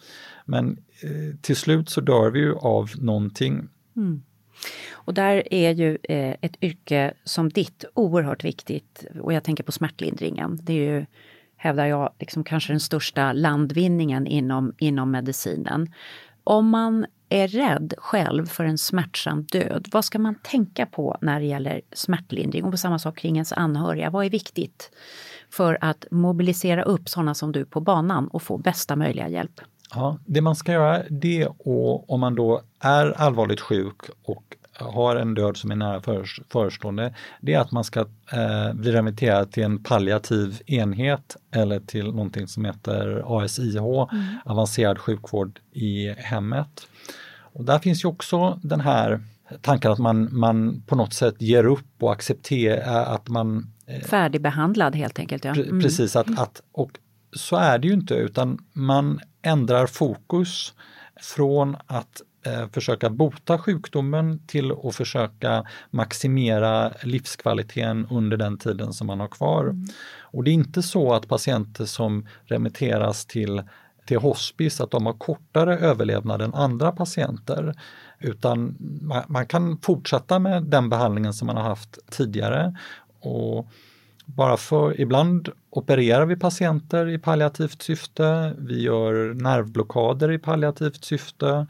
Men 0.44 0.79
eh, 1.03 1.37
till 1.40 1.57
slut 1.57 1.88
så 1.88 2.01
dör 2.01 2.31
vi 2.31 2.38
ju 2.38 2.55
av 2.55 2.90
någonting. 2.99 3.68
Mm. 3.97 4.23
Och 4.92 5.14
där 5.14 5.55
är 5.55 5.71
ju 5.71 5.99
eh, 6.03 6.37
ett 6.40 6.62
yrke 6.62 7.14
som 7.25 7.49
ditt 7.49 7.85
oerhört 7.94 8.44
viktigt 8.44 9.05
och 9.21 9.33
jag 9.33 9.44
tänker 9.44 9.64
på 9.64 9.73
smärtlindringen. 9.73 10.59
Det 10.62 10.73
är 10.73 10.92
ju, 10.92 11.07
hävdar 11.59 11.87
jag, 11.87 12.12
liksom 12.18 12.44
kanske 12.44 12.73
den 12.73 12.81
största 12.81 13.33
landvinningen 13.33 14.27
inom, 14.27 14.73
inom 14.79 15.11
medicinen. 15.11 15.92
Om 16.44 16.68
man 16.68 17.07
är 17.29 17.49
rädd 17.49 17.94
själv 17.99 18.47
för 18.47 18.64
en 18.64 18.79
smärtsam 18.79 19.42
död, 19.42 19.88
vad 19.92 20.05
ska 20.05 20.18
man 20.18 20.35
tänka 20.35 20.87
på 20.87 21.18
när 21.21 21.40
det 21.40 21.47
gäller 21.47 21.81
smärtlindring? 21.92 22.64
Och 22.64 22.71
på 22.71 22.77
samma 22.77 22.99
sak 22.99 23.18
kring 23.18 23.37
ens 23.37 23.53
anhöriga, 23.53 24.11
vad 24.11 24.27
är 24.27 24.31
viktigt 24.31 24.90
för 25.51 25.79
att 25.81 26.07
mobilisera 26.11 26.83
upp 26.83 27.09
sådana 27.09 27.35
som 27.35 27.53
du 27.53 27.64
på 27.64 27.81
banan 27.81 28.29
och 28.29 28.42
få 28.42 28.59
bästa 28.59 28.97
möjliga 28.97 29.29
hjälp? 29.29 29.61
Ja, 29.94 30.18
det 30.27 30.40
man 30.40 30.57
ska 30.57 30.73
göra 30.73 31.03
det 31.11 31.49
och 31.59 32.11
om 32.11 32.21
man 32.21 32.35
då 32.35 32.61
är 32.81 33.21
allvarligt 33.21 33.61
sjuk 33.61 34.01
och 34.23 34.57
har 34.79 35.17
en 35.17 35.35
död 35.35 35.57
som 35.57 35.71
är 35.71 35.77
nära 35.77 36.03
förestående, 36.49 37.14
det 37.41 37.55
är 37.55 37.61
att 37.61 37.73
man 37.73 37.85
ska 37.85 38.01
eh, 38.33 38.75
bli 38.75 38.93
remitterad 38.93 39.53
till 39.53 39.62
en 39.62 39.83
palliativ 39.83 40.62
enhet 40.67 41.37
eller 41.51 41.81
till 41.81 42.07
någonting 42.07 42.49
som 42.49 42.64
heter 42.64 43.23
ASIH, 43.27 43.77
mm. 43.77 44.25
avancerad 44.45 44.99
sjukvård 44.99 45.61
i 45.73 46.09
hemmet. 46.09 46.88
Och 47.41 47.64
där 47.64 47.79
finns 47.79 48.05
ju 48.05 48.09
också 48.09 48.61
den 48.62 48.81
här 48.81 49.21
tanken 49.61 49.93
att 49.93 49.99
man, 49.99 50.29
man 50.38 50.83
på 50.87 50.97
något 50.97 51.12
sätt 51.12 51.43
ger 51.43 51.64
upp 51.67 52.03
och 52.03 52.12
accepterar 52.12 53.14
att 53.14 53.29
man... 53.29 53.73
Eh, 53.87 54.01
Färdigbehandlad 54.01 54.97
helt 54.97 55.19
enkelt. 55.19 55.45
Ja. 55.45 55.55
Mm. 55.55 55.81
Precis, 55.81 56.17
att, 56.17 56.38
att, 56.38 56.62
och 56.73 56.91
så 57.33 57.57
är 57.57 57.79
det 57.79 57.88
ju 57.88 57.95
inte 57.95 58.14
utan 58.14 58.59
man 58.73 59.21
ändrar 59.43 59.87
fokus 59.87 60.75
från 61.21 61.77
att 61.87 62.23
eh, 62.49 62.69
försöka 62.73 63.11
bota 63.11 63.59
sjukdomen 63.59 64.39
till 64.47 64.73
att 64.85 64.95
försöka 64.95 65.65
maximera 65.91 66.93
livskvaliteten 67.03 68.07
under 68.11 68.37
den 68.37 68.59
tiden 68.59 68.93
som 68.93 69.07
man 69.07 69.21
har 69.21 69.29
kvar. 69.29 69.63
Mm. 69.65 69.87
Och 70.21 70.45
det 70.45 70.51
är 70.51 70.53
inte 70.53 70.83
så 70.83 71.15
att 71.15 71.29
patienter 71.29 71.85
som 71.85 72.27
remitteras 72.45 73.27
till, 73.27 73.63
till 74.07 74.19
hospice 74.19 74.81
att 74.81 74.91
de 74.91 75.07
har 75.07 75.13
kortare 75.13 75.79
överlevnad 75.79 76.43
än 76.43 76.55
andra 76.55 76.93
patienter. 76.93 77.75
Utan 78.20 78.77
man, 79.03 79.25
man 79.29 79.47
kan 79.47 79.79
fortsätta 79.79 80.39
med 80.39 80.62
den 80.62 80.89
behandlingen 80.89 81.33
som 81.33 81.47
man 81.47 81.57
har 81.57 81.64
haft 81.64 81.99
tidigare. 82.11 82.77
Och 83.20 83.68
bara 84.37 84.57
för, 84.57 85.01
ibland 85.01 85.49
opererar 85.70 86.27
vi 86.27 86.37
patienter 86.37 87.09
i 87.09 87.18
palliativt 87.18 87.83
syfte, 87.83 88.55
vi 88.59 88.83
gör 88.83 89.35
nervblockader 89.35 90.33
i 90.33 90.39
palliativt 90.39 91.05
syfte. 91.05 91.66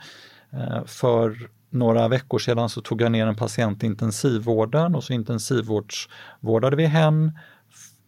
Eh, 0.52 0.84
för 0.84 1.48
några 1.70 2.08
veckor 2.08 2.38
sedan 2.38 2.68
så 2.68 2.80
tog 2.80 3.02
jag 3.02 3.12
ner 3.12 3.26
en 3.26 3.36
patient 3.36 3.82
i 3.82 3.86
intensivvården 3.86 4.94
och 4.94 5.04
så 5.04 5.12
intensivvårdsvårdade 5.12 6.76
vi 6.76 6.86
hen 6.86 7.38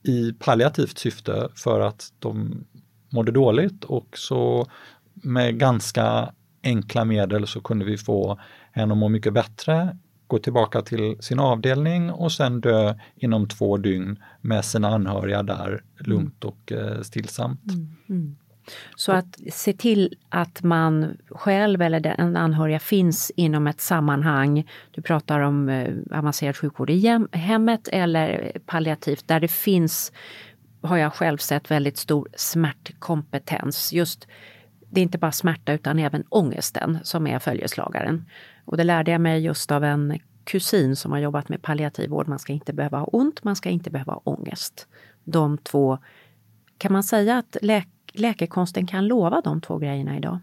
i 0.03 0.33
palliativt 0.33 0.99
syfte 0.99 1.49
för 1.55 1.81
att 1.81 2.13
de 2.19 2.65
mådde 3.11 3.33
dåligt 3.33 3.85
och 3.85 4.19
så 4.19 4.67
med 5.15 5.59
ganska 5.59 6.33
enkla 6.63 7.05
medel 7.05 7.47
så 7.47 7.61
kunde 7.61 7.85
vi 7.85 7.99
få 7.99 8.41
henne 8.73 8.93
att 8.93 8.99
må 8.99 9.09
mycket 9.09 9.33
bättre, 9.33 9.99
gå 10.27 10.39
tillbaka 10.39 10.83
till 10.83 11.17
sin 11.21 11.39
avdelning 11.39 12.11
och 12.11 12.33
sen 12.33 12.61
dö 12.61 12.95
inom 13.17 13.49
två 13.49 13.77
dygn 13.77 14.19
med 14.41 14.65
sina 14.65 14.89
anhöriga 14.89 15.43
där 15.43 15.85
lugnt 15.99 16.45
och 16.45 16.73
eh, 16.73 17.01
stillsamt. 17.03 17.73
Mm. 17.73 17.97
Mm. 18.09 18.37
Så 18.97 19.13
att 19.13 19.39
se 19.53 19.73
till 19.73 20.15
att 20.29 20.63
man 20.63 21.17
själv 21.31 21.83
eller 21.83 22.01
den 22.01 22.37
anhöriga 22.37 22.79
finns 22.79 23.33
inom 23.37 23.67
ett 23.67 23.81
sammanhang. 23.81 24.69
Du 24.91 25.03
pratar 25.03 25.41
om 25.41 25.69
eh, 25.69 25.95
avancerad 26.19 26.57
sjukvård 26.57 26.91
i 26.91 27.27
hemmet 27.33 27.89
eller 27.93 28.53
palliativt 28.67 29.29
där 29.29 29.41
det 29.41 29.49
finns, 29.49 30.13
har 30.83 30.97
jag 30.97 31.15
själv 31.15 31.39
sett, 31.39 31.71
väldigt 31.71 31.97
stor 31.97 32.29
smärtkompetens. 32.35 33.93
Just 33.93 34.27
det 34.91 35.01
är 35.01 35.03
inte 35.03 35.19
bara 35.19 35.33
smärta 35.33 35.73
utan 35.73 35.99
även 35.99 36.25
ångesten 36.29 36.99
som 37.03 37.27
är 37.27 37.39
följeslagaren. 37.39 38.25
Och 38.65 38.77
det 38.77 38.85
lärde 38.85 39.11
jag 39.11 39.21
mig 39.21 39.41
just 39.41 39.71
av 39.71 39.85
en 39.85 40.19
kusin 40.45 40.97
som 40.97 41.13
har 41.13 41.19
jobbat 41.19 41.49
med 41.49 41.63
palliativ 41.63 42.11
vård. 42.11 42.29
Man 42.29 42.39
ska 42.39 42.53
inte 42.53 42.73
behöva 42.73 42.99
ha 42.99 43.05
ont, 43.05 43.45
man 43.45 43.57
ska 43.57 43.71
inte 43.71 43.91
behöva 43.91 44.13
ha 44.13 44.21
ångest. 44.25 44.87
De 45.25 45.59
två, 45.59 45.99
kan 46.79 46.93
man 46.93 47.03
säga 47.03 47.39
att 47.39 47.57
läkare 47.63 48.00
läkekonsten 48.13 48.87
kan 48.87 49.07
lova 49.07 49.41
de 49.41 49.61
två 49.61 49.79
grejerna 49.79 50.17
idag? 50.17 50.39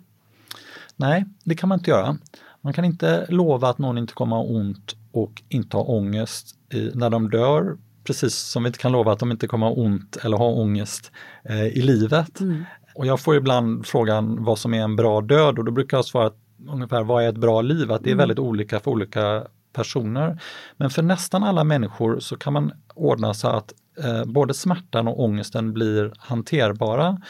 Nej, 0.95 1.25
det 1.43 1.55
kan 1.55 1.69
man 1.69 1.79
inte 1.79 1.91
göra. 1.91 2.17
Man 2.61 2.73
kan 2.73 2.85
inte 2.85 3.25
lova 3.29 3.69
att 3.69 3.77
någon 3.77 3.97
inte 3.97 4.13
kommer 4.13 4.35
ha 4.35 4.43
ont 4.43 4.95
och 5.11 5.43
inte 5.49 5.77
ha 5.77 5.83
ångest 5.83 6.55
i, 6.73 6.91
när 6.93 7.09
de 7.09 7.29
dör, 7.29 7.77
precis 8.03 8.35
som 8.35 8.63
vi 8.63 8.67
inte 8.67 8.79
kan 8.79 8.91
lova 8.91 9.11
att 9.11 9.19
de 9.19 9.31
inte 9.31 9.47
kommer 9.47 9.65
ha 9.65 9.73
ont 9.73 10.15
eller 10.15 10.37
ha 10.37 10.49
ångest 10.49 11.11
eh, 11.43 11.65
i 11.65 11.81
livet. 11.81 12.39
Mm. 12.39 12.63
Och 12.95 13.05
jag 13.05 13.19
får 13.19 13.35
ibland 13.35 13.85
frågan 13.85 14.43
vad 14.43 14.59
som 14.59 14.73
är 14.73 14.81
en 14.81 14.95
bra 14.95 15.21
död 15.21 15.59
och 15.59 15.65
då 15.65 15.71
brukar 15.71 15.97
jag 15.97 16.05
svara 16.05 16.31
ungefär 16.69 17.03
vad 17.03 17.23
är 17.23 17.29
ett 17.29 17.37
bra 17.37 17.61
liv? 17.61 17.91
Att 17.91 18.03
det 18.03 18.09
är 18.09 18.11
mm. 18.11 18.17
väldigt 18.17 18.39
olika 18.39 18.79
för 18.79 18.91
olika 18.91 19.47
personer. 19.73 20.41
Men 20.77 20.89
för 20.89 21.01
nästan 21.01 21.43
alla 21.43 21.63
människor 21.63 22.19
så 22.19 22.37
kan 22.37 22.53
man 22.53 22.71
ordna 22.93 23.33
så 23.33 23.47
att 23.47 23.73
eh, 24.03 24.25
både 24.25 24.53
smärtan 24.53 25.07
och 25.07 25.23
ångesten 25.23 25.73
blir 25.73 26.13
hanterbara. 26.17 27.21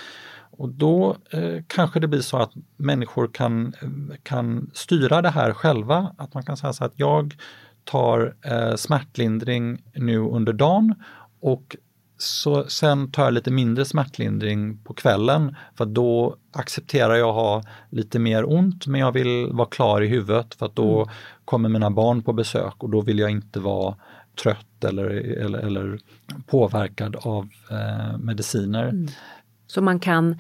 Och 0.57 0.69
då 0.69 1.17
eh, 1.29 1.63
kanske 1.67 1.99
det 1.99 2.07
blir 2.07 2.21
så 2.21 2.37
att 2.37 2.51
människor 2.77 3.27
kan, 3.27 3.73
kan 4.23 4.71
styra 4.73 5.21
det 5.21 5.29
här 5.29 5.53
själva. 5.53 6.15
Att 6.17 6.33
man 6.33 6.43
kan 6.43 6.57
säga 6.57 6.73
så 6.73 6.85
att 6.85 6.93
jag 6.95 7.35
tar 7.83 8.35
eh, 8.41 8.75
smärtlindring 8.75 9.83
nu 9.93 10.17
under 10.17 10.53
dagen 10.53 10.95
och 11.41 11.75
så 12.17 12.63
sen 12.63 13.11
tar 13.11 13.23
jag 13.23 13.33
lite 13.33 13.51
mindre 13.51 13.85
smärtlindring 13.85 14.77
på 14.77 14.93
kvällen 14.93 15.55
för 15.75 15.85
då 15.85 16.35
accepterar 16.53 17.15
jag 17.15 17.29
att 17.29 17.35
ha 17.35 17.63
lite 17.89 18.19
mer 18.19 18.51
ont 18.53 18.87
men 18.87 19.01
jag 19.01 19.11
vill 19.11 19.49
vara 19.51 19.67
klar 19.67 20.01
i 20.01 20.07
huvudet 20.07 20.55
för 20.55 20.65
att 20.65 20.75
då 20.75 21.01
mm. 21.01 21.09
kommer 21.45 21.69
mina 21.69 21.91
barn 21.91 22.23
på 22.23 22.33
besök 22.33 22.83
och 22.83 22.89
då 22.89 23.01
vill 23.01 23.19
jag 23.19 23.29
inte 23.29 23.59
vara 23.59 23.95
trött 24.43 24.83
eller, 24.83 25.09
eller, 25.43 25.59
eller 25.59 25.99
påverkad 26.45 27.15
av 27.15 27.49
eh, 27.71 28.17
mediciner. 28.17 28.89
Mm. 28.89 29.07
Så 29.67 29.81
man 29.81 29.99
kan 29.99 30.39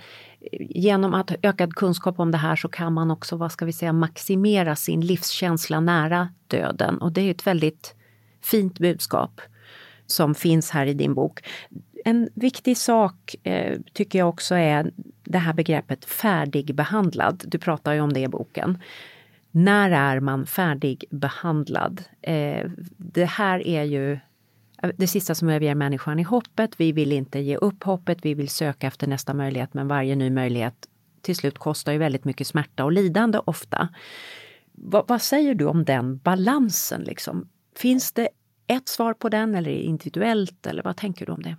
genom 0.59 1.13
att 1.13 1.31
ökad 1.41 1.75
kunskap 1.75 2.19
om 2.19 2.31
det 2.31 2.37
här 2.37 2.55
så 2.55 2.67
kan 2.67 2.93
man 2.93 3.11
också, 3.11 3.35
vad 3.35 3.51
ska 3.51 3.65
vi 3.65 3.73
säga, 3.73 3.93
maximera 3.93 4.75
sin 4.75 5.01
livskänsla 5.01 5.79
nära 5.79 6.29
döden 6.47 6.97
och 6.97 7.11
det 7.11 7.21
är 7.21 7.31
ett 7.31 7.47
väldigt 7.47 7.95
fint 8.41 8.79
budskap 8.79 9.41
som 10.05 10.35
finns 10.35 10.69
här 10.69 10.85
i 10.85 10.93
din 10.93 11.13
bok. 11.13 11.39
En 12.05 12.29
viktig 12.33 12.77
sak 12.77 13.35
eh, 13.43 13.79
tycker 13.93 14.19
jag 14.19 14.29
också 14.29 14.55
är 14.55 14.91
det 15.23 15.37
här 15.37 15.53
begreppet 15.53 16.05
färdigbehandlad. 16.05 17.43
Du 17.47 17.57
pratar 17.57 17.93
ju 17.93 18.01
om 18.01 18.13
det 18.13 18.19
i 18.19 18.27
boken. 18.27 18.77
När 19.51 19.91
är 19.91 20.19
man 20.19 20.45
färdigbehandlad? 20.45 22.03
Eh, 22.21 22.69
det 22.97 23.25
här 23.25 23.67
är 23.67 23.83
ju 23.83 24.13
eh, 24.83 24.91
det 24.97 25.07
sista 25.07 25.35
som 25.35 25.49
överger 25.49 25.75
människan 25.75 26.19
i 26.19 26.23
hoppet. 26.23 26.79
Vi 26.79 26.91
vill 26.91 27.11
inte 27.11 27.39
ge 27.39 27.57
upp 27.57 27.83
hoppet, 27.83 28.17
vi 28.21 28.33
vill 28.33 28.49
söka 28.49 28.87
efter 28.87 29.07
nästa 29.07 29.33
möjlighet 29.33 29.73
men 29.73 29.87
varje 29.87 30.15
ny 30.15 30.29
möjlighet 30.29 30.87
till 31.21 31.35
slut 31.35 31.57
kostar 31.57 31.91
ju 31.91 31.97
väldigt 31.97 32.25
mycket 32.25 32.47
smärta 32.47 32.85
och 32.85 32.91
lidande 32.91 33.39
ofta. 33.45 33.89
Va, 34.71 35.05
vad 35.07 35.21
säger 35.21 35.55
du 35.55 35.65
om 35.65 35.85
den 35.85 36.17
balansen? 36.17 37.01
Liksom? 37.01 37.49
Finns 37.75 38.11
det 38.11 38.29
ett 38.67 38.87
svar 38.87 39.13
på 39.13 39.29
den 39.29 39.55
eller 39.55 39.71
individuellt 39.71 40.67
eller 40.67 40.83
vad 40.83 40.97
tänker 40.97 41.25
du 41.25 41.31
om 41.31 41.41
det? 41.41 41.55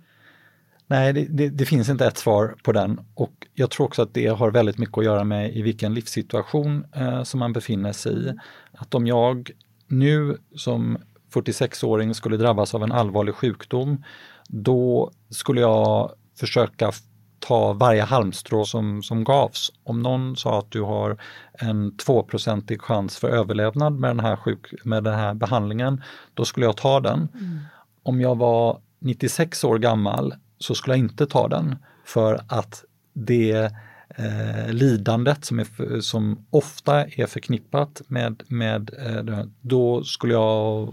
Nej, 0.91 1.13
det, 1.13 1.25
det, 1.29 1.49
det, 1.49 1.65
finns 1.65 1.89
inte 1.89 2.05
ett 2.05 2.17
svar 2.17 2.55
på 2.63 2.71
den 2.71 2.99
och 3.13 3.47
jag 3.53 3.69
tror 3.71 3.85
också 3.85 4.01
att 4.01 4.13
det 4.13 4.27
har 4.27 4.51
väldigt 4.51 4.77
mycket 4.77 4.97
att 4.97 5.03
göra 5.03 5.23
med 5.23 5.55
i 5.55 5.61
vilken 5.61 5.93
livssituation 5.93 6.85
eh, 6.95 7.23
som 7.23 7.39
man 7.39 7.53
befinner 7.53 7.93
sig 7.93 8.13
i. 8.13 8.33
Att 8.73 8.95
om 8.95 9.07
jag 9.07 9.51
nu 9.87 10.37
som 10.55 10.97
46-åring 11.33 12.13
skulle 12.13 12.37
drabbas 12.37 12.75
av 12.75 12.83
en 12.83 12.91
allvarlig 12.91 13.35
sjukdom, 13.35 14.03
då 14.47 15.11
skulle 15.29 15.61
jag 15.61 16.11
försöka 16.39 16.91
ta 17.39 17.73
varje 17.73 18.03
halmstrå 18.03 18.65
som, 18.65 19.03
som 19.03 19.23
gavs. 19.23 19.71
Om 19.83 20.01
någon 20.01 20.35
sa 20.35 20.59
att 20.59 20.71
du 20.71 20.81
har 20.81 21.17
en 21.53 21.91
2-procentig 21.91 22.81
chans 22.81 23.17
för 23.17 23.29
överlevnad 23.29 23.99
med 23.99 24.09
den, 24.09 24.19
här 24.19 24.35
sjuk, 24.35 24.73
med 24.83 25.03
den 25.03 25.15
här 25.15 25.33
behandlingen, 25.33 26.03
då 26.33 26.45
skulle 26.45 26.65
jag 26.65 26.77
ta 26.77 26.99
den. 26.99 27.19
Mm. 27.33 27.59
Om 28.03 28.21
jag 28.21 28.37
var 28.37 28.81
96 28.99 29.63
år 29.63 29.77
gammal 29.77 30.33
så 30.59 30.75
skulle 30.75 30.95
jag 30.95 30.99
inte 30.99 31.25
ta 31.27 31.47
den 31.47 31.75
för 32.05 32.41
att 32.47 32.83
det 33.13 33.71
eh, 34.15 34.69
lidandet 34.69 35.45
som, 35.45 35.59
är, 35.59 36.01
som 36.01 36.45
ofta 36.49 37.05
är 37.05 37.25
förknippat 37.25 38.01
med, 38.07 38.43
med 38.47 38.91
eh, 39.05 39.45
då 39.61 40.03
skulle 40.03 40.33
jag 40.33 40.89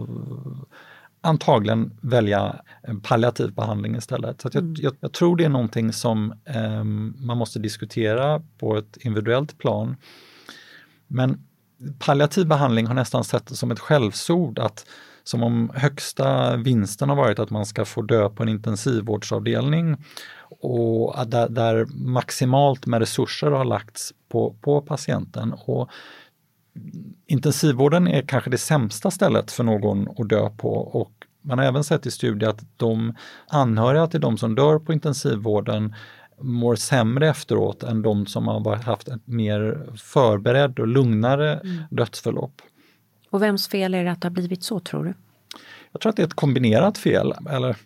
antagligen 1.21 1.99
välja 2.01 2.57
en 2.83 3.01
palliativ 3.01 3.53
behandling 3.53 3.97
istället. 3.97 4.41
Så 4.41 4.49
jag, 4.53 4.62
mm. 4.62 4.75
jag, 4.79 4.97
jag, 5.01 5.12
tror 5.12 5.37
det 5.37 5.45
är 5.45 5.49
någonting 5.49 5.93
som 5.93 6.35
eh, 6.45 6.85
man 6.85 7.39
måste 7.39 7.59
diskutera 7.59 8.43
på 8.59 8.77
ett 8.77 8.97
individuellt 8.97 9.59
plan. 9.59 9.97
Men 11.07 11.47
palliativ 11.99 12.47
behandling 12.47 12.87
har 12.87 12.95
nästan 12.95 13.25
sett 13.25 13.47
det 13.47 13.55
som 13.55 13.71
ett 13.71 13.81
skällsord, 13.81 14.59
att 14.59 14.87
som 15.29 15.43
om 15.43 15.70
högsta 15.74 16.57
vinsten 16.57 17.09
har 17.09 17.16
varit 17.16 17.39
att 17.39 17.51
man 17.51 17.66
ska 17.66 17.85
få 17.85 18.03
dö 18.03 18.29
på 18.29 18.43
en 18.43 18.49
intensivvårdsavdelning 18.49 19.97
och 20.61 21.27
där, 21.27 21.49
där 21.49 21.87
maximalt 21.95 22.87
med 22.87 23.01
resurser 23.01 23.51
har 23.51 23.64
lagts 23.64 24.12
på, 24.29 24.57
på 24.61 24.81
patienten. 24.81 25.53
Och 25.53 25.91
intensivvården 27.27 28.09
är 28.09 28.22
kanske 28.22 28.51
det 28.51 28.59
sämsta 28.59 29.11
stället 29.11 29.53
för 29.53 29.64
någon 29.64 30.09
att 30.09 30.29
dö 30.29 30.51
på 30.51 30.74
och 30.74 31.12
man 31.43 31.59
har 31.59 31.66
även 31.66 31.85
sett 31.85 32.07
i 32.07 32.11
studier 32.11 32.51
att 32.51 32.64
de 32.77 33.14
anhöriga 33.49 34.07
till 34.07 34.20
de 34.20 34.39
som 34.39 34.55
dör 34.55 34.79
på 34.79 34.93
intensivvården 34.93 35.95
mår 36.41 36.77
sämre 36.77 37.29
efteråt 37.29 37.83
än 37.83 38.03
de 38.03 38.27
som 38.27 38.49
har 38.49 38.77
haft 38.77 39.09
ett 39.09 39.27
mer 39.27 39.87
förberedd 39.97 40.79
och 40.79 40.87
lugnare 40.89 41.55
mm. 41.55 41.83
dödsförlopp. 41.91 42.62
Och 43.31 43.43
vems 43.43 43.68
fel 43.68 43.95
är 43.95 44.05
det 44.05 44.11
att 44.11 44.20
det 44.20 44.29
har 44.29 44.33
blivit 44.33 44.62
så 44.62 44.81
tror 44.81 45.05
du? 45.05 45.14
Jag 45.93 46.01
tror 46.01 46.11
att 46.11 46.16
det 46.16 46.22
är 46.22 46.27
ett 46.27 46.35
kombinerat 46.35 46.99
fel. 46.99 47.35
Eller 47.51 47.77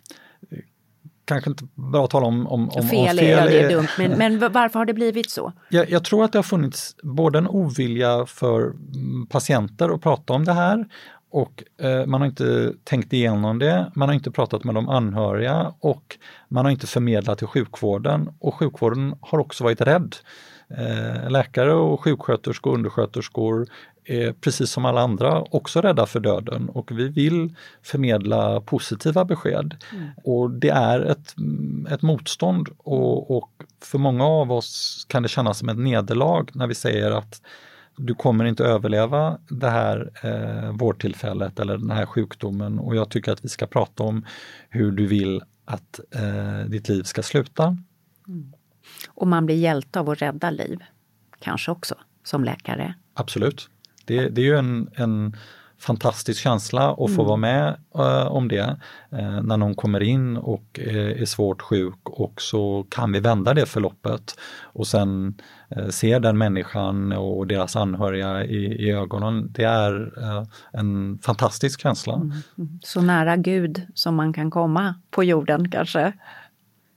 kanske 1.25 1.49
inte 1.49 1.67
bra 1.75 2.03
att 2.03 2.09
tala 2.09 2.25
om, 2.25 2.47
om, 2.47 2.69
om 2.69 2.89
fel. 2.89 3.19
Är, 3.19 3.23
fel 3.23 3.51
det 3.51 3.59
är 3.59 3.69
dumt, 3.69 3.87
men, 3.97 4.11
men 4.11 4.39
varför 4.53 4.79
har 4.79 4.85
det 4.85 4.93
blivit 4.93 5.29
så? 5.29 5.53
Jag, 5.69 5.89
jag, 5.89 6.03
tror 6.03 6.23
att 6.23 6.31
det 6.31 6.37
har 6.37 6.43
funnits 6.43 6.95
både 7.03 7.37
en 7.37 7.47
ovilja 7.47 8.25
för 8.25 8.61
mm, 8.61 9.27
patienter 9.29 9.89
att 9.89 10.01
prata 10.01 10.33
om 10.33 10.45
det 10.45 10.53
här 10.53 10.85
och 11.31 11.63
eh, 11.81 12.05
man 12.05 12.21
har 12.21 12.27
inte 12.27 12.73
tänkt 12.83 13.13
igenom 13.13 13.59
det, 13.59 13.91
man 13.95 14.09
har 14.09 14.13
inte 14.13 14.31
pratat 14.31 14.63
med 14.63 14.75
de 14.75 14.89
anhöriga 14.89 15.73
och 15.79 16.17
man 16.47 16.65
har 16.65 16.71
inte 16.71 16.87
förmedlat 16.87 17.37
till 17.37 17.47
sjukvården 17.47 18.29
och 18.39 18.55
sjukvården 18.55 19.15
har 19.21 19.39
också 19.39 19.63
varit 19.63 19.81
rädd. 19.81 20.15
Eh, 20.77 21.29
läkare 21.29 21.73
och 21.73 22.03
sjuksköterskor 22.03 22.73
undersköterskor 22.73 23.67
är 24.11 24.33
precis 24.33 24.71
som 24.71 24.85
alla 24.85 25.01
andra 25.01 25.41
också 25.41 25.81
rädda 25.81 26.05
för 26.05 26.19
döden 26.19 26.69
och 26.69 26.91
vi 26.91 27.07
vill 27.07 27.55
förmedla 27.81 28.61
positiva 28.61 29.25
besked. 29.25 29.75
Mm. 29.93 30.09
Och 30.23 30.51
det 30.51 30.69
är 30.69 30.99
ett, 30.99 31.35
ett 31.89 32.01
motstånd 32.01 32.69
och, 32.77 33.37
och, 33.37 33.51
för 33.83 33.97
många 33.97 34.25
av 34.25 34.51
oss 34.51 35.05
kan 35.09 35.23
det 35.23 35.29
kännas 35.29 35.59
som 35.59 35.69
ett 35.69 35.77
nederlag 35.77 36.45
när 36.53 36.67
vi 36.67 36.75
säger 36.75 37.11
att 37.11 37.41
du 37.97 38.15
kommer 38.15 38.45
inte 38.45 38.63
överleva 38.63 39.37
det 39.49 39.69
här 39.69 40.11
eh, 40.23 40.71
vårdtillfället 40.71 41.59
eller 41.59 41.77
den 41.77 41.91
här 41.91 42.05
sjukdomen 42.05 42.79
och 42.79 42.95
jag 42.95 43.09
tycker 43.09 43.31
att 43.31 43.45
vi 43.45 43.49
ska 43.49 43.67
prata 43.67 44.03
om 44.03 44.25
hur 44.69 44.91
du 44.91 45.07
vill 45.07 45.41
att 45.65 45.99
eh, 46.15 46.69
ditt 46.69 46.89
liv 46.89 47.03
ska 47.03 47.23
sluta. 47.23 47.77
Mm. 48.27 48.53
Och 49.07 49.27
man 49.27 49.45
blir 49.45 49.55
hjälte 49.55 49.99
av 49.99 50.09
att 50.09 50.21
rädda 50.21 50.49
liv, 50.49 50.83
kanske 51.39 51.71
också, 51.71 51.95
som 52.23 52.43
läkare? 52.43 52.93
Absolut. 53.13 53.69
Det, 54.05 54.29
det 54.29 54.41
är 54.41 54.45
ju 54.45 54.57
en, 54.57 54.89
en 54.95 55.35
fantastisk 55.81 56.41
känsla 56.41 56.91
att 56.91 57.15
få 57.15 57.23
vara 57.23 57.37
med 57.37 57.75
eh, 57.95 58.27
om 58.27 58.47
det 58.47 58.77
eh, 59.11 59.41
när 59.41 59.57
någon 59.57 59.75
kommer 59.75 60.03
in 60.03 60.37
och 60.37 60.79
eh, 60.79 61.21
är 61.21 61.25
svårt 61.25 61.61
sjuk 61.61 61.99
och 62.03 62.41
så 62.41 62.85
kan 62.89 63.11
vi 63.11 63.19
vända 63.19 63.53
det 63.53 63.65
förloppet 63.65 64.35
och 64.63 64.87
sen 64.87 65.35
se 65.89 66.19
den 66.19 66.37
människan 66.37 67.11
och 67.11 67.47
deras 67.47 67.75
anhöriga 67.75 68.45
i, 68.45 68.65
i 68.65 68.91
ögonen. 68.91 69.51
Det 69.51 69.63
är 69.63 70.11
en 70.73 71.19
fantastisk 71.23 71.81
känsla. 71.81 72.31
Så 72.83 73.01
nära 73.01 73.35
Gud 73.35 73.81
som 73.93 74.15
man 74.15 74.33
kan 74.33 74.51
komma 74.51 74.95
på 75.11 75.23
jorden 75.23 75.71
kanske. 75.71 76.13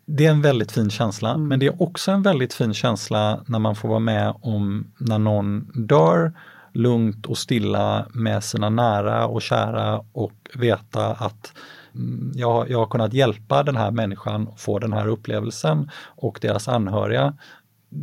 Det 0.06 0.26
är 0.26 0.30
en 0.30 0.42
väldigt 0.42 0.72
fin 0.72 0.90
känsla, 0.90 1.36
men 1.36 1.58
det 1.58 1.66
är 1.66 1.82
också 1.82 2.10
en 2.10 2.22
väldigt 2.22 2.54
fin 2.54 2.74
känsla 2.74 3.44
när 3.46 3.58
man 3.58 3.76
får 3.76 3.88
vara 3.88 3.98
med 3.98 4.34
om 4.42 4.92
när 4.98 5.18
någon 5.18 5.70
dör 5.74 6.32
lugnt 6.74 7.26
och 7.26 7.38
stilla 7.38 8.06
med 8.12 8.44
sina 8.44 8.70
nära 8.70 9.26
och 9.26 9.42
kära 9.42 10.04
och 10.12 10.32
veta 10.54 11.06
att 11.06 11.52
mm, 11.94 12.32
jag, 12.34 12.70
jag 12.70 12.78
har 12.78 12.86
kunnat 12.86 13.12
hjälpa 13.12 13.62
den 13.62 13.76
här 13.76 13.90
människan 13.90 14.48
att 14.48 14.60
få 14.60 14.78
den 14.78 14.92
här 14.92 15.06
upplevelsen 15.06 15.90
och 16.04 16.38
deras 16.42 16.68
anhöriga. 16.68 17.34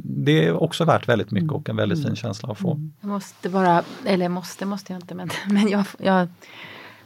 Det 0.04 0.48
är 0.48 0.64
också 0.64 0.86
värt 0.86 1.10
väldigt 1.10 1.32
mycket 1.32 1.52
och 1.52 1.70
en 1.70 1.76
väldigt 1.76 2.04
fin 2.04 2.16
känsla 2.16 2.52
att 2.52 2.60
få. 2.60 2.80
Jag 3.02 3.08
måste 3.08 3.50
bara, 3.50 3.84
eller 4.06 4.30
måste, 4.30 4.66
måste 4.66 4.94
jag 4.94 5.02
inte, 5.02 5.16
men, 5.16 5.30
men 5.50 5.70
jag, 5.70 5.86
jag 5.98 6.28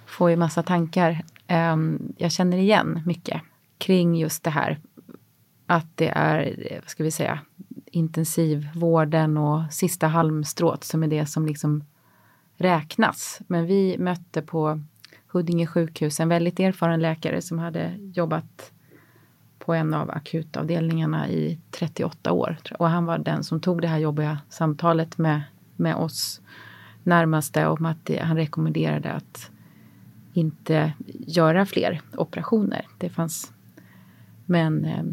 får 0.05 0.30
ju 0.30 0.36
massa 0.36 0.63
tankar. 0.63 1.24
Ehm, 1.47 2.13
jag 2.18 2.32
känner 2.32 2.57
igen 2.57 3.01
mycket 3.05 3.41
kring 3.78 4.16
just 4.16 4.43
det 4.43 4.49
här. 4.49 4.80
Att 5.68 5.88
det 5.95 6.09
är, 6.16 6.80
vad 6.82 6.89
ska 6.89 7.03
vi 7.03 7.11
säga, 7.11 7.39
intensivvården 7.96 9.38
och 9.38 9.74
sista 9.74 10.08
halmstrået 10.08 10.84
som 10.84 11.04
är 11.04 11.08
det 11.08 11.26
som 11.26 11.46
liksom 11.46 11.84
räknas. 12.58 13.39
Men 13.48 13.66
vi 13.66 13.98
mötte 13.98 14.41
på 14.41 14.82
Huddinge 15.28 15.68
sjukhus 15.68 16.20
en 16.20 16.30
väldigt 16.30 16.60
erfaren 16.60 17.02
läkare 17.02 17.41
som 17.41 17.60
hade 17.60 17.93
jobbat 17.98 18.72
på 19.60 19.74
en 19.74 19.93
av 19.93 20.12
akutavdelningarna 20.12 21.30
i 21.30 21.60
38 21.72 22.32
år. 22.32 22.58
Och 22.80 22.89
han 22.89 23.06
var 23.06 23.18
den 23.18 23.43
som 23.43 23.62
tog 23.62 23.82
det 23.82 23.88
här 23.88 23.98
jobbiga 23.98 24.39
samtalet 24.50 25.18
med, 25.18 25.41
med 25.76 25.96
oss 25.96 26.41
närmaste 27.04 27.68
om 27.68 27.86
att 27.86 28.06
det, 28.06 28.20
han 28.20 28.38
rekommenderade 28.38 29.12
att 29.12 29.52
inte 30.34 30.93
göra 31.08 31.66
fler 31.66 32.02
operationer. 32.18 32.86
Det 32.98 33.10
fanns 33.10 33.54
men 34.46 34.86
eh, 34.86 35.04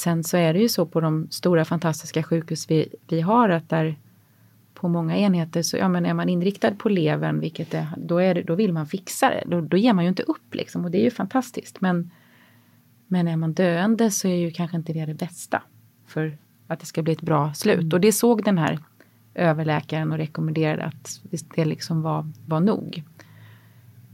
sen 0.00 0.24
så 0.24 0.36
är 0.36 0.54
det 0.54 0.60
ju 0.60 0.68
så 0.68 0.86
på 0.86 1.00
de 1.00 1.28
stora 1.30 1.64
fantastiska 1.64 2.22
sjukhus 2.22 2.70
vi, 2.70 2.94
vi 3.08 3.20
har 3.20 3.48
att 3.48 3.68
där 3.68 3.96
på 4.74 4.88
många 4.88 5.16
enheter 5.16 5.62
så 5.62 5.76
ja, 5.76 5.88
men 5.88 6.06
är 6.06 6.14
man 6.14 6.28
inriktad 6.28 6.74
på 6.74 6.88
levern, 6.88 7.40
vilket 7.40 7.74
är, 7.74 7.86
då, 7.96 8.18
är 8.18 8.34
det, 8.34 8.42
då 8.42 8.54
vill 8.54 8.72
man 8.72 8.86
fixa 8.86 9.30
det. 9.30 9.44
Då, 9.46 9.60
då 9.60 9.76
ger 9.76 9.92
man 9.92 10.04
ju 10.04 10.08
inte 10.08 10.22
upp 10.22 10.54
liksom 10.54 10.84
och 10.84 10.90
det 10.90 10.98
är 10.98 11.04
ju 11.04 11.10
fantastiskt. 11.10 11.80
Men, 11.80 12.10
men 13.06 13.28
är 13.28 13.36
man 13.36 13.52
döende 13.52 14.10
så 14.10 14.28
är 14.28 14.34
ju 14.34 14.50
kanske 14.50 14.76
inte 14.76 14.92
det 14.92 15.06
det 15.06 15.14
bästa 15.14 15.62
för 16.06 16.38
att 16.66 16.80
det 16.80 16.86
ska 16.86 17.02
bli 17.02 17.12
ett 17.12 17.22
bra 17.22 17.54
slut. 17.54 17.92
Och 17.92 18.00
det 18.00 18.12
såg 18.12 18.44
den 18.44 18.58
här 18.58 18.78
överläkaren 19.34 20.12
och 20.12 20.18
rekommenderade 20.18 20.84
att 20.84 21.20
det 21.54 21.64
liksom 21.64 22.02
var, 22.02 22.26
var 22.46 22.60
nog. 22.60 23.02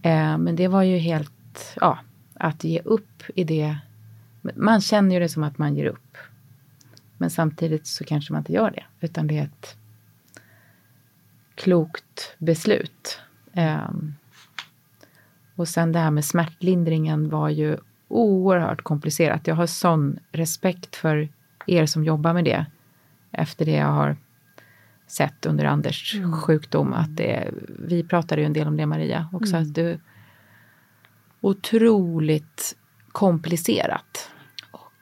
Eh, 0.02 0.38
men 0.38 0.56
det 0.56 0.68
var 0.68 0.82
ju 0.82 0.96
helt, 0.96 1.76
ja, 1.80 1.98
att 2.34 2.64
ge 2.64 2.80
upp 2.80 3.22
i 3.34 3.44
det 3.44 3.76
man 4.54 4.80
känner 4.80 5.14
ju 5.14 5.20
det 5.20 5.28
som 5.28 5.42
att 5.42 5.58
man 5.58 5.76
ger 5.76 5.86
upp. 5.86 6.16
Men 7.18 7.30
samtidigt 7.30 7.86
så 7.86 8.04
kanske 8.04 8.32
man 8.32 8.40
inte 8.40 8.52
gör 8.52 8.70
det, 8.70 8.84
utan 9.00 9.26
det 9.26 9.38
är 9.38 9.44
ett 9.44 9.76
klokt 11.54 12.34
beslut. 12.38 13.20
Um, 13.52 14.14
och 15.54 15.68
sen 15.68 15.92
det 15.92 15.98
här 15.98 16.10
med 16.10 16.24
smärtlindringen 16.24 17.28
var 17.28 17.48
ju 17.48 17.76
oerhört 18.08 18.82
komplicerat. 18.82 19.46
Jag 19.46 19.54
har 19.54 19.66
sån 19.66 20.18
respekt 20.32 20.96
för 20.96 21.28
er 21.66 21.86
som 21.86 22.04
jobbar 22.04 22.32
med 22.32 22.44
det 22.44 22.66
efter 23.32 23.64
det 23.64 23.72
jag 23.76 23.86
har 23.86 24.16
sett 25.06 25.46
under 25.46 25.64
Anders 25.64 26.14
mm. 26.14 26.32
sjukdom. 26.32 26.92
Att 26.92 27.16
det, 27.16 27.50
vi 27.68 28.04
pratade 28.04 28.40
ju 28.40 28.46
en 28.46 28.52
del 28.52 28.68
om 28.68 28.76
det 28.76 28.86
Maria 28.86 29.28
också, 29.32 29.56
mm. 29.56 29.68
att 29.68 29.74
du 29.74 30.00
otroligt 31.40 32.76
komplicerat. 33.08 34.30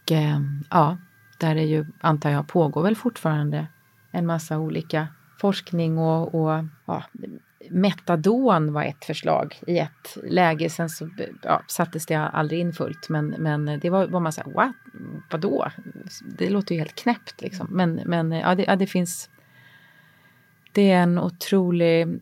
Och 0.05 0.13
eh, 0.13 0.41
ja, 0.71 0.99
där 1.39 1.57
är 1.57 1.67
ju, 1.67 1.87
antar 2.01 2.31
jag, 2.31 2.49
pågår 2.49 2.83
väl 2.83 2.97
fortfarande 2.97 3.67
en 4.11 4.27
massa 4.27 4.59
olika 4.59 5.09
forskning 5.41 5.99
och, 5.99 6.35
och 6.35 6.65
ja, 6.87 7.03
metadon 7.71 8.73
var 8.73 8.83
ett 8.83 9.05
förslag 9.05 9.61
i 9.67 9.79
ett 9.79 10.17
läge. 10.25 10.71
Sen 10.71 10.89
så 10.89 11.11
ja, 11.43 11.63
sattes 11.67 12.07
det 12.07 12.15
aldrig 12.15 12.61
in 12.61 12.73
fullt, 12.73 13.09
men, 13.09 13.27
men 13.27 13.81
det 13.81 13.91
var, 13.91 14.07
var 14.07 14.21
man 14.21 14.33
så 14.33 14.43
här, 14.43 14.53
what? 14.53 14.75
Vadå? 15.31 15.71
Det 16.39 16.51
låter 16.51 16.75
ju 16.75 16.79
helt 16.79 16.95
knäppt 16.95 17.43
liksom. 17.43 17.67
Men, 17.71 18.01
men 18.05 18.33
ja, 18.33 18.55
det, 18.55 18.65
ja, 18.65 18.77
det 18.77 18.87
finns... 18.87 19.31
Det 20.73 20.91
är 20.91 21.03
en 21.03 21.19
otrolig 21.19 22.21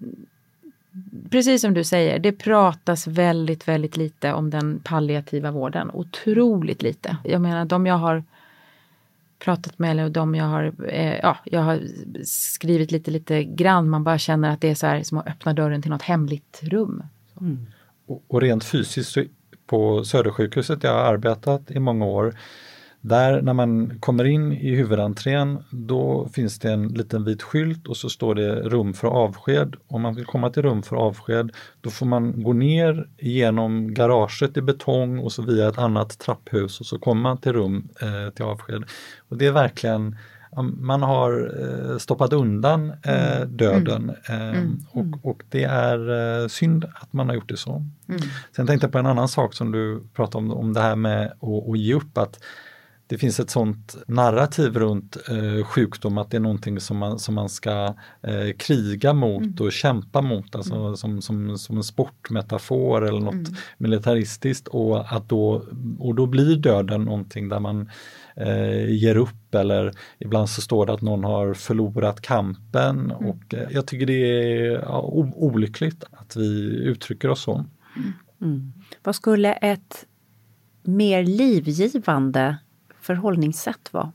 precis 1.30 1.60
som 1.60 1.74
du 1.74 1.84
säger, 1.84 2.18
det 2.18 2.32
pratas 2.32 3.06
väldigt, 3.06 3.68
väldigt 3.68 3.96
lite 3.96 4.32
om 4.32 4.50
den 4.50 4.80
palliativa 4.84 5.50
vården. 5.50 5.90
Otroligt 5.94 6.82
lite. 6.82 7.16
Jag 7.24 7.40
menar 7.40 7.64
de 7.64 7.86
jag 7.86 7.94
har 7.94 8.24
pratat 9.38 9.78
med 9.78 9.90
eller 9.90 10.08
de 10.08 10.34
jag 10.34 10.44
har, 10.44 10.72
eh, 10.88 11.18
ja, 11.22 11.36
jag 11.44 11.60
har 11.60 11.80
skrivit 12.24 12.92
lite, 12.92 13.10
lite 13.10 13.44
grann. 13.44 13.90
Man 13.90 14.04
bara 14.04 14.18
känner 14.18 14.50
att 14.50 14.60
det 14.60 14.70
är 14.70 14.74
så 14.74 14.86
här 14.86 15.02
som 15.02 15.18
att 15.18 15.26
öppna 15.26 15.52
dörren 15.52 15.82
till 15.82 15.90
något 15.90 16.02
hemligt 16.02 16.60
rum. 16.62 17.02
Mm. 17.40 17.66
Och, 18.06 18.22
och, 18.28 18.40
rent 18.40 18.64
fysiskt 18.64 19.16
på 19.66 20.04
Södersjukhuset, 20.04 20.82
jag 20.82 20.90
har 20.90 21.00
arbetat 21.00 21.70
i 21.70 21.78
många 21.78 22.04
år, 22.04 22.34
där 23.02 23.42
när 23.42 23.52
man 23.52 23.98
kommer 24.00 24.24
in 24.24 24.52
i 24.52 24.74
huvudentrén 24.74 25.64
då 25.70 26.28
finns 26.32 26.58
det 26.58 26.72
en 26.72 26.88
liten 26.88 27.24
vit 27.24 27.42
skylt 27.42 27.88
och 27.88 27.96
så 27.96 28.10
står 28.10 28.34
det 28.34 28.54
rum 28.54 28.94
för 28.94 29.08
avsked. 29.08 29.76
Om 29.86 30.02
man 30.02 30.14
vill 30.14 30.24
komma 30.24 30.50
till 30.50 30.62
rum 30.62 30.82
för 30.82 30.96
avsked 30.96 31.50
då 31.80 31.90
får 31.90 32.06
man 32.06 32.42
gå 32.42 32.52
ner 32.52 33.08
genom 33.18 33.94
garaget 33.94 34.56
i 34.56 34.62
betong 34.62 35.18
och 35.18 35.32
så 35.32 35.42
via 35.42 35.68
ett 35.68 35.78
annat 35.78 36.18
trapphus 36.18 36.80
och 36.80 36.86
så 36.86 36.98
kommer 36.98 37.22
man 37.22 37.38
till 37.38 37.52
rum 37.52 37.88
eh, 38.00 38.30
till 38.34 38.44
avsked. 38.44 38.84
Och 39.28 39.36
det 39.36 39.46
är 39.46 39.52
verkligen 39.52 40.16
man 40.78 41.02
har 41.02 41.52
eh, 41.60 41.98
stoppat 41.98 42.32
undan 42.32 42.92
eh, 43.02 43.36
mm. 43.36 43.56
döden 43.56 44.12
mm. 44.28 44.40
Eh, 44.40 44.58
mm. 44.58 44.80
Och, 44.90 45.30
och, 45.30 45.42
det 45.48 45.64
är 45.64 46.48
synd 46.48 46.84
att 46.94 47.12
man 47.12 47.28
har 47.28 47.34
gjort 47.34 47.48
det 47.48 47.56
så. 47.56 47.86
Mm. 48.08 48.20
Sen 48.56 48.66
tänkte 48.66 48.84
jag 48.84 48.92
på 48.92 48.98
en 48.98 49.06
annan 49.06 49.28
sak 49.28 49.54
som 49.54 49.72
du 49.72 50.02
pratade 50.14 50.44
om, 50.44 50.52
om 50.52 50.72
det 50.72 50.80
här 50.80 50.96
med 50.96 51.26
att, 51.26 51.68
att 51.70 51.78
ge 51.78 51.94
upp. 51.94 52.18
att 52.18 52.38
det 53.06 53.18
finns 53.18 53.40
ett 53.40 53.50
sånt 53.50 53.96
narrativ 54.06 54.74
runt 54.74 55.16
eh, 55.28 55.64
sjukdom 55.64 56.18
att 56.18 56.30
det 56.30 56.36
är 56.36 56.40
någonting 56.40 56.80
som 56.80 56.96
man, 56.96 57.18
som 57.18 57.34
man 57.34 57.48
ska 57.48 57.94
eh, 58.22 58.56
kriga 58.58 59.12
mot 59.12 59.42
mm. 59.42 59.56
och 59.60 59.72
kämpa 59.72 60.20
mot, 60.20 60.54
alltså 60.54 60.74
mm. 60.74 60.96
som, 60.96 61.22
som, 61.22 61.58
som 61.58 61.76
en 61.76 61.84
sportmetafor 61.84 63.08
eller 63.08 63.20
något 63.20 63.34
mm. 63.34 63.54
militaristiskt 63.78 64.68
och, 64.68 65.12
att 65.12 65.28
då, 65.28 65.64
och 65.98 66.14
då 66.14 66.26
blir 66.26 66.56
döden 66.56 67.04
någonting 67.04 67.48
där 67.48 67.60
man 67.60 67.90
eh, 68.36 68.90
ger 68.90 69.16
upp 69.16 69.54
eller 69.54 69.92
ibland 70.18 70.48
så 70.48 70.60
står 70.60 70.86
det 70.86 70.92
att 70.92 71.02
någon 71.02 71.24
har 71.24 71.54
förlorat 71.54 72.20
kampen 72.20 72.98
mm. 72.98 73.16
och 73.16 73.54
eh, 73.54 73.68
jag 73.70 73.86
tycker 73.86 74.06
det 74.06 74.12
är 74.12 74.72
ja, 74.72 75.00
olyckligt 75.34 76.04
att 76.10 76.36
vi 76.36 76.76
uttrycker 76.84 77.30
oss 77.30 77.42
så. 77.42 77.64
Mm. 78.40 78.72
Vad 79.02 79.14
skulle 79.14 79.52
ett 79.52 80.06
mer 80.82 81.24
livgivande 81.24 82.56
förhållningssätt 83.02 83.92
vara? 83.92 84.12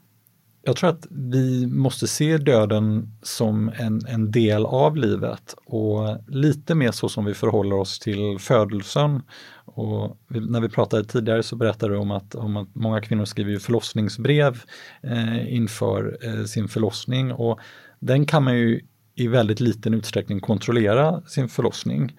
Jag 0.68 0.76
tror 0.76 0.90
att 0.90 1.08
vi 1.10 1.68
måste 1.68 2.08
se 2.08 2.38
döden 2.38 3.12
som 3.22 3.72
en, 3.76 4.02
en 4.08 4.32
del 4.32 4.66
av 4.66 4.98
livet 4.98 5.56
och 5.66 6.18
lite 6.28 6.76
mer 6.76 6.92
så 6.92 7.10
som 7.10 7.26
vi 7.26 7.34
förhåller 7.34 7.76
oss 7.76 8.00
till 8.00 8.40
födelsen. 8.40 9.22
Och 9.66 10.18
när 10.28 10.62
vi 10.62 10.70
pratade 10.70 11.04
tidigare 11.04 11.44
så 11.44 11.56
berättade 11.56 11.94
du 11.94 12.00
om 12.00 12.12
att, 12.12 12.36
om 12.36 12.58
att 12.58 12.76
många 12.76 13.02
kvinnor 13.02 13.26
skriver 13.26 13.60
förlossningsbrev 13.60 14.62
eh, 15.02 15.54
inför 15.56 16.18
eh, 16.22 16.44
sin 16.44 16.68
förlossning 16.68 17.32
och 17.32 17.60
den 18.00 18.26
kan 18.26 18.44
man 18.44 18.58
ju 18.58 18.82
i 19.16 19.28
väldigt 19.28 19.60
liten 19.60 19.94
utsträckning 19.94 20.40
kontrollera 20.40 21.22
sin 21.22 21.50
förlossning. 21.50 22.16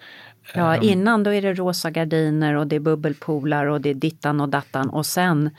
Ja, 0.55 0.75
ehm. 0.75 0.83
innan 0.83 1.25
då 1.25 1.33
är 1.33 1.43
det 1.43 1.55
rosa 1.55 1.91
gardiner 1.91 2.55
och 2.55 2.67
det 2.67 2.77
är 2.77 2.81
bubbelpoolar 2.81 3.67
och 3.67 3.81
det 3.81 3.91
är 3.91 3.95
dittan 3.95 4.41
och 4.41 4.49
dattan 4.49 4.91
och 4.91 5.07
sen 5.07 5.51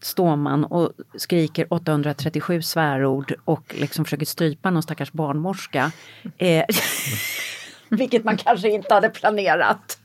står 0.00 0.36
man 0.36 0.64
och 0.64 0.92
skriker 1.16 1.66
837 1.70 2.62
svärord 2.62 3.34
och 3.44 3.74
liksom 3.78 4.04
försöker 4.04 4.26
strypa 4.26 4.70
någon 4.70 4.82
stackars 4.82 5.12
barnmorska. 5.12 5.92
Eh, 6.38 6.64
vilket 7.88 8.24
man 8.24 8.36
kanske 8.36 8.70
inte 8.70 8.94
hade 8.94 9.10
planerat. 9.10 9.98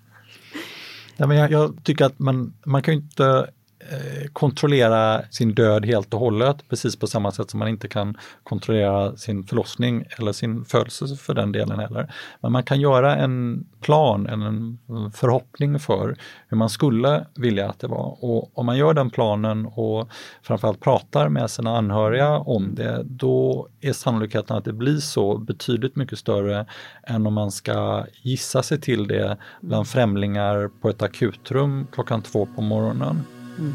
Nej, 1.18 1.28
men 1.28 1.38
jag, 1.38 1.52
jag, 1.52 1.84
tycker 1.84 2.06
att 2.06 2.20
man, 2.20 2.54
man 2.66 2.82
kan 2.82 2.94
inte 2.94 3.50
Eh, 3.90 4.28
kontrollera 4.34 5.22
sin 5.30 5.54
död 5.54 5.86
helt 5.86 6.14
och 6.14 6.20
hållet, 6.20 6.70
precis 6.70 6.96
på 6.96 7.08
samma 7.08 7.32
sätt 7.32 7.50
som 7.50 7.60
man 7.60 7.68
inte 7.68 7.88
kan 7.88 8.18
kontrollera 8.44 9.18
sin 9.18 9.44
förlossning 9.44 10.06
eller 10.18 10.32
sin 10.32 10.66
födelse 10.66 11.16
för 11.16 11.34
den 11.34 11.52
delen 11.52 11.80
heller. 11.80 12.14
Men 12.42 12.52
man 12.52 12.64
kan 12.64 12.82
göra 12.82 13.16
en 13.16 13.66
plan, 13.82 14.28
en 14.28 14.80
förhoppning 15.14 15.80
för 15.80 16.16
hur 16.48 16.58
man 16.58 16.70
skulle 16.70 17.26
vilja 17.36 17.70
att 17.70 17.80
det 17.80 17.88
var. 17.88 18.18
Och 18.22 18.58
om 18.58 18.66
man 18.66 18.78
gör 18.78 18.94
den 18.94 19.10
planen 19.10 19.66
och 19.66 20.10
framförallt 20.44 20.80
pratar 20.80 21.30
med 21.30 21.50
sina 21.50 21.78
anhöriga 21.78 22.38
om 22.38 22.76
det, 22.76 23.02
då 23.04 23.68
är 23.82 23.94
sannolikheten 23.94 24.58
att 24.58 24.66
det 24.66 24.74
blir 24.74 24.98
så 24.98 25.38
betydligt 25.38 25.96
mycket 25.96 26.20
större 26.20 26.66
än 27.04 27.28
om 27.28 27.34
man 27.34 27.52
ska 27.52 28.06
gissa 28.22 28.64
sig 28.64 28.82
till 28.82 29.08
det 29.08 29.38
bland 29.62 29.88
främlingar 29.88 30.70
på 30.82 30.90
ett 30.90 31.02
akutrum 31.02 31.88
klockan 31.92 32.22
två 32.22 32.48
på 32.56 32.62
morgonen. 32.62 33.41
Mm. 33.62 33.74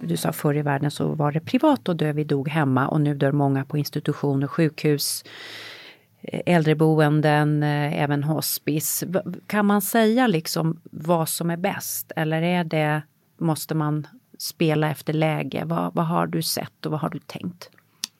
Du 0.00 0.16
sa 0.16 0.32
förr 0.32 0.56
i 0.56 0.62
världen 0.62 0.90
så 0.90 1.08
var 1.08 1.32
det 1.32 1.40
privat 1.40 1.88
att 1.88 1.98
dö, 1.98 2.12
vi 2.12 2.24
dog 2.24 2.48
hemma 2.48 2.88
och 2.88 3.00
nu 3.00 3.14
dör 3.14 3.32
många 3.32 3.64
på 3.64 3.78
institutioner, 3.78 4.46
sjukhus, 4.46 5.24
eh, 6.20 6.40
äldreboenden, 6.46 7.62
eh, 7.62 8.02
även 8.02 8.24
hospice. 8.24 9.04
Kan 9.46 9.66
man 9.66 9.82
säga 9.82 10.26
liksom 10.26 10.80
vad 10.90 11.28
som 11.28 11.50
är 11.50 11.56
bäst 11.56 12.12
eller 12.16 12.42
är 12.42 12.64
det, 12.64 13.02
måste 13.38 13.74
man 13.74 14.06
spela 14.38 14.90
efter 14.90 15.12
läge? 15.12 15.62
Vad, 15.64 15.94
vad 15.94 16.06
har 16.06 16.26
du 16.26 16.42
sett 16.42 16.86
och 16.86 16.92
vad 16.92 17.00
har 17.00 17.10
du 17.10 17.18
tänkt? 17.18 17.70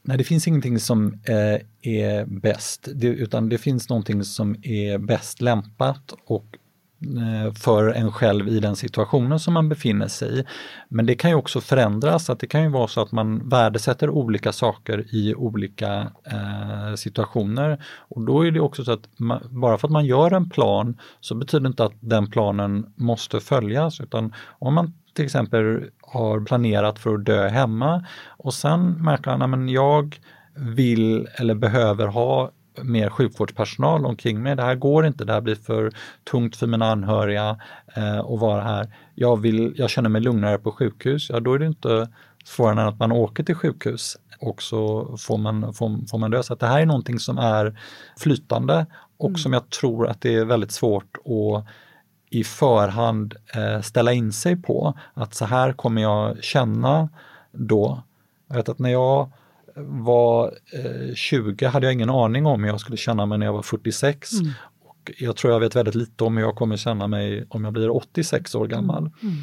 Nej, 0.02 0.18
det 0.18 0.24
finns 0.24 0.48
ingenting 0.48 0.78
som 0.78 1.18
eh, 1.24 1.92
är 1.92 2.24
bäst, 2.24 2.88
det, 2.94 3.06
utan 3.06 3.48
det 3.48 3.58
finns 3.58 3.88
någonting 3.88 4.24
som 4.24 4.56
är 4.62 4.98
bäst 4.98 5.40
lämpat 5.40 6.14
och 6.24 6.56
Eh, 7.02 7.52
för 7.52 7.88
en 7.88 8.12
själv 8.12 8.48
i 8.48 8.60
den 8.60 8.76
situationen 8.76 9.40
som 9.40 9.54
man 9.54 9.68
befinner 9.68 10.08
sig 10.08 10.40
i. 10.40 10.44
Men 10.88 11.06
det 11.06 11.14
kan 11.14 11.30
ju 11.30 11.36
också 11.36 11.60
förändras, 11.60 12.30
att 12.30 12.40
det 12.40 12.46
kan 12.46 12.62
ju 12.62 12.68
vara 12.68 12.88
så 12.88 13.02
att 13.02 13.12
man 13.12 13.48
värdesätter 13.48 14.10
olika 14.10 14.52
saker 14.52 15.14
i 15.14 15.34
olika 15.34 16.12
eh, 16.24 16.94
situationer. 16.94 17.84
Och 17.96 18.22
då 18.22 18.46
är 18.46 18.50
det 18.50 18.60
också 18.60 18.84
så 18.84 18.92
att 18.92 19.08
man, 19.16 19.42
bara 19.50 19.78
för 19.78 19.88
att 19.88 19.92
man 19.92 20.06
gör 20.06 20.30
en 20.30 20.50
plan 20.50 20.98
så 21.20 21.34
betyder 21.34 21.66
inte 21.66 21.84
att 21.84 21.94
den 22.00 22.30
planen 22.30 22.92
måste 22.96 23.40
följas, 23.40 24.00
utan 24.00 24.34
om 24.58 24.74
man 24.74 24.94
till 25.14 25.24
exempel 25.24 25.84
har 26.00 26.40
planerat 26.40 26.98
för 26.98 27.14
att 27.14 27.24
dö 27.24 27.48
hemma 27.48 28.06
och 28.28 28.54
sen 28.54 28.90
märker 28.90 29.36
man 29.36 29.64
att 29.64 29.70
jag 29.70 30.20
vill 30.54 31.28
eller 31.38 31.54
behöver 31.54 32.06
ha 32.06 32.50
mer 32.82 33.10
sjukvårdspersonal 33.10 34.06
omkring 34.06 34.42
mig. 34.42 34.56
Det 34.56 34.62
här 34.62 34.74
går 34.74 35.06
inte, 35.06 35.24
det 35.24 35.32
här 35.32 35.40
blir 35.40 35.54
för 35.54 35.92
tungt 36.30 36.56
för 36.56 36.66
mina 36.66 36.90
anhöriga 36.90 37.58
eh, 37.96 38.18
att 38.18 38.40
vara 38.40 38.62
här. 38.62 38.96
Jag, 39.14 39.40
vill, 39.40 39.74
jag 39.76 39.90
känner 39.90 40.08
mig 40.08 40.20
lugnare 40.20 40.58
på 40.58 40.72
sjukhus. 40.72 41.30
Ja, 41.30 41.40
då 41.40 41.54
är 41.54 41.58
det 41.58 41.66
inte 41.66 42.08
svårare 42.44 42.80
än 42.80 42.88
att 42.88 42.98
man 42.98 43.12
åker 43.12 43.42
till 43.42 43.54
sjukhus 43.54 44.16
och 44.40 44.62
så 44.62 45.16
får 45.18 45.38
man, 45.38 45.74
får, 45.74 46.08
får 46.08 46.18
man 46.18 46.30
dö. 46.30 46.42
Så 46.42 46.54
det 46.54 46.66
här 46.66 46.80
är 46.80 46.86
någonting 46.86 47.18
som 47.18 47.38
är 47.38 47.80
flytande 48.18 48.86
och 49.18 49.28
mm. 49.28 49.38
som 49.38 49.52
jag 49.52 49.70
tror 49.70 50.08
att 50.08 50.20
det 50.20 50.34
är 50.34 50.44
väldigt 50.44 50.72
svårt 50.72 51.16
att 51.16 51.66
i 52.30 52.44
förhand 52.44 53.34
eh, 53.54 53.80
ställa 53.80 54.12
in 54.12 54.32
sig 54.32 54.56
på 54.56 54.98
att 55.14 55.34
så 55.34 55.44
här 55.44 55.72
kommer 55.72 56.02
jag 56.02 56.44
känna 56.44 57.08
då. 57.52 58.02
Jag 58.48 58.56
vet 58.56 58.68
att 58.68 58.78
när 58.78 58.90
jag 58.90 59.30
var 59.84 60.54
eh, 60.72 61.14
20 61.14 61.66
hade 61.66 61.86
jag 61.86 61.92
ingen 61.92 62.10
aning 62.10 62.46
om 62.46 62.62
hur 62.62 62.70
jag 62.70 62.80
skulle 62.80 62.96
känna 62.96 63.26
mig 63.26 63.38
när 63.38 63.46
jag 63.46 63.52
var 63.52 63.62
46. 63.62 64.32
Mm. 64.32 64.52
Och 64.84 65.12
jag 65.18 65.36
tror 65.36 65.52
jag 65.52 65.60
vet 65.60 65.76
väldigt 65.76 65.94
lite 65.94 66.24
om 66.24 66.36
hur 66.36 66.44
jag 66.44 66.56
kommer 66.56 66.76
känna 66.76 67.06
mig 67.06 67.46
om 67.48 67.64
jag 67.64 67.72
blir 67.72 67.96
86 67.96 68.54
år 68.54 68.66
gammal. 68.66 68.98
Mm. 68.98 69.12
mm. 69.22 69.36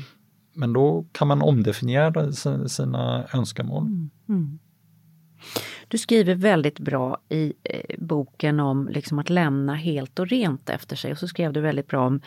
Men 0.53 0.73
då 0.73 1.05
kan 1.11 1.27
man 1.27 1.41
omdefiniera 1.41 2.31
sina 2.67 3.27
önskemål. 3.33 3.83
Mm. 3.83 4.09
mm. 4.29 4.59
Du 5.87 5.97
skriver 5.97 6.35
väldigt 6.35 6.79
bra 6.79 7.17
i 7.29 7.53
eh, 7.63 7.95
boken 7.97 8.59
om 8.59 8.87
liksom 8.87 9.19
att 9.19 9.29
lämna 9.29 9.75
helt 9.75 10.19
och 10.19 10.27
rent 10.27 10.69
efter 10.69 10.95
sig 10.95 11.11
och 11.11 11.17
så 11.17 11.27
skrev 11.27 11.53
du 11.53 11.61
väldigt 11.61 11.87
bra 11.87 12.07
om 12.07 12.21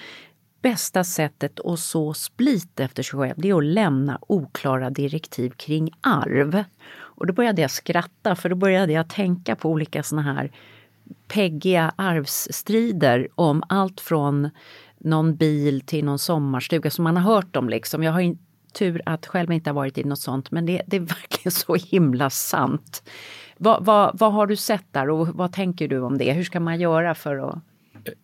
bästa 0.63 1.05
sättet 1.05 1.61
att 1.61 1.81
så 1.81 2.15
split 2.15 2.81
efter 2.81 3.03
sig 3.03 3.19
själv, 3.19 3.35
det 3.37 3.49
är 3.49 3.55
att 3.55 3.65
lämna 3.65 4.19
oklara 4.21 4.91
direktiv 4.91 5.51
kring 5.51 5.91
arv. 6.01 6.65
Och 7.21 7.27
då 7.27 7.33
började 7.33 7.63
jag 7.63 7.71
skratta 7.71 8.35
för 8.35 8.49
då 8.49 8.57
började 8.57 8.93
jag 8.93 9.09
tänka 9.09 9.57
på 9.57 9.71
olika 9.71 10.03
såna 10.03 10.23
här 10.23 10.53
peggiga 11.29 11.93
arvsstrider 11.97 13.29
om 13.35 13.63
allt 13.69 14.01
från 14.01 14.51
någon 14.99 15.37
bil 15.37 15.81
till 15.81 16.05
någon 16.05 16.19
sommarstuga 16.19 16.91
som 16.91 17.05
man 17.05 17.17
har 17.17 17.35
hört 17.35 17.57
om 17.57 17.69
liksom. 17.69 18.03
Jag 18.03 18.13
har 18.13 18.37
tur 18.73 19.03
att 19.07 19.27
själv 19.27 19.53
inte 19.53 19.71
ha 19.71 19.75
varit 19.75 19.99
i 19.99 20.05
något 20.05 20.19
sånt 20.19 20.51
men 20.51 20.67
det, 20.67 20.83
det 20.87 20.97
är 20.97 21.01
verkligen 21.01 21.53
så 21.53 21.75
himla 21.75 22.31
sant. 22.31 23.03
Vad, 23.57 23.85
vad, 23.85 24.19
vad 24.19 24.33
har 24.33 24.47
du 24.47 24.57
sett 24.57 24.93
där 24.93 25.11
och 25.11 25.29
vad 25.29 25.53
tänker 25.53 25.89
du 25.89 26.01
om 26.01 26.19
det? 26.19 26.33
Hur 26.33 26.45
ska 26.45 26.61
man 26.61 26.81
göra 26.81 27.15
för 27.15 27.49
att 27.49 27.59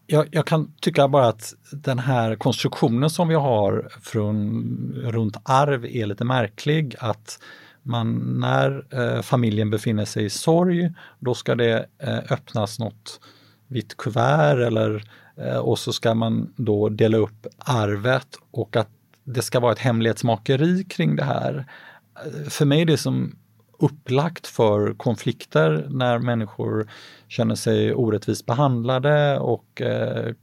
jag, 0.06 0.28
jag, 0.30 0.46
kan 0.46 0.72
tycka 0.80 1.08
bara 1.08 1.28
att 1.28 1.54
den 1.70 1.98
här 1.98 2.36
konstruktionen 2.36 3.10
som 3.10 3.28
vi 3.28 3.34
har 3.34 3.88
från, 4.02 4.94
runt 5.04 5.36
arv 5.42 5.84
är 5.84 6.06
lite 6.06 6.24
märklig. 6.24 6.94
Att 6.98 7.38
man, 7.86 8.40
när 8.40 8.86
eh, 8.90 9.22
familjen 9.22 9.70
befinner 9.70 10.04
sig 10.04 10.24
i 10.24 10.30
sorg, 10.30 10.90
då 11.18 11.34
ska 11.34 11.54
det 11.54 11.86
eh, 11.98 12.32
öppnas 12.32 12.78
något 12.78 13.20
vitt 13.66 13.96
kuvert 13.96 14.66
eller, 14.66 15.04
eh, 15.36 15.56
och 15.56 15.78
så 15.78 15.92
ska 15.92 16.14
man 16.14 16.52
då 16.56 16.88
dela 16.88 17.16
upp 17.16 17.46
arvet 17.58 18.28
och 18.50 18.76
att 18.76 18.88
det 19.24 19.42
ska 19.42 19.60
vara 19.60 19.72
ett 19.72 19.78
hemlighetsmakeri 19.78 20.84
kring 20.84 21.16
det 21.16 21.24
här. 21.24 21.66
Eh, 22.24 22.48
för 22.48 22.64
mig 22.64 22.80
är 22.80 22.86
det 22.86 22.96
som 22.96 23.36
upplagt 23.78 24.46
för 24.46 24.94
konflikter 24.94 25.86
när 25.90 26.18
människor 26.18 26.90
känner 27.28 27.54
sig 27.54 27.94
orättvist 27.94 28.46
behandlade 28.46 29.38
och 29.38 29.82
eh, 29.82 30.34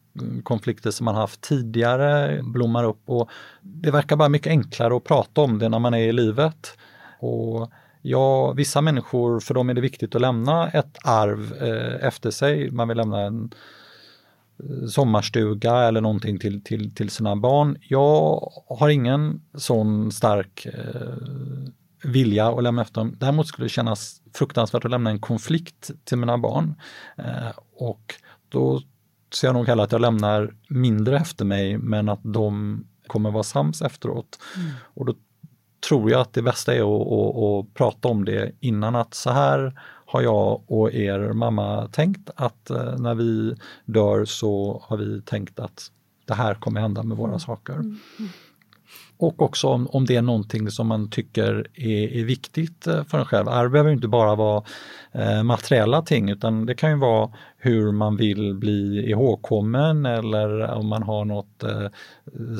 konflikter 0.44 0.92
som 0.92 1.06
man 1.06 1.16
haft 1.16 1.42
tidigare 1.42 2.42
blommar 2.44 2.84
upp. 2.84 3.02
Och 3.06 3.30
det 3.62 3.92
verkar 3.92 4.16
bara 4.16 4.30
mycket 4.30 4.50
enklare 4.50 4.98
att 4.98 5.04
prata 5.04 5.42
om 5.42 5.60
det 5.60 5.70
när 5.70 5.80
man 5.80 5.94
är 5.94 6.08
i 6.08 6.12
livet. 6.12 6.78
Och 7.24 7.72
ja, 8.02 8.52
vissa 8.52 8.82
människor, 8.82 9.40
för 9.40 9.54
dem 9.54 9.70
är 9.70 9.74
det 9.74 9.82
viktigt 9.82 10.16
att 10.16 10.22
lämna 10.22 10.70
ett 10.70 10.98
arv 11.04 11.54
eh, 11.62 12.08
efter 12.08 12.32
sig. 12.32 12.72
Man 12.72 12.88
vill 12.88 12.98
lämna 12.98 13.22
en 13.22 13.54
eh, 14.60 14.88
sommarstuga 14.88 15.76
eller 15.76 16.02
någonting 16.02 16.40
till, 16.40 16.64
till, 16.64 16.96
till 16.96 17.10
sina 17.10 17.36
barn. 17.36 17.78
Jag 17.82 18.50
har 18.68 18.90
ingen 18.90 19.42
sån 19.54 20.12
stark 20.12 20.66
eh, 20.66 21.18
vilja 22.04 22.48
att 22.48 22.64
lämna 22.64 22.82
efter 22.82 23.02
dem. 23.02 23.16
Däremot 23.20 23.48
skulle 23.48 23.66
det 23.66 23.70
kännas 23.70 24.22
fruktansvärt 24.34 24.86
att 24.86 24.92
lämna 24.92 25.10
en 25.10 25.20
konflikt 25.20 25.92
till 26.04 26.18
mina 26.18 26.38
barn. 26.38 26.76
Eh, 27.18 27.52
och 27.76 28.16
då 28.50 28.82
ser 29.34 29.48
jag 29.48 29.54
nog 29.54 29.68
hellre 29.68 29.84
att 29.84 29.92
jag 29.92 30.02
lämnar 30.02 30.56
mindre 30.68 31.18
efter 31.18 31.46
mig 31.46 31.78
men 31.78 32.10
att 32.10 32.22
de 32.24 32.84
kommer 33.08 33.32
vara 33.32 33.44
sams 33.44 33.82
efteråt. 33.82 34.40
Mm. 34.58 34.72
Och 34.84 35.06
då 35.06 35.16
tror 35.88 36.12
jag 36.12 36.22
att 36.22 36.34
det 36.34 36.42
bästa 36.42 36.76
är 36.76 36.80
att, 36.82 37.08
att, 37.12 37.44
att, 37.44 37.74
prata 37.74 38.08
om 38.08 38.26
det 38.26 38.52
innan 38.60 38.96
att 38.96 39.14
så 39.14 39.30
här 39.30 39.80
har 40.06 40.22
jag 40.22 40.62
och 40.68 40.94
er 40.94 41.34
mamma 41.34 41.88
tänkt 41.88 42.30
att 42.36 42.70
eh, 42.70 42.98
när 42.98 43.16
vi 43.16 43.56
dör 43.86 44.26
så 44.26 44.82
har 44.88 44.98
vi 44.98 45.22
tänkt 45.22 45.60
att 45.60 45.92
det 46.26 46.34
här 46.34 46.56
kommer 46.56 46.82
hända 46.82 47.04
med 47.04 47.18
våra 47.18 47.28
mm. 47.28 47.40
saker. 47.40 47.74
Mm. 47.74 48.00
Och 49.18 49.42
också 49.42 49.68
om, 49.68 49.88
om 49.88 50.06
det 50.06 50.16
är 50.16 50.22
någonting 50.22 50.72
som 50.72 50.88
man 50.88 51.10
tycker 51.10 51.68
är, 51.74 52.14
är 52.14 52.24
viktigt 52.24 52.88
eh, 52.88 53.04
för 53.04 53.20
en 53.20 53.26
själv. 53.26 53.50
Arv 53.50 53.72
behöver 53.72 53.92
inte 53.92 54.08
bara 54.08 54.36
vara 54.36 54.64
eh, 55.12 55.44
materiella 55.44 56.02
ting 56.02 56.30
utan 56.30 56.66
det 56.66 56.76
kan 56.76 56.90
ju 56.90 56.98
vara 56.98 57.30
hur 57.58 57.92
man 57.92 58.18
vill 58.18 58.54
bli 58.54 59.10
ihågkommen 59.10 60.06
eller 60.06 60.72
om 60.72 60.88
man 60.88 61.04
har 61.04 61.26
något 61.26 61.64
eh, 61.64 61.88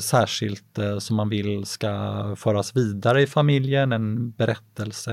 särskilt 0.00 0.78
eh, 0.78 0.98
som 0.98 1.16
man 1.16 1.28
vill 1.28 1.64
ska 1.64 2.34
föras 2.36 2.76
vidare 2.76 3.22
i 3.22 3.26
familjen, 3.26 3.92
en 3.92 4.30
berättelse 4.30 5.12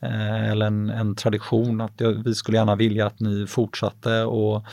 eh, 0.00 0.50
eller 0.50 0.66
en, 0.66 0.90
en 0.90 1.14
tradition 1.14 1.80
att 1.80 2.00
vi 2.24 2.34
skulle 2.34 2.58
gärna 2.58 2.76
vilja 2.76 3.06
att 3.06 3.20
ni 3.20 3.46
fortsatte 3.46 4.22
och 4.22 4.64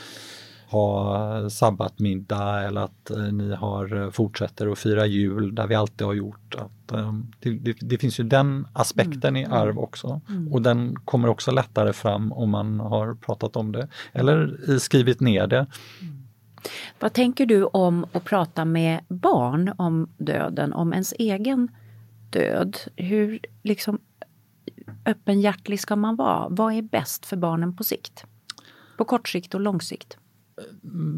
ha 0.69 1.49
sabbatmiddag 1.49 2.63
eller 2.63 2.81
att 2.81 3.09
eh, 3.09 3.17
ni 3.17 3.55
har 3.55 4.03
eh, 4.03 4.09
fortsätter 4.09 4.67
att 4.67 4.79
fira 4.79 5.05
jul 5.05 5.55
där 5.55 5.67
vi 5.67 5.75
alltid 5.75 6.07
har 6.07 6.13
gjort. 6.13 6.55
Att, 6.55 6.91
eh, 6.91 7.13
det, 7.39 7.49
det, 7.49 7.77
det, 7.81 7.97
finns 7.97 8.19
ju 8.19 8.23
den 8.23 8.67
aspekten 8.73 9.35
mm. 9.35 9.41
i 9.41 9.45
arv 9.45 9.69
mm. 9.69 9.83
också 9.83 10.21
mm. 10.29 10.53
och 10.53 10.61
den 10.61 10.95
kommer 10.95 11.27
också 11.27 11.51
lättare 11.51 11.93
fram 11.93 12.31
om 12.31 12.49
man 12.49 12.79
har 12.79 13.13
pratat 13.13 13.55
om 13.55 13.71
det 13.71 13.87
eller 14.13 14.57
skrivit 14.79 15.19
ner 15.19 15.47
det. 15.47 15.65
Mm. 16.01 16.17
Vad 16.99 17.13
tänker 17.13 17.45
du 17.45 17.63
om 17.63 18.05
att 18.11 18.23
prata 18.23 18.65
med 18.65 18.99
barn 19.07 19.73
om 19.77 20.09
döden, 20.17 20.73
om 20.73 20.93
ens 20.93 21.13
egen 21.19 21.67
död? 22.29 22.77
Hur 22.95 23.39
liksom 23.63 23.99
öppenhjärtlig 25.05 25.79
ska 25.79 25.95
man 25.95 26.15
vara? 26.15 26.47
Vad 26.49 26.73
är 26.73 26.81
bäst 26.81 27.25
för 27.25 27.37
barnen 27.37 27.75
på 27.75 27.83
sikt? 27.83 28.25
På 28.97 29.05
kort 29.05 29.29
sikt 29.29 29.53
och 29.53 29.61
lång 29.61 29.81
sikt? 29.81 30.17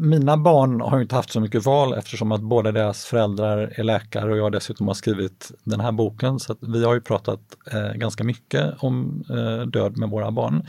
Mina 0.00 0.36
barn 0.36 0.80
har 0.80 1.00
inte 1.00 1.14
haft 1.14 1.30
så 1.30 1.40
mycket 1.40 1.64
val 1.64 1.92
eftersom 1.92 2.32
att 2.32 2.40
båda 2.40 2.72
deras 2.72 3.04
föräldrar 3.04 3.72
är 3.76 3.84
läkare 3.84 4.32
och 4.32 4.38
jag 4.38 4.52
dessutom 4.52 4.86
har 4.86 4.94
skrivit 4.94 5.52
den 5.64 5.80
här 5.80 5.92
boken. 5.92 6.38
Så 6.38 6.56
vi 6.60 6.84
har 6.84 6.94
ju 6.94 7.00
pratat 7.00 7.40
eh, 7.72 7.92
ganska 7.92 8.24
mycket 8.24 8.74
om 8.78 9.24
eh, 9.30 9.66
död 9.66 9.98
med 9.98 10.08
våra 10.10 10.30
barn. 10.30 10.66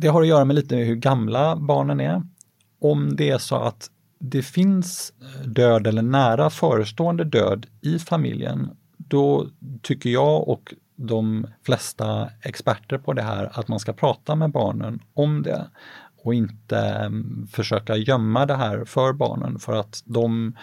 Det 0.00 0.08
har 0.08 0.22
att 0.22 0.28
göra 0.28 0.44
med 0.44 0.56
lite 0.56 0.76
hur 0.76 0.96
gamla 0.96 1.56
barnen 1.56 2.00
är. 2.00 2.22
Om 2.80 3.16
det 3.16 3.30
är 3.30 3.38
så 3.38 3.56
att 3.56 3.90
det 4.18 4.42
finns 4.42 5.12
eh, 5.20 5.48
död 5.48 5.86
eller 5.86 6.02
nära 6.02 6.50
förestående 6.50 7.24
död 7.24 7.66
i 7.80 7.98
familjen, 7.98 8.70
då 8.96 9.46
tycker 9.82 10.10
jag 10.10 10.48
och 10.48 10.74
de 10.96 11.46
flesta 11.62 12.30
experter 12.42 12.98
på 12.98 13.12
det 13.12 13.22
här 13.22 13.50
att 13.52 13.68
man 13.68 13.80
ska 13.80 13.92
prata 13.92 14.34
med 14.34 14.50
barnen 14.50 15.02
om 15.14 15.42
det 15.42 15.66
och 16.28 16.34
inte 16.34 16.78
eh, 16.78 17.10
försöka 17.50 17.96
gömma 17.96 18.46
det 18.46 18.54
här 18.54 18.84
för 18.84 19.12
barnen 19.12 19.58
för 19.58 19.72
att 19.72 20.02
de 20.04 20.56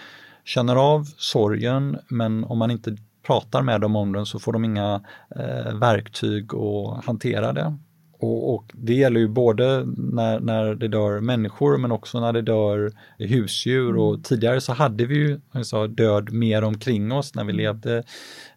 känner 0.44 0.76
av 0.76 1.04
sorgen 1.18 1.98
men 2.08 2.44
om 2.44 2.58
man 2.58 2.72
inte 2.72 2.98
pratar 3.26 3.62
med 3.62 3.82
dem 3.82 3.96
om 3.96 4.14
den 4.14 4.26
så 4.26 4.40
får 4.40 4.54
de 4.54 4.66
inga 4.66 5.02
eh, 5.36 5.76
verktyg 5.76 6.54
att 6.54 7.06
hantera 7.06 7.54
det. 7.54 7.78
Och, 8.20 8.54
och, 8.54 8.72
det 8.74 8.94
gäller 8.94 9.20
ju 9.20 9.28
både 9.28 9.84
när, 9.98 10.40
när 10.40 10.76
det 10.76 10.88
dör 10.88 11.20
människor 11.20 11.78
men 11.78 11.92
också 11.92 12.20
när 12.20 12.34
det 12.34 12.42
dör 12.42 12.92
husdjur 13.18 13.98
och 13.98 14.24
tidigare 14.24 14.62
så 14.62 14.74
hade 14.74 15.06
vi 15.06 15.16
ju 15.16 15.40
sa, 15.64 15.88
död 15.88 16.34
mer 16.34 16.64
omkring 16.64 17.12
oss 17.12 17.36
när 17.36 17.44
vi 17.44 17.54
levde 17.54 18.04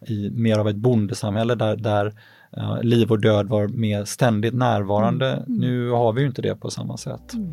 i 0.07 0.31
mer 0.31 0.59
av 0.59 0.69
ett 0.69 0.77
bondesamhälle 0.77 1.55
där, 1.55 1.77
där 1.77 2.15
uh, 2.57 2.83
liv 2.83 3.11
och 3.11 3.21
död 3.21 3.49
var 3.49 3.69
mer 3.69 4.05
ständigt 4.05 4.55
närvarande. 4.55 5.31
Mm. 5.31 5.45
Mm. 5.47 5.61
Nu 5.61 5.91
har 5.91 6.13
vi 6.13 6.21
ju 6.21 6.27
inte 6.27 6.43
det 6.43 6.55
på 6.55 6.71
samma 6.71 6.97
sätt. 6.97 7.35
Mm. 7.35 7.53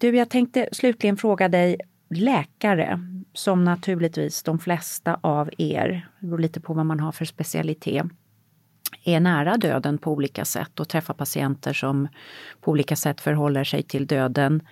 Du, 0.00 0.16
jag 0.16 0.30
tänkte 0.30 0.68
slutligen 0.72 1.16
fråga 1.16 1.48
dig, 1.48 1.76
läkare, 2.10 3.00
som 3.32 3.64
naturligtvis 3.64 4.42
de 4.42 4.58
flesta 4.58 5.18
av 5.20 5.50
er, 5.58 6.08
det 6.20 6.26
beror 6.26 6.38
lite 6.38 6.60
på 6.60 6.74
vad 6.74 6.86
man 6.86 7.00
har 7.00 7.12
för 7.12 7.24
specialitet, 7.24 8.06
är 9.04 9.20
nära 9.20 9.56
döden 9.56 9.98
på 9.98 10.12
olika 10.12 10.44
sätt 10.44 10.80
och 10.80 10.88
träffar 10.88 11.14
patienter 11.14 11.72
som 11.72 12.08
på 12.60 12.70
olika 12.70 12.96
sätt 12.96 13.20
förhåller 13.20 13.64
sig 13.64 13.82
till 13.82 14.06
döden. 14.06 14.62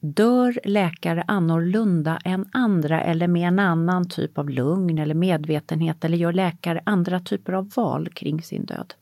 Dör 0.00 0.60
läkare 0.64 1.24
annorlunda 1.26 2.18
än 2.24 2.48
andra 2.52 3.02
eller 3.02 3.28
med 3.28 3.48
en 3.48 3.58
annan 3.58 4.08
typ 4.08 4.38
av 4.38 4.50
lugn 4.50 4.98
eller 4.98 5.14
medvetenhet 5.14 6.04
eller 6.04 6.18
gör 6.18 6.32
läkare 6.32 6.82
andra 6.86 7.20
typer 7.20 7.52
av 7.52 7.70
val 7.76 8.08
kring 8.08 8.42
sin 8.42 8.64
död? 8.64 8.94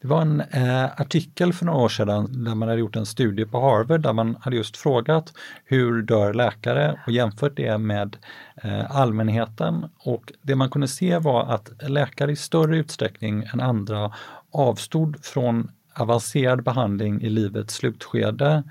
Det 0.00 0.08
var 0.08 0.22
en 0.22 0.40
eh, 0.40 0.84
artikel 0.84 1.52
för 1.52 1.66
några 1.66 1.78
år 1.78 1.88
sedan 1.88 2.44
där 2.44 2.54
man 2.54 2.68
hade 2.68 2.80
gjort 2.80 2.96
en 2.96 3.06
studie 3.06 3.44
på 3.44 3.60
Harvard 3.60 4.00
där 4.00 4.12
man 4.12 4.36
hade 4.40 4.56
just 4.56 4.76
frågat 4.76 5.32
hur 5.64 6.02
dör 6.02 6.34
läkare 6.34 7.00
och 7.06 7.12
jämfört 7.12 7.56
det 7.56 7.78
med 7.78 8.16
eh, 8.62 8.96
allmänheten. 8.96 9.86
Och 9.98 10.32
det 10.42 10.54
man 10.56 10.70
kunde 10.70 10.88
se 10.88 11.18
var 11.18 11.42
att 11.42 11.70
läkare 11.88 12.32
i 12.32 12.36
större 12.36 12.78
utsträckning 12.78 13.42
än 13.52 13.60
andra 13.60 14.12
avstod 14.50 15.24
från 15.24 15.70
avancerad 15.94 16.62
behandling 16.62 17.22
i 17.22 17.28
livets 17.28 17.74
slutskede. 17.74 18.62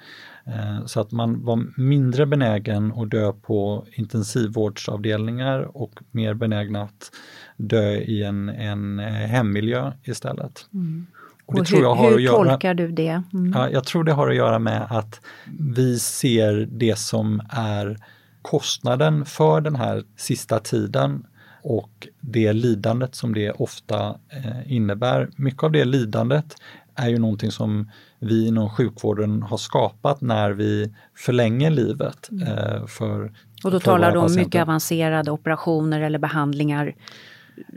Eh, 0.48 0.86
så 0.86 1.00
att 1.00 1.12
man 1.12 1.46
var 1.46 1.82
mindre 1.82 2.26
benägen 2.26 2.92
att 2.92 3.12
dö 3.12 3.34
på 3.34 3.86
intensivvårdsavdelningar 3.92 5.78
och 5.78 5.92
mer 6.12 6.34
benägna 6.34 6.82
att 6.82 7.12
dö 7.58 7.92
i 7.92 8.24
en, 8.24 8.50
en 8.50 9.00
eh, 9.00 9.06
hemmiljö 9.06 9.92
istället. 10.04 10.68
Mm. 10.74 11.06
Och, 11.46 11.60
och 11.60 11.70
hur, 11.70 12.10
hur 12.10 12.20
göra, 12.20 12.36
tolkar 12.36 12.74
du 12.74 12.92
det? 12.92 13.24
Mm. 13.34 13.54
Ja, 13.56 13.70
jag 13.70 13.84
tror 13.84 14.04
det 14.04 14.12
har 14.12 14.30
att 14.30 14.36
göra 14.36 14.60
med 14.60 14.88
att 14.90 15.22
vi 15.60 16.00
ser 16.00 16.68
det 16.72 16.98
som 16.98 17.42
är 17.50 17.98
kostnaden 18.42 19.26
för 19.26 19.62
den 19.62 19.76
här 19.76 20.04
sista 20.18 20.60
tiden 20.60 21.26
och 21.64 22.08
det 22.22 22.54
lidandet 22.54 23.16
som 23.16 23.34
det 23.34 23.52
ofta 23.52 24.20
eh, 24.30 24.72
innebär. 24.74 25.30
Mycket 25.36 25.64
av 25.64 25.72
det 25.72 25.86
lidandet 25.86 26.56
är 26.96 27.10
ju 27.10 27.20
någonting 27.20 27.52
som 27.52 27.92
vi 28.20 28.48
inom 28.48 28.70
sjukvården 28.70 29.42
har 29.42 29.58
skapat 29.58 30.22
när 30.22 30.52
vi 30.52 30.94
förlänger 31.16 31.70
livet. 31.70 32.30
Mm. 32.32 32.48
Eh, 32.48 32.86
för, 32.86 33.34
och 33.64 33.72
då 33.72 33.80
talar 33.80 34.12
du 34.12 34.18
om 34.18 34.36
mycket 34.36 34.62
avancerade 34.62 35.32
operationer 35.32 36.02
eller 36.02 36.20
behandlingar 36.20 36.96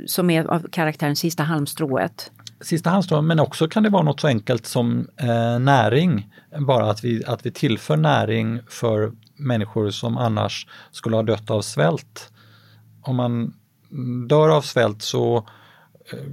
som 0.07 0.31
är 0.31 0.45
av 0.45 0.67
karaktären 0.71 1.17
sista 1.17 1.43
halmstrået 1.43 2.31
sista 2.61 2.91
halmstrået, 2.91 3.25
men 3.25 3.41
också 3.41 3.69
kan 3.69 3.83
det 3.83 3.89
vara 3.89 4.03
något 4.03 4.21
så 4.21 4.27
enkelt 4.27 4.67
som 4.67 5.09
eh, 5.17 5.59
näring. 5.59 6.31
Bara 6.59 6.91
att 6.91 7.05
vi, 7.05 7.25
att 7.25 7.47
vi 7.47 7.51
tillför 7.51 7.97
näring 7.97 8.61
för 8.69 9.13
människor 9.37 9.91
som 9.91 10.17
annars 10.17 10.67
skulle 10.91 11.17
ha 11.17 11.23
dött 11.23 11.51
av 11.51 11.63
svält. 11.63 12.33
Om 13.03 13.17
man 13.17 13.55
dör 14.29 14.49
av 14.49 14.63
svält 14.63 15.03
så 15.03 15.49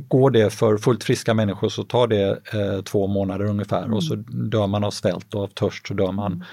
går 0.07 0.31
det 0.31 0.53
för 0.53 0.77
fullt 0.77 1.03
friska 1.03 1.33
människor 1.33 1.69
så 1.69 1.83
tar 1.83 2.07
det 2.07 2.29
eh, 2.53 2.81
två 2.81 3.07
månader 3.07 3.45
ungefär 3.45 3.83
mm. 3.83 3.93
och 3.93 4.03
så 4.03 4.13
mm. 4.13 4.49
dör 4.49 4.67
man 4.67 4.83
av 4.83 4.91
svält 4.91 5.33
och 5.33 5.43
av 5.43 5.47
törst 5.47 5.87
så 5.87 5.93
dör 5.93 6.11
man 6.11 6.43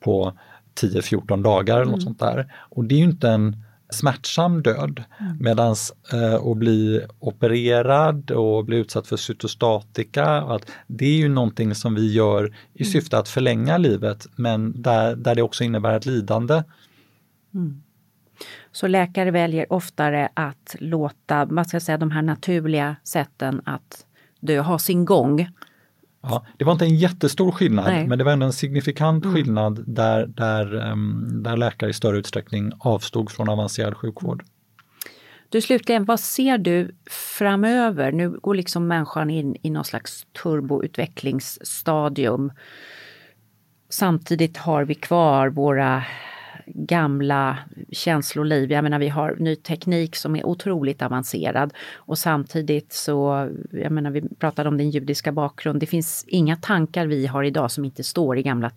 på 0.00 0.32
10-14 0.80 1.42
dagar 1.42 1.74
eller 1.74 1.82
mm. 1.82 1.92
något 1.92 2.02
sånt 2.02 2.20
där. 2.20 2.54
Och 2.56 2.84
det 2.84 2.94
är 2.94 2.98
ju 2.98 3.04
inte 3.04 3.28
en 3.28 3.56
smärtsam 3.90 4.62
död. 4.62 5.04
Mm. 5.20 5.36
Medans 5.40 5.92
eh, 6.12 6.34
att 6.34 6.56
bli 6.56 7.02
opererad 7.18 8.30
och 8.30 8.64
bli 8.64 8.76
utsatt 8.76 9.06
för 9.06 9.16
cytostatika, 9.16 10.26
att 10.26 10.70
det 10.86 11.06
är 11.06 11.16
ju 11.16 11.28
någonting 11.28 11.74
som 11.74 11.94
vi 11.94 12.12
gör 12.12 12.46
i 12.74 12.82
mm. 12.82 12.92
syfte 12.92 13.18
att 13.18 13.28
förlänga 13.28 13.78
livet 13.78 14.26
men 14.36 14.82
där, 14.82 15.16
där 15.16 15.34
det 15.34 15.42
också 15.42 15.64
innebär 15.64 15.96
ett 15.96 16.06
lidande. 16.06 16.62
Mm. 17.54 17.82
Så 18.72 18.86
läkare 18.86 19.30
väljer 19.30 19.72
oftare 19.72 20.28
att 20.34 20.76
låta 20.78 21.44
vad 21.44 21.66
ska 21.66 21.74
jag 21.74 21.82
säga, 21.82 21.98
de 21.98 22.10
här 22.10 22.22
naturliga 22.22 22.96
sätten 23.04 23.62
att 23.64 24.06
dö 24.40 24.60
ha 24.60 24.78
sin 24.78 25.04
gång. 25.04 25.48
Ja, 26.22 26.46
det 26.56 26.64
var 26.64 26.72
inte 26.72 26.84
en 26.84 26.96
jättestor 26.96 27.52
skillnad 27.52 27.84
Nej. 27.84 28.06
men 28.06 28.18
det 28.18 28.24
var 28.24 28.32
ändå 28.32 28.46
en 28.46 28.52
signifikant 28.52 29.24
mm. 29.24 29.36
skillnad 29.36 29.84
där, 29.86 30.26
där, 30.26 30.74
um, 30.74 31.42
där 31.42 31.56
läkare 31.56 31.90
i 31.90 31.92
större 31.92 32.18
utsträckning 32.18 32.72
avstod 32.78 33.30
från 33.30 33.48
avancerad 33.48 33.96
sjukvård. 33.96 34.44
Du 35.48 35.60
slutligen, 35.60 36.04
vad 36.04 36.20
ser 36.20 36.58
du 36.58 36.94
framöver? 37.10 38.12
Nu 38.12 38.30
går 38.30 38.54
liksom 38.54 38.86
människan 38.86 39.30
in 39.30 39.56
i 39.62 39.70
någon 39.70 39.84
slags 39.84 40.26
turboutvecklingsstadium. 40.42 42.52
samtidigt 43.88 44.56
har 44.56 44.84
vi 44.84 44.94
kvar 44.94 45.48
våra 45.48 46.04
gamla 46.66 47.58
känsloliv. 47.92 48.72
Jag 48.72 48.82
menar 48.82 48.98
vi 48.98 49.08
har 49.08 49.36
ny 49.38 49.56
teknik 49.56 50.16
som 50.16 50.36
är 50.36 50.46
otroligt 50.46 51.02
avancerad 51.02 51.74
och 51.96 52.18
samtidigt 52.18 52.92
så, 52.92 53.50
jag 53.70 53.92
menar 53.92 54.10
vi 54.10 54.28
pratade 54.28 54.68
om 54.68 54.76
din 54.76 54.90
judiska 54.90 55.32
bakgrund, 55.32 55.80
det 55.80 55.86
finns 55.86 56.24
inga 56.28 56.56
tankar 56.56 57.06
vi 57.06 57.26
har 57.26 57.44
idag 57.44 57.70
som 57.70 57.84
inte 57.84 58.04
står 58.04 58.38
i 58.38 58.42
gamla 58.42 58.70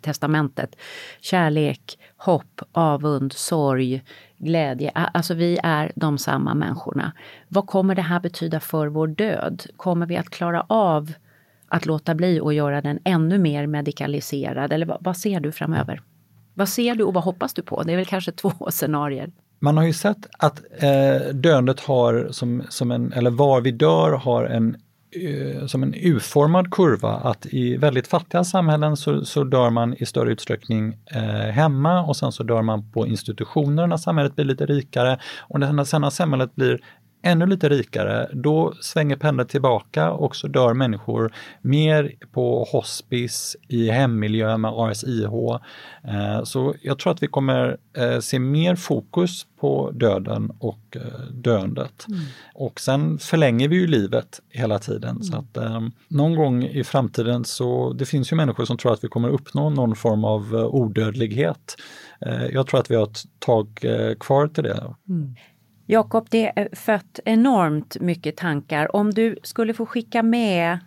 testamentet. 0.00 0.76
Kärlek, 1.20 1.98
hopp, 2.16 2.60
avund, 2.72 3.32
sorg, 3.32 4.02
glädje. 4.38 4.90
Alltså 4.90 5.34
vi 5.34 5.58
är 5.62 5.92
de 5.94 6.18
samma 6.18 6.54
människorna. 6.54 7.12
Vad 7.48 7.66
kommer 7.66 7.94
det 7.94 8.02
här 8.02 8.20
betyda 8.20 8.60
för 8.60 8.86
vår 8.86 9.06
död? 9.06 9.62
Kommer 9.76 10.06
vi 10.06 10.16
att 10.16 10.30
klara 10.30 10.66
av 10.68 11.12
att 11.68 11.86
låta 11.86 12.14
bli 12.14 12.40
och 12.40 12.54
göra 12.54 12.80
den 12.80 12.98
ännu 13.04 13.38
mer 13.38 13.66
medikaliserad? 13.66 14.72
Eller 14.72 14.86
vad, 14.86 14.98
vad 15.00 15.16
ser 15.16 15.40
du 15.40 15.52
framöver? 15.52 16.02
Vad 16.54 16.68
ser 16.68 16.94
du 16.94 17.04
och 17.04 17.14
vad 17.14 17.24
hoppas 17.24 17.54
du 17.54 17.62
på? 17.62 17.82
Det 17.82 17.92
är 17.92 17.96
väl 17.96 18.06
kanske 18.06 18.32
två 18.36 18.52
scenarier. 18.70 19.30
Man 19.58 19.76
har 19.76 19.84
ju 19.84 19.92
sett 19.92 20.26
att 20.38 20.62
eh, 20.78 21.34
döendet 21.34 21.80
har, 21.80 22.28
som, 22.30 22.62
som 22.68 22.90
en, 22.90 23.12
eller 23.12 23.30
var 23.30 23.60
vi 23.60 23.70
dör, 23.70 24.10
har 24.10 24.44
en 24.44 24.76
eh, 25.10 25.66
som 25.66 25.82
en 25.82 25.94
U-formad 25.94 26.70
kurva 26.70 27.10
att 27.10 27.46
i 27.46 27.76
väldigt 27.76 28.06
fattiga 28.06 28.44
samhällen 28.44 28.96
så, 28.96 29.24
så 29.24 29.44
dör 29.44 29.70
man 29.70 29.94
i 29.94 30.06
större 30.06 30.32
utsträckning 30.32 30.98
eh, 31.14 31.22
hemma 31.50 32.02
och 32.02 32.16
sen 32.16 32.32
så 32.32 32.42
dör 32.42 32.62
man 32.62 32.92
på 32.92 33.06
institutioner 33.06 33.86
när 33.86 33.96
samhället 33.96 34.34
blir 34.34 34.44
lite 34.44 34.66
rikare. 34.66 35.20
Och 35.40 35.60
när 35.60 35.84
sen 35.84 36.00
när 36.00 36.10
samhället 36.10 36.54
blir 36.54 36.80
ännu 37.22 37.46
lite 37.46 37.68
rikare, 37.68 38.28
då 38.32 38.74
svänger 38.80 39.16
pendeln 39.16 39.48
tillbaka 39.48 40.10
och 40.10 40.36
så 40.36 40.48
dör 40.48 40.74
människor 40.74 41.32
mer 41.60 42.14
på 42.32 42.64
hospice, 42.64 43.56
i 43.68 43.90
hemmiljö 43.90 44.56
med 44.56 44.72
RSIH. 44.72 45.32
Eh, 46.04 46.44
så 46.44 46.74
jag 46.82 46.98
tror 46.98 47.12
att 47.12 47.22
vi 47.22 47.26
kommer 47.26 47.76
eh, 47.96 48.18
se 48.18 48.38
mer 48.38 48.76
fokus 48.76 49.46
på 49.60 49.90
döden 49.90 50.52
och 50.58 50.96
eh, 50.96 51.20
döendet. 51.30 52.06
Mm. 52.08 52.20
Och 52.54 52.80
sen 52.80 53.18
förlänger 53.18 53.68
vi 53.68 53.76
ju 53.76 53.86
livet 53.86 54.40
hela 54.48 54.78
tiden. 54.78 55.10
Mm. 55.10 55.22
Så 55.22 55.36
att 55.36 55.58
någon 56.08 56.36
gång 56.36 56.64
i 56.64 56.84
framtiden 56.84 57.44
så, 57.44 57.92
det 57.92 58.04
finns 58.04 58.32
ju 58.32 58.36
människor 58.36 58.64
som 58.64 58.76
tror 58.76 58.92
att 58.92 59.04
vi 59.04 59.08
kommer 59.08 59.28
uppnå 59.28 59.70
någon 59.70 59.96
form 59.96 60.24
av 60.24 60.54
odödlighet. 60.54 61.76
Jag 62.52 62.66
tror 62.66 62.80
att 62.80 62.90
vi 62.90 62.94
har 62.94 63.04
ett 63.04 63.22
tag 63.38 63.84
kvar 64.20 64.46
till 64.46 64.64
det. 64.64 64.94
Mm. 65.08 65.34
Jakob, 65.86 66.26
det 66.30 66.52
är 66.58 66.68
fött 66.72 67.20
enormt 67.24 67.96
mycket 68.00 68.36
tankar. 68.36 68.96
Om 68.96 69.10
du 69.10 69.36
skulle 69.42 69.74
få 69.74 69.86
skicka 69.86 70.22
med 70.22 70.78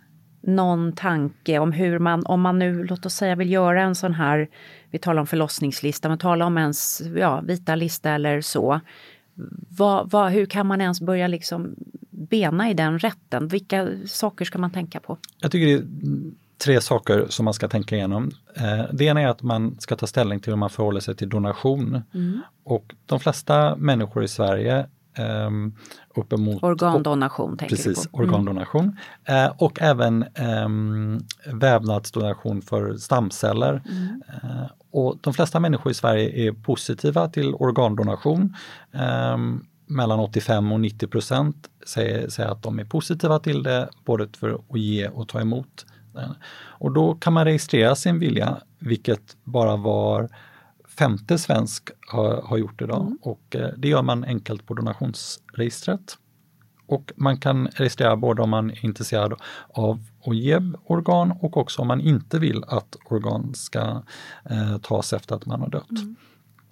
någon 0.41 0.93
tanke 0.93 1.59
om 1.59 1.71
hur 1.71 1.99
man, 1.99 2.25
om 2.25 2.41
man 2.41 2.59
nu 2.59 2.83
låt 2.83 3.05
oss 3.05 3.13
säga 3.13 3.35
vill 3.35 3.51
göra 3.51 3.83
en 3.83 3.95
sån 3.95 4.13
här, 4.13 4.49
vi 4.89 4.99
talar 4.99 5.19
om 5.21 5.27
förlossningslista, 5.27 6.09
men 6.09 6.17
talar 6.17 6.45
om 6.45 6.57
ens 6.57 7.01
ja, 7.15 7.41
vita 7.41 7.75
lista 7.75 8.11
eller 8.11 8.41
så. 8.41 8.81
Vad, 9.77 10.11
vad, 10.11 10.31
hur 10.31 10.45
kan 10.45 10.67
man 10.67 10.81
ens 10.81 11.01
börja 11.01 11.27
liksom 11.27 11.75
bena 12.09 12.69
i 12.69 12.73
den 12.73 12.99
rätten? 12.99 13.47
Vilka 13.47 13.89
saker 14.05 14.45
ska 14.45 14.57
man 14.57 14.71
tänka 14.71 14.99
på? 14.99 15.17
Jag 15.39 15.51
tycker 15.51 15.65
det 15.65 15.73
är 15.73 15.87
tre 16.57 16.81
saker 16.81 17.25
som 17.29 17.45
man 17.45 17.53
ska 17.53 17.67
tänka 17.67 17.95
igenom. 17.95 18.31
Eh, 18.55 18.83
det 18.93 19.05
ena 19.05 19.21
är 19.21 19.27
att 19.27 19.41
man 19.41 19.75
ska 19.79 19.95
ta 19.95 20.07
ställning 20.07 20.39
till 20.39 20.51
hur 20.51 20.57
man 20.57 20.69
förhåller 20.69 20.99
sig 20.99 21.15
till 21.15 21.29
donation. 21.29 22.01
Mm. 22.13 22.41
Och 22.63 22.95
de 23.05 23.19
flesta 23.19 23.75
människor 23.75 24.23
i 24.23 24.27
Sverige 24.27 24.85
Um, 25.19 25.75
uppemot 26.15 26.63
organdonation 26.63 27.57
tänker 27.57 27.75
precis, 27.75 28.07
på. 28.07 28.17
Mm. 28.17 28.29
organdonation. 28.29 28.97
Uh, 29.29 29.51
och 29.57 29.81
även 29.81 30.25
um, 30.65 31.19
vävnadsdonation 31.53 32.61
för 32.61 32.97
stamceller. 32.97 33.81
Mm. 33.89 34.21
Uh, 34.43 34.65
och 34.91 35.17
de 35.21 35.33
flesta 35.33 35.59
människor 35.59 35.91
i 35.91 35.95
Sverige 35.95 36.47
är 36.47 36.51
positiva 36.51 37.27
till 37.27 37.53
organdonation. 37.53 38.55
Um, 39.33 39.65
mellan 39.87 40.19
85 40.19 40.71
och 40.71 40.79
90 40.79 41.07
procent 41.07 41.69
säger, 41.87 42.29
säger 42.29 42.49
att 42.49 42.63
de 42.63 42.79
är 42.79 42.85
positiva 42.85 43.39
till 43.39 43.63
det, 43.63 43.89
både 44.05 44.27
för 44.37 44.59
att 44.69 44.79
ge 44.79 45.07
och 45.07 45.27
ta 45.27 45.41
emot. 45.41 45.85
Och 46.57 46.91
då 46.91 47.15
kan 47.15 47.33
man 47.33 47.45
registrera 47.45 47.95
sin 47.95 48.19
vilja, 48.19 48.57
vilket 48.79 49.37
bara 49.43 49.75
var 49.75 50.29
femte 50.97 51.37
svensk 51.37 51.89
har, 52.07 52.41
har 52.41 52.57
gjort 52.57 52.81
idag 52.81 53.01
mm. 53.01 53.17
och 53.21 53.55
eh, 53.55 53.69
det 53.77 53.87
gör 53.87 54.01
man 54.01 54.23
enkelt 54.23 54.65
på 54.65 54.73
donationsregistret. 54.73 56.17
Och 56.87 57.11
man 57.15 57.37
kan 57.37 57.67
registrera 57.67 58.15
både 58.15 58.41
om 58.41 58.49
man 58.49 58.71
är 58.71 58.85
intresserad 58.85 59.33
av 59.69 59.99
att 60.25 60.35
ge 60.35 60.59
organ 60.85 61.31
och 61.31 61.57
också 61.57 61.81
om 61.81 61.87
man 61.87 62.01
inte 62.01 62.39
vill 62.39 62.63
att 62.67 62.95
organ 63.05 63.55
ska 63.55 64.03
eh, 64.49 64.77
tas 64.77 65.13
efter 65.13 65.35
att 65.35 65.45
man 65.45 65.61
har 65.61 65.69
dött. 65.69 65.89
Mm. 65.89 66.15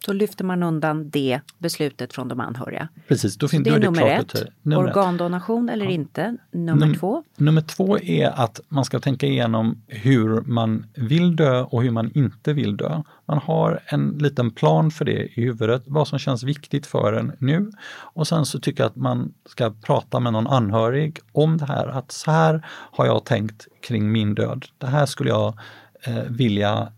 Då 0.05 0.13
lyfter 0.13 0.43
man 0.43 0.63
undan 0.63 1.09
det 1.09 1.39
beslutet 1.57 2.13
från 2.13 2.27
de 2.27 2.39
anhöriga. 2.39 2.87
Precis, 3.07 3.37
då, 3.37 3.47
finns, 3.47 3.63
det 3.63 3.69
är, 3.69 3.79
det 3.79 3.85
nummer 3.85 4.07
ett. 4.07 4.43
Nummer 4.61 4.83
organdonation 4.83 5.69
eller 5.69 5.85
ja. 5.85 5.91
inte. 5.91 6.37
Nummer 6.51 6.85
Num 6.85 6.95
två? 6.95 7.23
Nummer 7.37 7.61
två 7.61 7.99
är 7.99 8.29
att 8.29 8.59
man 8.67 8.85
ska 8.85 8.99
tänka 8.99 9.27
igenom 9.27 9.81
hur 9.87 10.41
man 10.41 10.85
vill 10.95 11.35
dö 11.35 11.61
och 11.61 11.83
hur 11.83 11.91
man 11.91 12.11
inte 12.13 12.53
vill 12.53 12.77
dö. 12.77 13.03
Man 13.25 13.37
har 13.37 13.79
en 13.85 14.09
liten 14.09 14.51
plan 14.51 14.91
för 14.91 15.05
det 15.05 15.39
i 15.39 15.41
huvudet, 15.41 15.83
vad 15.85 16.07
som 16.07 16.19
känns 16.19 16.43
viktigt 16.43 16.85
för 16.85 17.13
en 17.13 17.31
nu. 17.39 17.71
Och 17.93 18.27
sen 18.27 18.45
så 18.45 18.59
tycker 18.59 18.83
jag 18.83 18.89
att 18.89 18.95
man 18.95 19.33
ska 19.45 19.73
prata 19.81 20.19
med 20.19 20.33
någon 20.33 20.47
anhörig 20.47 21.19
om 21.31 21.57
det 21.57 21.65
här, 21.65 21.87
att 21.87 22.11
så 22.11 22.31
här 22.31 22.65
har 22.67 23.05
jag 23.05 23.25
tänkt 23.25 23.67
kring 23.81 24.11
min 24.11 24.35
död. 24.35 24.65
Det 24.77 24.87
här 24.87 25.05
skulle 25.05 25.29
jag 25.29 25.59
eh, 26.07 26.23
vilja 26.29 26.91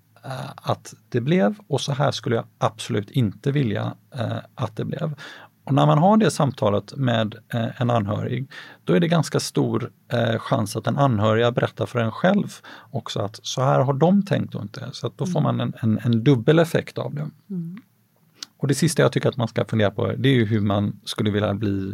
att 0.56 0.94
det 1.10 1.22
blev 1.22 1.56
och 1.68 1.82
så 1.82 1.94
här 1.94 2.12
skulle 2.12 2.36
jag 2.36 2.46
absolut 2.58 3.12
inte 3.12 3.52
vilja 3.52 3.96
eh, 4.16 4.38
att 4.56 4.76
det 4.76 4.86
blev. 4.86 5.16
Och 5.64 5.74
när 5.74 5.86
man 5.86 5.98
har 5.98 6.18
det 6.18 6.32
samtalet 6.32 6.96
med 6.96 7.36
eh, 7.54 7.82
en 7.82 7.90
anhörig, 7.90 8.52
då 8.84 8.94
är 8.94 9.00
det 9.00 9.08
ganska 9.08 9.40
stor 9.40 9.92
chans 10.38 10.76
att 10.76 10.84
den 10.84 10.98
anhöriga 10.98 11.52
berättar 11.52 11.86
för 11.86 12.00
en 12.00 12.12
själv 12.12 12.54
också 12.92 13.20
att 13.20 13.40
så 13.44 13.62
här 13.62 13.80
har 13.80 13.94
de 13.94 14.26
tänkt 14.26 14.56
och 14.56 14.62
inte. 14.62 14.90
Så 14.92 15.12
då 15.16 15.26
får 15.26 15.42
man 15.42 15.60
en, 15.60 15.74
en, 15.82 16.00
en 16.04 16.24
dubbel 16.24 16.60
effekt 16.60 16.98
av 16.98 17.16
det. 17.16 17.30
Mm. 17.50 17.78
Och 18.58 18.68
det 18.68 18.76
sista 18.76 19.02
jag 19.02 19.12
tycker 19.12 19.30
att 19.30 19.38
man 19.38 19.48
ska 19.48 19.66
fundera 19.66 19.92
på, 19.92 20.12
det 20.18 20.30
är 20.30 20.46
hur 20.46 20.62
man 20.62 21.00
skulle 21.04 21.32
vilja 21.32 21.54
bli 21.54 21.94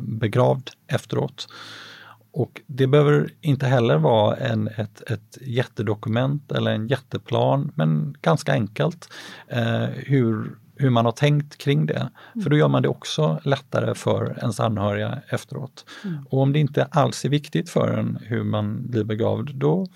begravd 0.00 0.70
efteråt. 0.86 1.48
Och 2.38 2.60
det 2.66 2.86
behöver 2.86 3.30
inte 3.40 3.66
heller 3.66 3.98
vara 3.98 4.36
en, 4.36 4.68
ett, 4.68 5.10
ett 5.10 5.38
jättedokument 5.40 6.52
eller 6.52 6.70
en 6.70 6.88
jätteplan, 6.88 7.72
men 7.74 8.16
ganska 8.22 8.52
enkelt 8.52 9.08
eh, 9.48 9.84
hur, 9.94 10.58
hur 10.76 10.90
man 10.90 11.04
har 11.04 11.12
tänkt 11.12 11.58
kring 11.58 11.86
det. 11.86 12.10
Mm. 12.34 12.42
För 12.42 12.50
då 12.50 12.56
gör 12.56 12.68
man 12.68 12.82
det 12.82 12.88
också 12.88 13.40
lättare 13.42 13.94
för 13.94 14.38
ens 14.38 14.60
anhöriga 14.60 15.18
efteråt. 15.28 15.84
Mm. 16.04 16.26
Och 16.30 16.38
om 16.38 16.52
det 16.52 16.58
inte 16.58 16.84
alls 16.84 17.24
är 17.24 17.28
viktigt 17.28 17.70
för 17.70 17.88
en 17.88 18.18
hur 18.22 18.44
man 18.44 18.90
blir 18.90 19.04
begravd, 19.04 19.54
då 19.54 19.86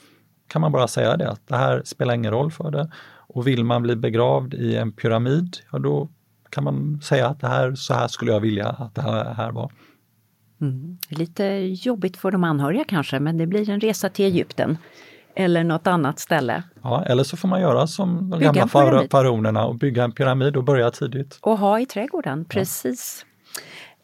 kan 0.48 0.60
man 0.60 0.72
bara 0.72 0.88
säga 0.88 1.16
det 1.16 1.30
att 1.30 1.48
det 1.48 1.56
här 1.56 1.82
spelar 1.84 2.14
ingen 2.14 2.32
roll 2.32 2.50
för 2.50 2.70
det. 2.70 2.90
Och 3.06 3.46
vill 3.46 3.64
man 3.64 3.82
bli 3.82 3.96
begravd 3.96 4.54
i 4.54 4.76
en 4.76 4.92
pyramid, 4.92 5.56
ja 5.72 5.78
då 5.78 6.08
kan 6.50 6.64
man 6.64 7.00
säga 7.02 7.28
att 7.28 7.40
det 7.40 7.48
här, 7.48 7.74
så 7.74 7.94
här 7.94 8.08
skulle 8.08 8.32
jag 8.32 8.40
vilja 8.40 8.68
att 8.68 8.94
det 8.94 9.02
här, 9.02 9.34
här 9.34 9.52
var. 9.52 9.72
Mm. 10.62 10.98
Lite 11.08 11.44
jobbigt 11.72 12.16
för 12.16 12.30
de 12.30 12.44
anhöriga 12.44 12.84
kanske, 12.84 13.20
men 13.20 13.38
det 13.38 13.46
blir 13.46 13.70
en 13.70 13.80
resa 13.80 14.08
till 14.08 14.24
Egypten 14.24 14.78
eller 15.34 15.64
något 15.64 15.86
annat 15.86 16.18
ställe. 16.18 16.62
Ja, 16.82 17.04
eller 17.04 17.24
så 17.24 17.36
får 17.36 17.48
man 17.48 17.60
göra 17.60 17.86
som 17.86 18.30
de 18.30 18.38
bygga 18.38 18.52
gamla 18.52 19.04
faraonerna 19.10 19.64
och 19.64 19.74
bygga 19.74 20.04
en 20.04 20.12
pyramid 20.12 20.56
och 20.56 20.64
börja 20.64 20.90
tidigt. 20.90 21.38
Och 21.40 21.58
ha 21.58 21.80
i 21.80 21.86
trädgården, 21.86 22.44
precis. 22.44 23.26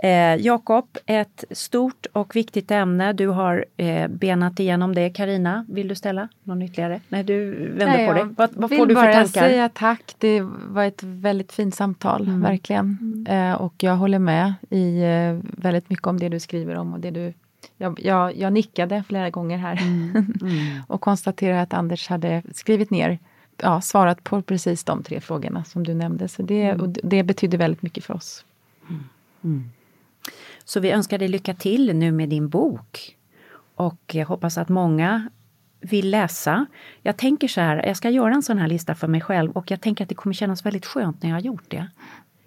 Eh, 0.02 0.36
Jakob, 0.36 0.98
ett 1.06 1.44
stort 1.50 2.06
och 2.12 2.36
viktigt 2.36 2.70
ämne. 2.70 3.12
Du 3.12 3.28
har 3.28 3.64
eh, 3.76 4.08
benat 4.08 4.60
igenom 4.60 4.94
det. 4.94 5.10
Karina, 5.10 5.64
vill 5.68 5.88
du 5.88 5.94
ställa 5.94 6.28
någon 6.42 6.62
ytterligare? 6.62 7.00
Nej, 7.08 7.24
du 7.24 7.50
vänder 7.68 7.86
Nej, 7.86 8.06
på 8.06 8.12
dig. 8.12 8.24
Vad, 8.36 8.50
vad 8.52 8.70
får 8.70 8.86
du 8.86 8.94
för 8.94 9.02
tankar? 9.02 9.18
Jag 9.18 9.24
vill 9.24 9.32
bara 9.32 9.48
säga 9.48 9.68
tack. 9.68 10.14
Det 10.18 10.40
var 10.68 10.84
ett 10.84 11.02
väldigt 11.02 11.52
fint 11.52 11.74
samtal, 11.74 12.22
mm. 12.22 12.42
verkligen. 12.42 12.98
Mm. 13.00 13.52
Eh, 13.52 13.60
och 13.60 13.74
jag 13.78 13.96
håller 13.96 14.18
med 14.18 14.54
i 14.70 15.02
eh, 15.02 15.62
väldigt 15.62 15.90
mycket 15.90 16.06
om 16.06 16.18
det 16.18 16.28
du 16.28 16.40
skriver 16.40 16.74
om 16.74 16.92
och 16.92 17.00
det 17.00 17.10
du 17.10 17.32
jag, 17.76 18.00
jag, 18.04 18.36
jag 18.36 18.52
nickade 18.52 19.02
flera 19.08 19.30
gånger 19.30 19.58
här 19.58 19.76
mm. 19.82 20.10
mm. 20.40 20.82
och 20.86 21.00
konstaterade 21.00 21.60
att 21.60 21.74
Anders 21.74 22.08
hade 22.08 22.42
skrivit 22.52 22.90
ner 22.90 23.18
ja, 23.56 23.80
svarat 23.80 24.24
på 24.24 24.42
precis 24.42 24.84
de 24.84 25.02
tre 25.02 25.20
frågorna 25.20 25.64
som 25.64 25.84
du 25.84 25.94
nämnde. 25.94 26.28
Så 26.28 26.42
det, 26.42 26.62
mm. 26.62 26.80
och 26.80 26.88
det 26.88 27.22
betyder 27.22 27.58
väldigt 27.58 27.82
mycket 27.82 28.04
för 28.04 28.14
oss. 28.14 28.44
Mm. 29.44 29.70
Mm. 30.68 30.72
Så 30.72 30.80
vi 30.80 30.90
önskar 30.90 31.18
dig 31.18 31.28
lycka 31.28 31.54
till 31.54 31.96
nu 31.96 32.12
med 32.12 32.28
din 32.28 32.48
bok. 32.48 33.16
Och 33.74 34.14
jag 34.14 34.26
hoppas 34.26 34.58
att 34.58 34.68
många 34.68 35.28
vill 35.80 36.10
läsa. 36.10 36.66
Jag 37.02 37.16
tänker 37.16 37.48
så 37.48 37.60
här, 37.60 37.86
jag 37.86 37.96
ska 37.96 38.10
göra 38.10 38.34
en 38.34 38.42
sån 38.42 38.58
här 38.58 38.68
lista 38.68 38.94
för 38.94 39.08
mig 39.08 39.20
själv 39.20 39.50
och 39.50 39.70
jag 39.70 39.80
tänker 39.80 40.04
att 40.04 40.08
det 40.08 40.14
kommer 40.14 40.34
kännas 40.34 40.66
väldigt 40.66 40.86
skönt 40.86 41.22
när 41.22 41.30
jag 41.30 41.36
har 41.36 41.40
gjort 41.40 41.64
det. 41.68 41.86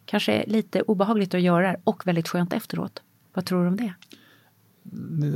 Kanske 0.05 0.45
lite 0.47 0.81
obehagligt 0.81 1.33
att 1.33 1.41
göra 1.41 1.75
och 1.83 2.07
väldigt 2.07 2.27
skönt 2.27 2.53
efteråt. 2.53 3.01
Vad 3.33 3.45
tror 3.45 3.61
du 3.61 3.67
om 3.67 3.77
det? 3.77 3.93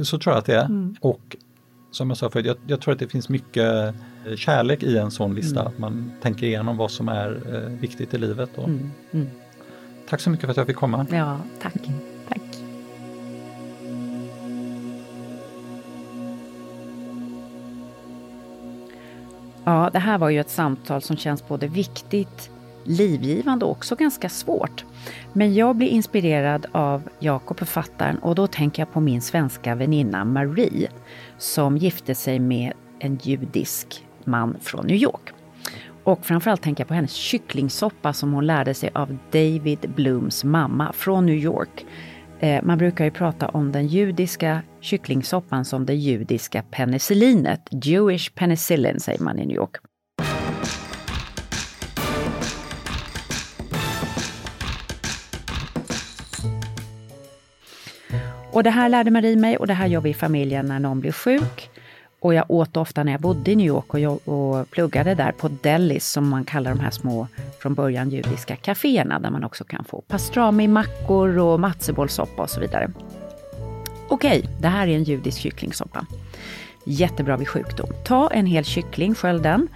Så 0.03 0.19
tror 0.19 0.33
jag 0.33 0.39
att 0.39 0.45
det 0.45 0.55
är. 0.55 0.65
Mm. 0.65 0.95
Och 1.01 1.35
som 1.91 2.09
jag 2.09 2.17
sa 2.17 2.29
förut, 2.29 2.45
jag, 2.45 2.57
jag, 2.67 2.81
tror 2.81 2.93
att 2.93 2.99
det 2.99 3.07
finns 3.07 3.29
mycket 3.29 3.95
eh, 4.25 4.35
kärlek 4.35 4.83
i 4.83 4.97
en 4.97 5.11
sån 5.11 5.35
lista, 5.35 5.61
att 5.61 5.77
man 5.77 6.11
tänker 6.21 6.47
igenom 6.47 6.77
vad 6.77 6.91
som 6.91 7.09
är 7.09 7.55
eh, 7.55 7.79
viktigt 7.79 8.13
i 8.13 8.17
livet. 8.17 8.57
Och, 8.57 8.67
Mm. 8.67 8.91
Mm. 9.11 9.27
Tack 10.09 10.21
så 10.21 10.29
mycket 10.29 10.45
för 10.45 10.51
att 10.51 10.57
jag 10.57 10.67
fick 10.67 10.75
komma. 10.75 11.05
Ja, 11.11 11.39
tack. 11.61 11.73
Ja, 19.67 19.89
det 19.93 19.99
här 19.99 20.17
var 20.17 20.29
ju 20.29 20.39
ett 20.39 20.49
samtal 20.49 21.01
som 21.01 21.17
känns 21.17 21.47
både 21.47 21.67
viktigt, 21.67 22.49
livgivande 22.83 23.65
och 23.65 23.71
också 23.71 23.95
ganska 23.95 24.29
svårt. 24.29 24.85
Men 25.33 25.53
jag 25.53 25.75
blir 25.75 25.87
inspirerad 25.87 26.65
av 26.71 27.09
Jakob, 27.19 27.59
författaren, 27.59 28.17
och 28.17 28.35
då 28.35 28.47
tänker 28.47 28.81
jag 28.81 28.93
på 28.93 28.99
min 28.99 29.21
svenska 29.21 29.75
väninna 29.75 30.25
Marie, 30.25 30.89
som 31.37 31.77
gifte 31.77 32.15
sig 32.15 32.39
med 32.39 32.73
en 32.99 33.19
judisk 33.21 34.05
man 34.23 34.57
från 34.61 34.87
New 34.87 34.97
York. 34.97 35.33
Och 36.03 36.25
framförallt 36.25 36.61
tänker 36.61 36.81
jag 36.81 36.87
på 36.87 36.93
hennes 36.93 37.13
kycklingsoppa 37.13 38.13
som 38.13 38.33
hon 38.33 38.47
lärde 38.47 38.73
sig 38.73 38.89
av 38.93 39.17
David 39.31 39.89
Blooms 39.95 40.43
mamma 40.43 40.93
från 40.93 41.25
New 41.25 41.35
York. 41.35 41.85
Eh, 42.39 42.63
man 42.63 42.77
brukar 42.77 43.05
ju 43.05 43.11
prata 43.11 43.47
om 43.47 43.71
den 43.71 43.87
judiska 43.87 44.61
kycklingsoppan 44.81 45.65
som 45.65 45.85
det 45.85 45.93
judiska 45.93 46.63
penicillinet. 46.71 47.61
Jewish 47.71 48.33
penicillin 48.35 48.99
säger 48.99 49.23
man 49.23 49.39
i 49.39 49.45
New 49.45 49.55
York. 49.55 49.75
Och 58.51 58.63
det 58.63 58.69
här 58.69 58.89
lärde 58.89 59.11
Marie 59.11 59.35
mig 59.35 59.57
och 59.57 59.67
det 59.67 59.73
här 59.73 59.87
gör 59.87 60.01
vi 60.01 60.09
i 60.09 60.13
familjen 60.13 60.67
när 60.67 60.79
någon 60.79 60.99
blir 60.99 61.11
sjuk. 61.11 61.69
Och 62.25 62.33
jag 62.33 62.51
åt 62.51 62.77
ofta 62.77 63.03
när 63.03 63.11
jag 63.11 63.21
bodde 63.21 63.51
i 63.51 63.55
New 63.55 63.67
York 63.67 63.93
och, 63.93 63.99
jag, 63.99 64.27
och 64.27 64.69
pluggade 64.69 65.15
där 65.15 65.31
på 65.31 65.47
delis 65.47 66.09
som 66.09 66.29
man 66.29 66.45
kallar 66.45 66.71
de 66.71 66.79
här 66.79 66.91
små 66.91 67.27
från 67.59 67.73
början 67.73 68.09
judiska 68.09 68.55
kaféerna 68.55 69.19
där 69.19 69.29
man 69.29 69.43
också 69.43 69.63
kan 69.63 69.83
få 69.83 70.01
pastrami-mackor 70.01 71.37
och 71.37 71.59
matzebollsoppa 71.59 72.41
och 72.41 72.49
så 72.49 72.59
vidare. 72.59 72.91
Okej, 74.09 74.49
det 74.61 74.67
här 74.67 74.87
är 74.87 74.95
en 74.95 75.03
judisk 75.03 75.39
kycklingsoppa. 75.39 76.05
Jättebra 76.85 77.37
vid 77.37 77.47
sjukdom. 77.47 77.89
Ta 78.05 78.29
en 78.31 78.45
hel 78.45 78.63
kyckling, 78.63 79.15
skölj 79.15 79.41
den. 79.41 79.67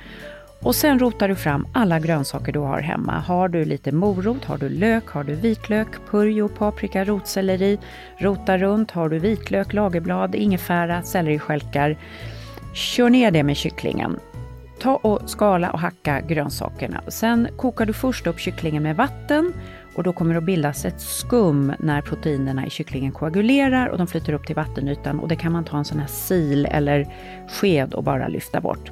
Och 0.61 0.75
sen 0.75 0.99
rotar 0.99 1.27
du 1.27 1.35
fram 1.35 1.67
alla 1.73 1.99
grönsaker 1.99 2.51
du 2.51 2.59
har 2.59 2.79
hemma. 2.79 3.19
Har 3.19 3.49
du 3.49 3.65
lite 3.65 3.91
morot, 3.91 4.45
har 4.45 4.57
du 4.57 4.69
lök, 4.69 5.07
har 5.07 5.23
du 5.23 5.35
vitlök, 5.35 5.87
purjo, 6.11 6.47
paprika, 6.47 7.05
rotselleri. 7.05 7.79
Rota 8.17 8.57
runt. 8.57 8.91
Har 8.91 9.09
du 9.09 9.19
vitlök, 9.19 9.73
lagerblad, 9.73 10.35
ingefära, 10.35 11.03
selleristjälkar. 11.03 11.97
Kör 12.74 13.09
ner 13.09 13.32
det 13.32 13.43
med 13.43 13.57
kycklingen. 13.57 14.20
Ta 14.80 14.95
och 14.95 15.30
skala 15.30 15.72
och 15.72 15.80
hacka 15.80 16.22
grönsakerna. 16.22 17.01
Sen 17.07 17.47
kokar 17.57 17.86
du 17.86 17.93
först 17.93 18.28
upp 18.28 18.39
kycklingen 18.39 18.84
med 18.84 18.95
vatten 18.95 19.53
och 19.95 20.03
då 20.03 20.13
kommer 20.13 20.34
det 20.34 20.38
att 20.38 20.43
bildas 20.43 20.86
ett 20.86 21.01
skum 21.01 21.74
när 21.80 22.01
proteinerna 22.01 22.65
i 22.65 22.70
kycklingen 22.70 23.11
koagulerar 23.11 23.88
och 23.88 23.97
de 23.97 24.07
flyter 24.07 24.34
upp 24.34 24.47
till 24.47 24.55
vattenytan 24.55 25.20
och 25.20 25.28
det 25.28 25.36
kan 25.36 25.51
man 25.51 25.63
ta 25.63 25.78
en 25.78 25.86
sån 25.86 25.99
här 25.99 26.07
sil 26.26 26.61
eller 26.65 27.07
sked 27.49 27.93
och 27.93 28.03
bara 28.03 28.28
lyfta 28.28 28.61
bort. 28.61 28.91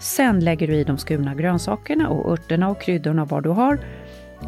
Sen 0.00 0.40
lägger 0.40 0.66
du 0.66 0.74
i 0.74 0.84
de 0.84 0.98
skurna 0.98 1.34
grönsakerna 1.34 2.08
och 2.08 2.32
örterna 2.32 2.68
och 2.68 2.80
kryddorna 2.80 3.22
och 3.22 3.28
vad 3.28 3.42
du 3.42 3.48
har 3.48 3.78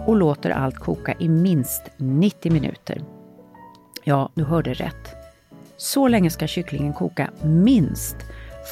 och 0.07 0.17
låter 0.17 0.51
allt 0.51 0.77
koka 0.77 1.15
i 1.19 1.29
minst 1.29 1.91
90 1.97 2.53
minuter. 2.53 3.03
Ja, 4.05 4.31
du 4.35 4.45
hörde 4.45 4.75
rätt. 4.75 5.17
Så 5.77 6.09
länge 6.09 6.31
ska 6.31 6.47
kycklingen 6.47 6.93
koka 6.93 7.31
minst 7.43 8.17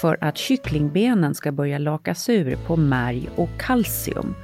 för 0.01 0.19
att 0.21 0.39
kycklingbenen 0.39 1.35
ska 1.35 1.53
börja 1.53 1.79
lakas 1.79 2.29
ur 2.29 2.57
på 2.67 2.77
märg 2.77 3.29
och 3.37 3.51
kalcium. 3.59 4.35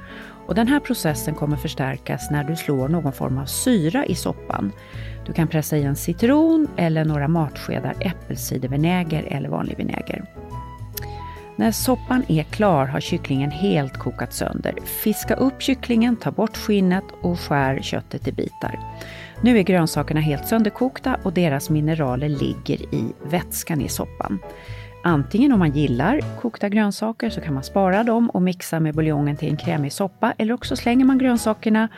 Och 0.47 0.55
den 0.55 0.67
här 0.67 0.79
processen 0.79 1.35
kommer 1.35 1.57
förstärkas 1.57 2.31
när 2.31 2.43
du 2.43 2.55
slår 2.55 2.87
någon 2.89 3.13
form 3.13 3.37
av 3.37 3.45
syra 3.45 4.05
i 4.05 4.15
soppan. 4.15 4.71
Du 5.25 5.33
kan 5.33 5.47
pressa 5.47 5.77
i 5.77 5.83
en 5.83 5.95
citron 5.95 6.67
eller 6.77 7.05
några 7.05 7.27
matskedar 7.27 7.95
äppelcidervinäger 7.99 9.23
eller 9.23 9.49
vanlig 9.49 9.77
vinäger. 9.77 10.25
När 11.55 11.71
soppan 11.71 12.23
är 12.27 12.43
klar 12.43 12.85
har 12.85 12.99
kycklingen 12.99 13.51
helt 13.51 13.97
kokat 13.97 14.33
sönder. 14.33 14.73
Fiska 14.85 15.35
upp 15.35 15.61
kycklingen, 15.61 16.15
ta 16.15 16.31
bort 16.31 16.57
skinnet 16.57 17.03
och 17.21 17.39
skär 17.39 17.81
köttet 17.81 18.27
i 18.27 18.31
bitar. 18.31 18.79
Nu 19.41 19.57
är 19.57 19.63
grönsakerna 19.63 20.19
helt 20.19 20.47
sönderkokta 20.47 21.17
och 21.23 21.33
deras 21.33 21.69
mineraler 21.69 22.29
ligger 22.29 22.95
i 22.95 23.13
vätskan 23.23 23.81
i 23.81 23.89
soppan. 23.89 24.39
Antingen 25.07 25.51
om 25.51 25.59
man 25.59 25.71
gillar 25.71 26.21
kokta 26.41 26.69
grönsaker 26.69 27.29
så 27.29 27.41
kan 27.41 27.53
man 27.53 27.63
spara 27.63 28.03
dem 28.03 28.29
och 28.29 28.41
mixa 28.41 28.79
med 28.79 28.95
buljongen 28.95 29.37
till 29.37 29.49
en 29.49 29.57
krämig 29.57 29.93
soppa 29.93 30.33
eller 30.37 30.53
också 30.53 30.75
slänger 30.75 31.05
man 31.05 31.17
grönsakerna 31.17 31.89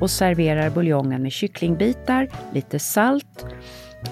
och 0.00 0.10
serverar 0.10 0.70
buljongen 0.70 1.22
med 1.22 1.32
kycklingbitar, 1.32 2.28
lite 2.52 2.78
salt 2.78 3.46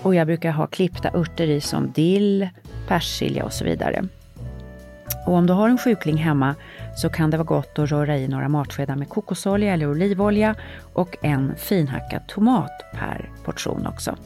och 0.03 0.15
jag 0.15 0.27
brukar 0.27 0.51
ha 0.51 0.67
klippta 0.67 1.11
örter 1.15 1.47
i 1.47 1.61
som 1.61 1.93
dill, 1.93 2.49
persilja 2.89 3.45
och 3.45 3.53
så 3.53 3.65
vidare. 3.65 4.05
Och 5.27 5.35
om 5.35 5.47
du 5.47 5.53
har 5.53 5.69
en 5.69 5.79
sjukling 5.79 6.17
hemma 6.17 6.55
så 6.97 7.09
kan 7.09 7.31
det 7.31 7.37
vara 7.37 7.47
gott 7.47 7.79
att 7.79 7.91
röra 7.91 8.17
i 8.17 8.29
några 8.29 8.49
matskedar 8.49 8.97
med 8.97 9.09
kokosolja 9.09 9.75
eller 9.75 9.91
olivolja 9.91 10.55
och 10.93 11.17
en 11.23 11.57
finhackad 11.57 12.29
tomat 12.29 12.85
per 12.93 13.31
portion 13.45 13.87
också. 13.87 14.17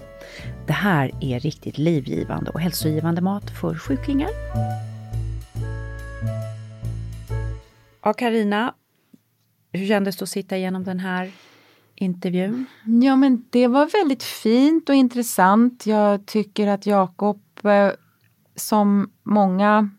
Det 0.67 0.73
här 0.73 1.11
är 1.21 1.41
riktigt 1.41 1.79
livgivande 1.79 2.51
och 2.51 2.61
hälsogivande 2.61 3.21
mat 3.21 3.51
för 3.61 3.75
sjuklingar. 3.75 4.31
Ja, 8.03 8.13
Karina, 8.13 8.75
hur 9.73 9.87
kändes 9.87 10.17
det 10.17 10.23
att 10.23 10.29
sitta 10.29 10.57
igenom 10.57 10.85
den 10.85 11.01
här 11.01 11.31
intervjun? 11.95 12.67
Ja, 13.03 13.17
men 13.17 13.45
det 13.51 13.67
var 13.67 14.03
väldigt 14.03 14.23
fint 14.23 14.89
och 14.89 14.95
intressant. 14.95 15.87
Jag 15.87 16.27
tycker 16.27 16.67
att 16.67 16.87
Jakob, 16.87 17.41
eh, 17.63 17.91
som 18.57 19.11
många 19.23 19.91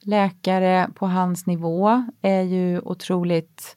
läkare 0.00 0.90
på 0.94 1.06
hans 1.06 1.46
nivå, 1.46 2.04
är 2.22 2.42
ju 2.42 2.80
otroligt 2.80 3.76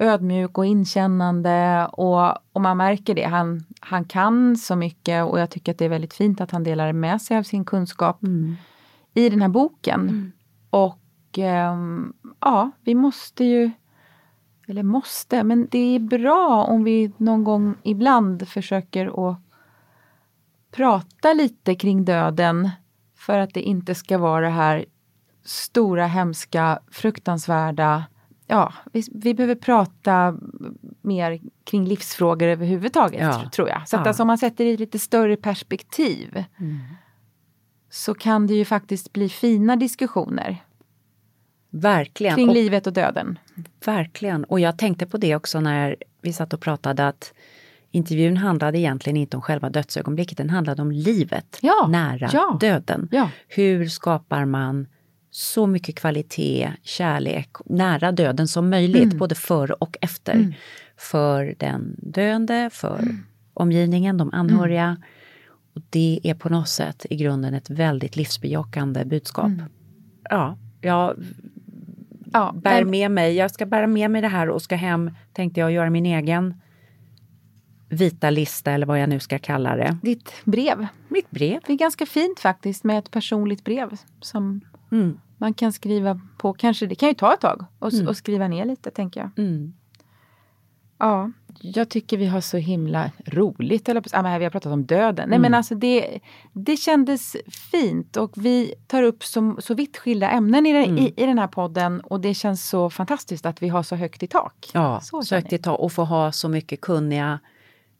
ödmjuk 0.00 0.58
och 0.58 0.66
inkännande 0.66 1.86
och, 1.92 2.30
och 2.52 2.60
man 2.60 2.76
märker 2.76 3.14
det. 3.14 3.24
Han, 3.24 3.64
han 3.80 4.04
kan 4.04 4.56
så 4.56 4.76
mycket 4.76 5.24
och 5.24 5.40
jag 5.40 5.50
tycker 5.50 5.72
att 5.72 5.78
det 5.78 5.84
är 5.84 5.88
väldigt 5.88 6.14
fint 6.14 6.40
att 6.40 6.50
han 6.50 6.64
delar 6.64 6.92
med 6.92 7.22
sig 7.22 7.36
av 7.36 7.42
sin 7.42 7.64
kunskap 7.64 8.20
i 9.14 9.28
den 9.28 9.42
här 9.42 9.48
boken. 9.48 10.32
Och 10.70 10.98
ehm, 11.38 12.12
ja, 12.40 12.70
vi 12.80 12.94
måste 12.94 13.44
ju, 13.44 13.70
eller 14.68 14.82
måste, 14.82 15.44
men 15.44 15.68
det 15.70 15.78
är 15.78 15.98
bra 15.98 16.64
om 16.64 16.84
vi 16.84 17.12
någon 17.16 17.44
gång 17.44 17.74
ibland 17.82 18.48
försöker 18.48 19.30
att 19.30 19.38
prata 20.70 21.32
lite 21.32 21.74
kring 21.74 22.04
döden 22.04 22.70
för 23.16 23.38
att 23.38 23.54
det 23.54 23.62
inte 23.62 23.94
ska 23.94 24.18
vara 24.18 24.46
det 24.46 24.52
här 24.52 24.84
stora, 25.44 26.06
hemska, 26.06 26.78
fruktansvärda 26.90 28.04
Ja, 28.46 28.72
vi, 28.92 29.02
vi 29.14 29.34
behöver 29.34 29.54
prata 29.54 30.36
mer 31.02 31.40
kring 31.64 31.84
livsfrågor 31.86 32.48
överhuvudtaget, 32.48 33.20
Ja. 33.20 33.50
tror 33.54 33.68
jag. 33.68 33.88
Så 33.88 33.96
att 33.96 34.00
Ja. 34.04 34.08
alltså, 34.08 34.22
om 34.22 34.26
man 34.26 34.38
sätter 34.38 34.64
det 34.64 34.70
i 34.70 34.74
ett 34.74 34.80
lite 34.80 34.98
större 34.98 35.36
perspektiv 35.36 36.44
så 37.90 38.14
kan 38.14 38.46
det 38.46 38.54
ju 38.54 38.64
faktiskt 38.64 39.12
bli 39.12 39.28
fina 39.28 39.76
diskussioner 39.76 40.56
Verkligen. 41.70 42.34
kring 42.34 42.48
Och- 42.48 42.54
livet 42.54 42.86
och 42.86 42.92
döden. 42.92 43.38
Verkligen. 43.84 44.44
Och 44.44 44.60
jag 44.60 44.78
tänkte 44.78 45.06
på 45.06 45.16
det 45.16 45.34
också 45.36 45.60
när 45.60 45.96
vi 46.22 46.32
satt 46.32 46.52
och 46.52 46.60
pratade 46.60 47.08
att 47.08 47.32
intervjun 47.90 48.36
handlade 48.36 48.78
egentligen 48.78 49.16
inte 49.16 49.36
om 49.36 49.42
själva 49.42 49.70
dödsögonblicket, 49.70 50.38
den 50.38 50.50
handlade 50.50 50.82
om 50.82 50.90
livet 50.92 51.58
Ja, 51.62 51.86
nära 51.88 52.56
döden. 52.60 53.08
Hur 53.48 53.86
skapar 53.88 54.44
man 54.44 54.86
så 55.36 55.66
mycket 55.66 55.94
kvalitet, 55.96 56.72
kärlek, 56.82 57.50
nära 57.64 58.12
döden 58.12 58.48
som 58.48 58.70
möjligt, 58.70 59.04
Mm. 59.04 59.18
både 59.18 59.34
före 59.34 59.72
och 59.72 59.96
efter. 60.00 60.54
För 60.96 61.54
den 61.58 61.94
döende, 61.98 62.70
för 62.72 62.98
Mm. 62.98 63.18
omgivningen, 63.54 64.16
de 64.16 64.30
anhöriga. 64.32 64.96
Och 65.74 65.82
det 65.90 66.20
är 66.22 66.34
på 66.34 66.48
något 66.48 66.68
sätt 66.68 67.06
i 67.10 67.16
grunden 67.16 67.54
ett 67.54 67.70
väldigt 67.70 68.16
livsbejakande 68.16 69.04
budskap. 69.04 69.46
Mm. 69.46 69.62
Ja, 70.30 70.58
jag 70.80 71.16
Ja, 72.32 72.52
bär 72.62 72.84
med 72.84 73.10
mig. 73.10 73.34
Jag 73.34 73.50
ska 73.50 73.66
bära 73.66 73.86
med 73.86 74.10
mig 74.10 74.22
det 74.22 74.28
här 74.28 74.48
och 74.48 74.62
ska 74.62 74.76
hem, 74.76 75.10
tänkte 75.32 75.60
jag, 75.60 75.72
göra 75.72 75.90
min 75.90 76.06
egen 76.06 76.54
vita 77.88 78.30
lista 78.30 78.72
eller 78.72 78.86
vad 78.86 79.02
jag 79.02 79.08
nu 79.08 79.20
ska 79.20 79.38
kalla 79.38 79.76
det. 79.76 79.96
Ditt 80.02 80.32
brev. 80.44 80.86
Mitt 81.08 81.30
brev. 81.30 81.60
Det 81.66 81.72
är 81.72 81.76
ganska 81.76 82.06
fint 82.06 82.40
faktiskt 82.40 82.84
med 82.84 82.98
ett 82.98 83.10
personligt 83.10 83.64
brev 83.64 83.88
som 84.20 84.60
Mm. 84.92 85.20
Man 85.38 85.54
kan 85.54 85.72
skriva 85.72 86.20
på. 86.38 86.52
Kanske 86.52 86.86
det 86.86 86.94
kan 86.94 87.08
ju 87.08 87.14
ta 87.14 87.34
ett 87.34 87.40
tag 87.40 87.64
och, 87.78 87.92
och 88.08 88.16
skriva 88.16 88.48
ner 88.48 88.64
lite 88.64 88.90
tänker 88.90 89.20
jag. 89.20 89.30
Mm. 89.46 89.74
Ja, 90.98 91.30
jag 91.60 91.88
tycker 91.88 92.16
vi 92.16 92.26
har 92.26 92.40
så 92.40 92.56
himla 92.56 93.10
roligt. 93.26 93.88
Eller, 93.88 94.02
ah, 94.12 94.38
vi 94.38 94.44
har 94.44 94.50
pratat 94.50 94.72
om 94.72 94.84
döden. 94.86 95.28
Nej, 95.28 95.36
Mm. 95.36 95.42
men 95.42 95.54
alltså 95.54 95.74
det, 95.74 96.18
det 96.52 96.76
kändes 96.76 97.36
fint 97.70 98.16
och 98.16 98.32
vi 98.36 98.74
tar 98.86 99.02
upp 99.02 99.24
så, 99.24 99.56
så 99.58 99.74
vitt 99.74 99.96
skilda 99.98 100.30
ämnen 100.30 100.66
i, 100.66 100.72
den- 100.72 100.84
Mm. 100.84 100.98
i, 100.98 101.14
i 101.16 101.26
den 101.26 101.38
här 101.38 101.46
podden 101.46 102.00
och 102.00 102.20
det 102.20 102.34
känns 102.34 102.68
så 102.68 102.90
fantastiskt 102.90 103.46
att 103.46 103.62
vi 103.62 103.68
har 103.68 103.82
så 103.82 103.96
högt 103.96 104.22
i 104.22 104.26
tak. 104.26 104.70
Ja, 104.74 105.00
så 105.00 105.22
så 105.22 105.34
högt 105.34 105.52
i 105.52 105.58
tak 105.58 105.78
och 105.80 105.92
få 105.92 106.04
ha 106.04 106.32
så 106.32 106.48
mycket 106.48 106.80
kunniga 106.80 107.38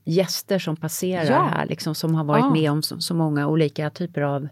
gäster 0.05 0.59
som 0.59 0.77
passerar 0.77 1.25
Ja. 1.31 1.43
här, 1.55 1.67
liksom, 1.67 1.95
som 1.95 2.15
har 2.15 2.25
varit 2.25 2.45
Ja. 2.45 2.51
med 2.51 2.71
om 2.71 2.83
så, 2.83 3.01
så 3.01 3.15
många 3.15 3.47
olika 3.49 3.91
typer 3.91 4.23
av, 4.23 4.49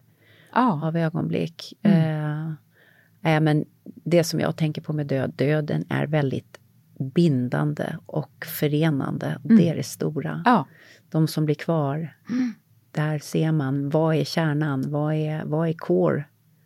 Ja. 0.53 0.81
av 0.87 0.97
ögonblick. 0.97 1.73
Mm. 1.83 1.99
Eh, 2.49 2.53
äh, 3.25 3.41
men 3.41 3.65
det 3.85 4.25
som 4.25 4.41
jag 4.41 4.57
tänker 4.57 4.83
på 4.83 4.93
med 4.93 5.07
död, 5.07 5.33
döden 5.37 5.85
är 5.89 6.07
väldigt 6.07 6.59
bindande 6.99 7.97
och 8.07 8.47
förenande. 8.47 9.39
Det 9.43 9.69
är 9.69 9.77
det 9.77 9.83
stora. 9.83 10.31
Mm. 10.31 10.43
Ja. 10.45 10.67
De 11.11 11.29
som 11.29 11.45
blir 11.45 11.55
kvar, 11.55 12.17
där 12.91 13.19
ser 13.19 13.53
man 13.53 13.91
vad 13.91 14.17
är 14.17 14.25
kärnan, 14.25 14.91
vad 14.91 15.15
är, 15.15 15.45
vad 15.45 15.69
är 15.69 15.73
core, 15.73 16.25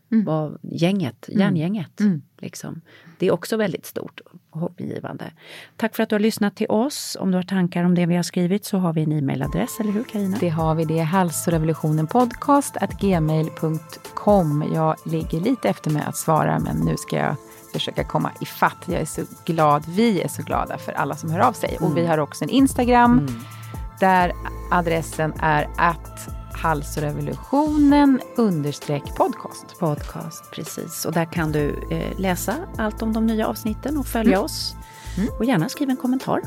vad, 0.08 0.58
gänget, 0.62 1.28
järngänget. 1.28 2.00
Mm. 2.00 2.22
Liksom. 2.38 2.80
Det 3.18 3.26
är 3.26 3.30
också 3.30 3.56
väldigt 3.56 3.86
stort 3.86 4.20
och 4.50 4.60
hoppingivande. 4.60 5.32
Tack 5.76 5.96
för 5.96 6.02
att 6.02 6.08
du 6.08 6.14
har 6.14 6.20
lyssnat 6.20 6.56
till 6.56 6.66
oss. 6.68 7.16
Om 7.20 7.30
du 7.30 7.36
har 7.36 7.42
tankar 7.42 7.84
om 7.84 7.94
det 7.94 8.06
vi 8.06 8.16
har 8.16 8.22
skrivit 8.22 8.64
så 8.64 8.78
har 8.78 8.92
vi 8.92 9.02
en 9.02 9.12
e-mailadress, 9.12 9.80
eller 9.80 9.92
hur 9.92 10.04
Carina? 10.04 10.36
Det 10.40 10.48
har 10.48 10.74
vi, 10.74 10.84
det 10.84 10.98
är 10.98 11.04
hälsorevolutionen 11.04 12.06
podcast 12.06 12.76
at 12.76 13.00
gmail.com. 13.00 14.70
Jag 14.74 14.96
ligger 15.06 15.40
lite 15.40 15.68
efter 15.68 15.90
med 15.90 16.08
att 16.08 16.16
svara 16.16 16.58
men 16.58 16.76
nu 16.76 16.96
ska 16.96 17.16
jag 17.16 17.36
försöka 17.72 18.04
komma 18.04 18.32
ifatt. 18.40 18.84
Jag 18.86 19.00
är 19.00 19.04
så 19.04 19.22
glad, 19.44 19.84
vi 19.88 20.22
är 20.22 20.28
så 20.28 20.42
glada 20.42 20.78
för 20.78 20.92
alla 20.92 21.16
som 21.16 21.30
hör 21.30 21.40
av 21.40 21.52
sig. 21.52 21.78
Och 21.80 21.96
vi 21.96 22.06
har 22.06 22.18
också 22.18 22.44
en 22.44 22.50
Instagram 22.50 23.28
där 24.00 24.32
adressen 24.70 25.32
är 25.40 25.68
att 25.76 26.37
halsrevolutionen 26.58 28.20
understreck 28.36 29.14
podcast. 29.16 29.78
Podcast, 29.78 30.50
precis. 30.52 31.04
Och 31.04 31.12
där 31.12 31.24
kan 31.32 31.52
du 31.52 31.88
eh, 31.90 32.18
läsa 32.20 32.54
allt 32.78 33.02
om 33.02 33.12
de 33.12 33.26
nya 33.26 33.46
avsnitten 33.46 33.96
och 33.98 34.06
följa 34.06 34.40
oss. 34.40 34.74
Och 35.38 35.44
gärna 35.44 35.68
skriva 35.68 35.90
en 35.90 35.96
kommentar 35.96 36.42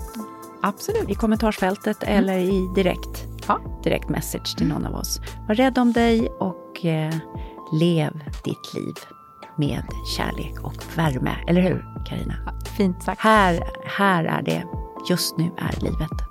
Absolut. 0.61 1.09
i 1.09 1.15
kommentarsfältet 1.15 2.03
eller 2.03 2.37
i 2.37 2.69
direkt, 2.75 3.23
Ja. 3.47 3.59
direkt 3.83 4.09
message 4.09 4.57
till 4.57 4.67
någon 4.67 4.85
av 4.85 4.95
oss. 4.95 5.19
Var 5.47 5.55
rädd 5.55 5.77
om 5.77 5.93
dig 5.93 6.29
och 6.29 6.85
eh, 6.85 7.13
lev 7.73 8.11
ditt 8.43 8.73
liv 8.73 8.93
med 9.57 9.83
kärlek 10.17 10.59
och 10.63 10.83
värme. 10.95 11.35
Eller 11.47 11.61
hur, 11.61 11.85
Karina? 12.05 12.33
Fint 12.77 13.03
sagt. 13.03 13.21
Här, 13.21 13.63
här 13.85 14.23
är 14.23 14.41
det. 14.41 14.63
Just 15.09 15.37
nu 15.37 15.51
är 15.57 15.81
livet. 15.81 16.30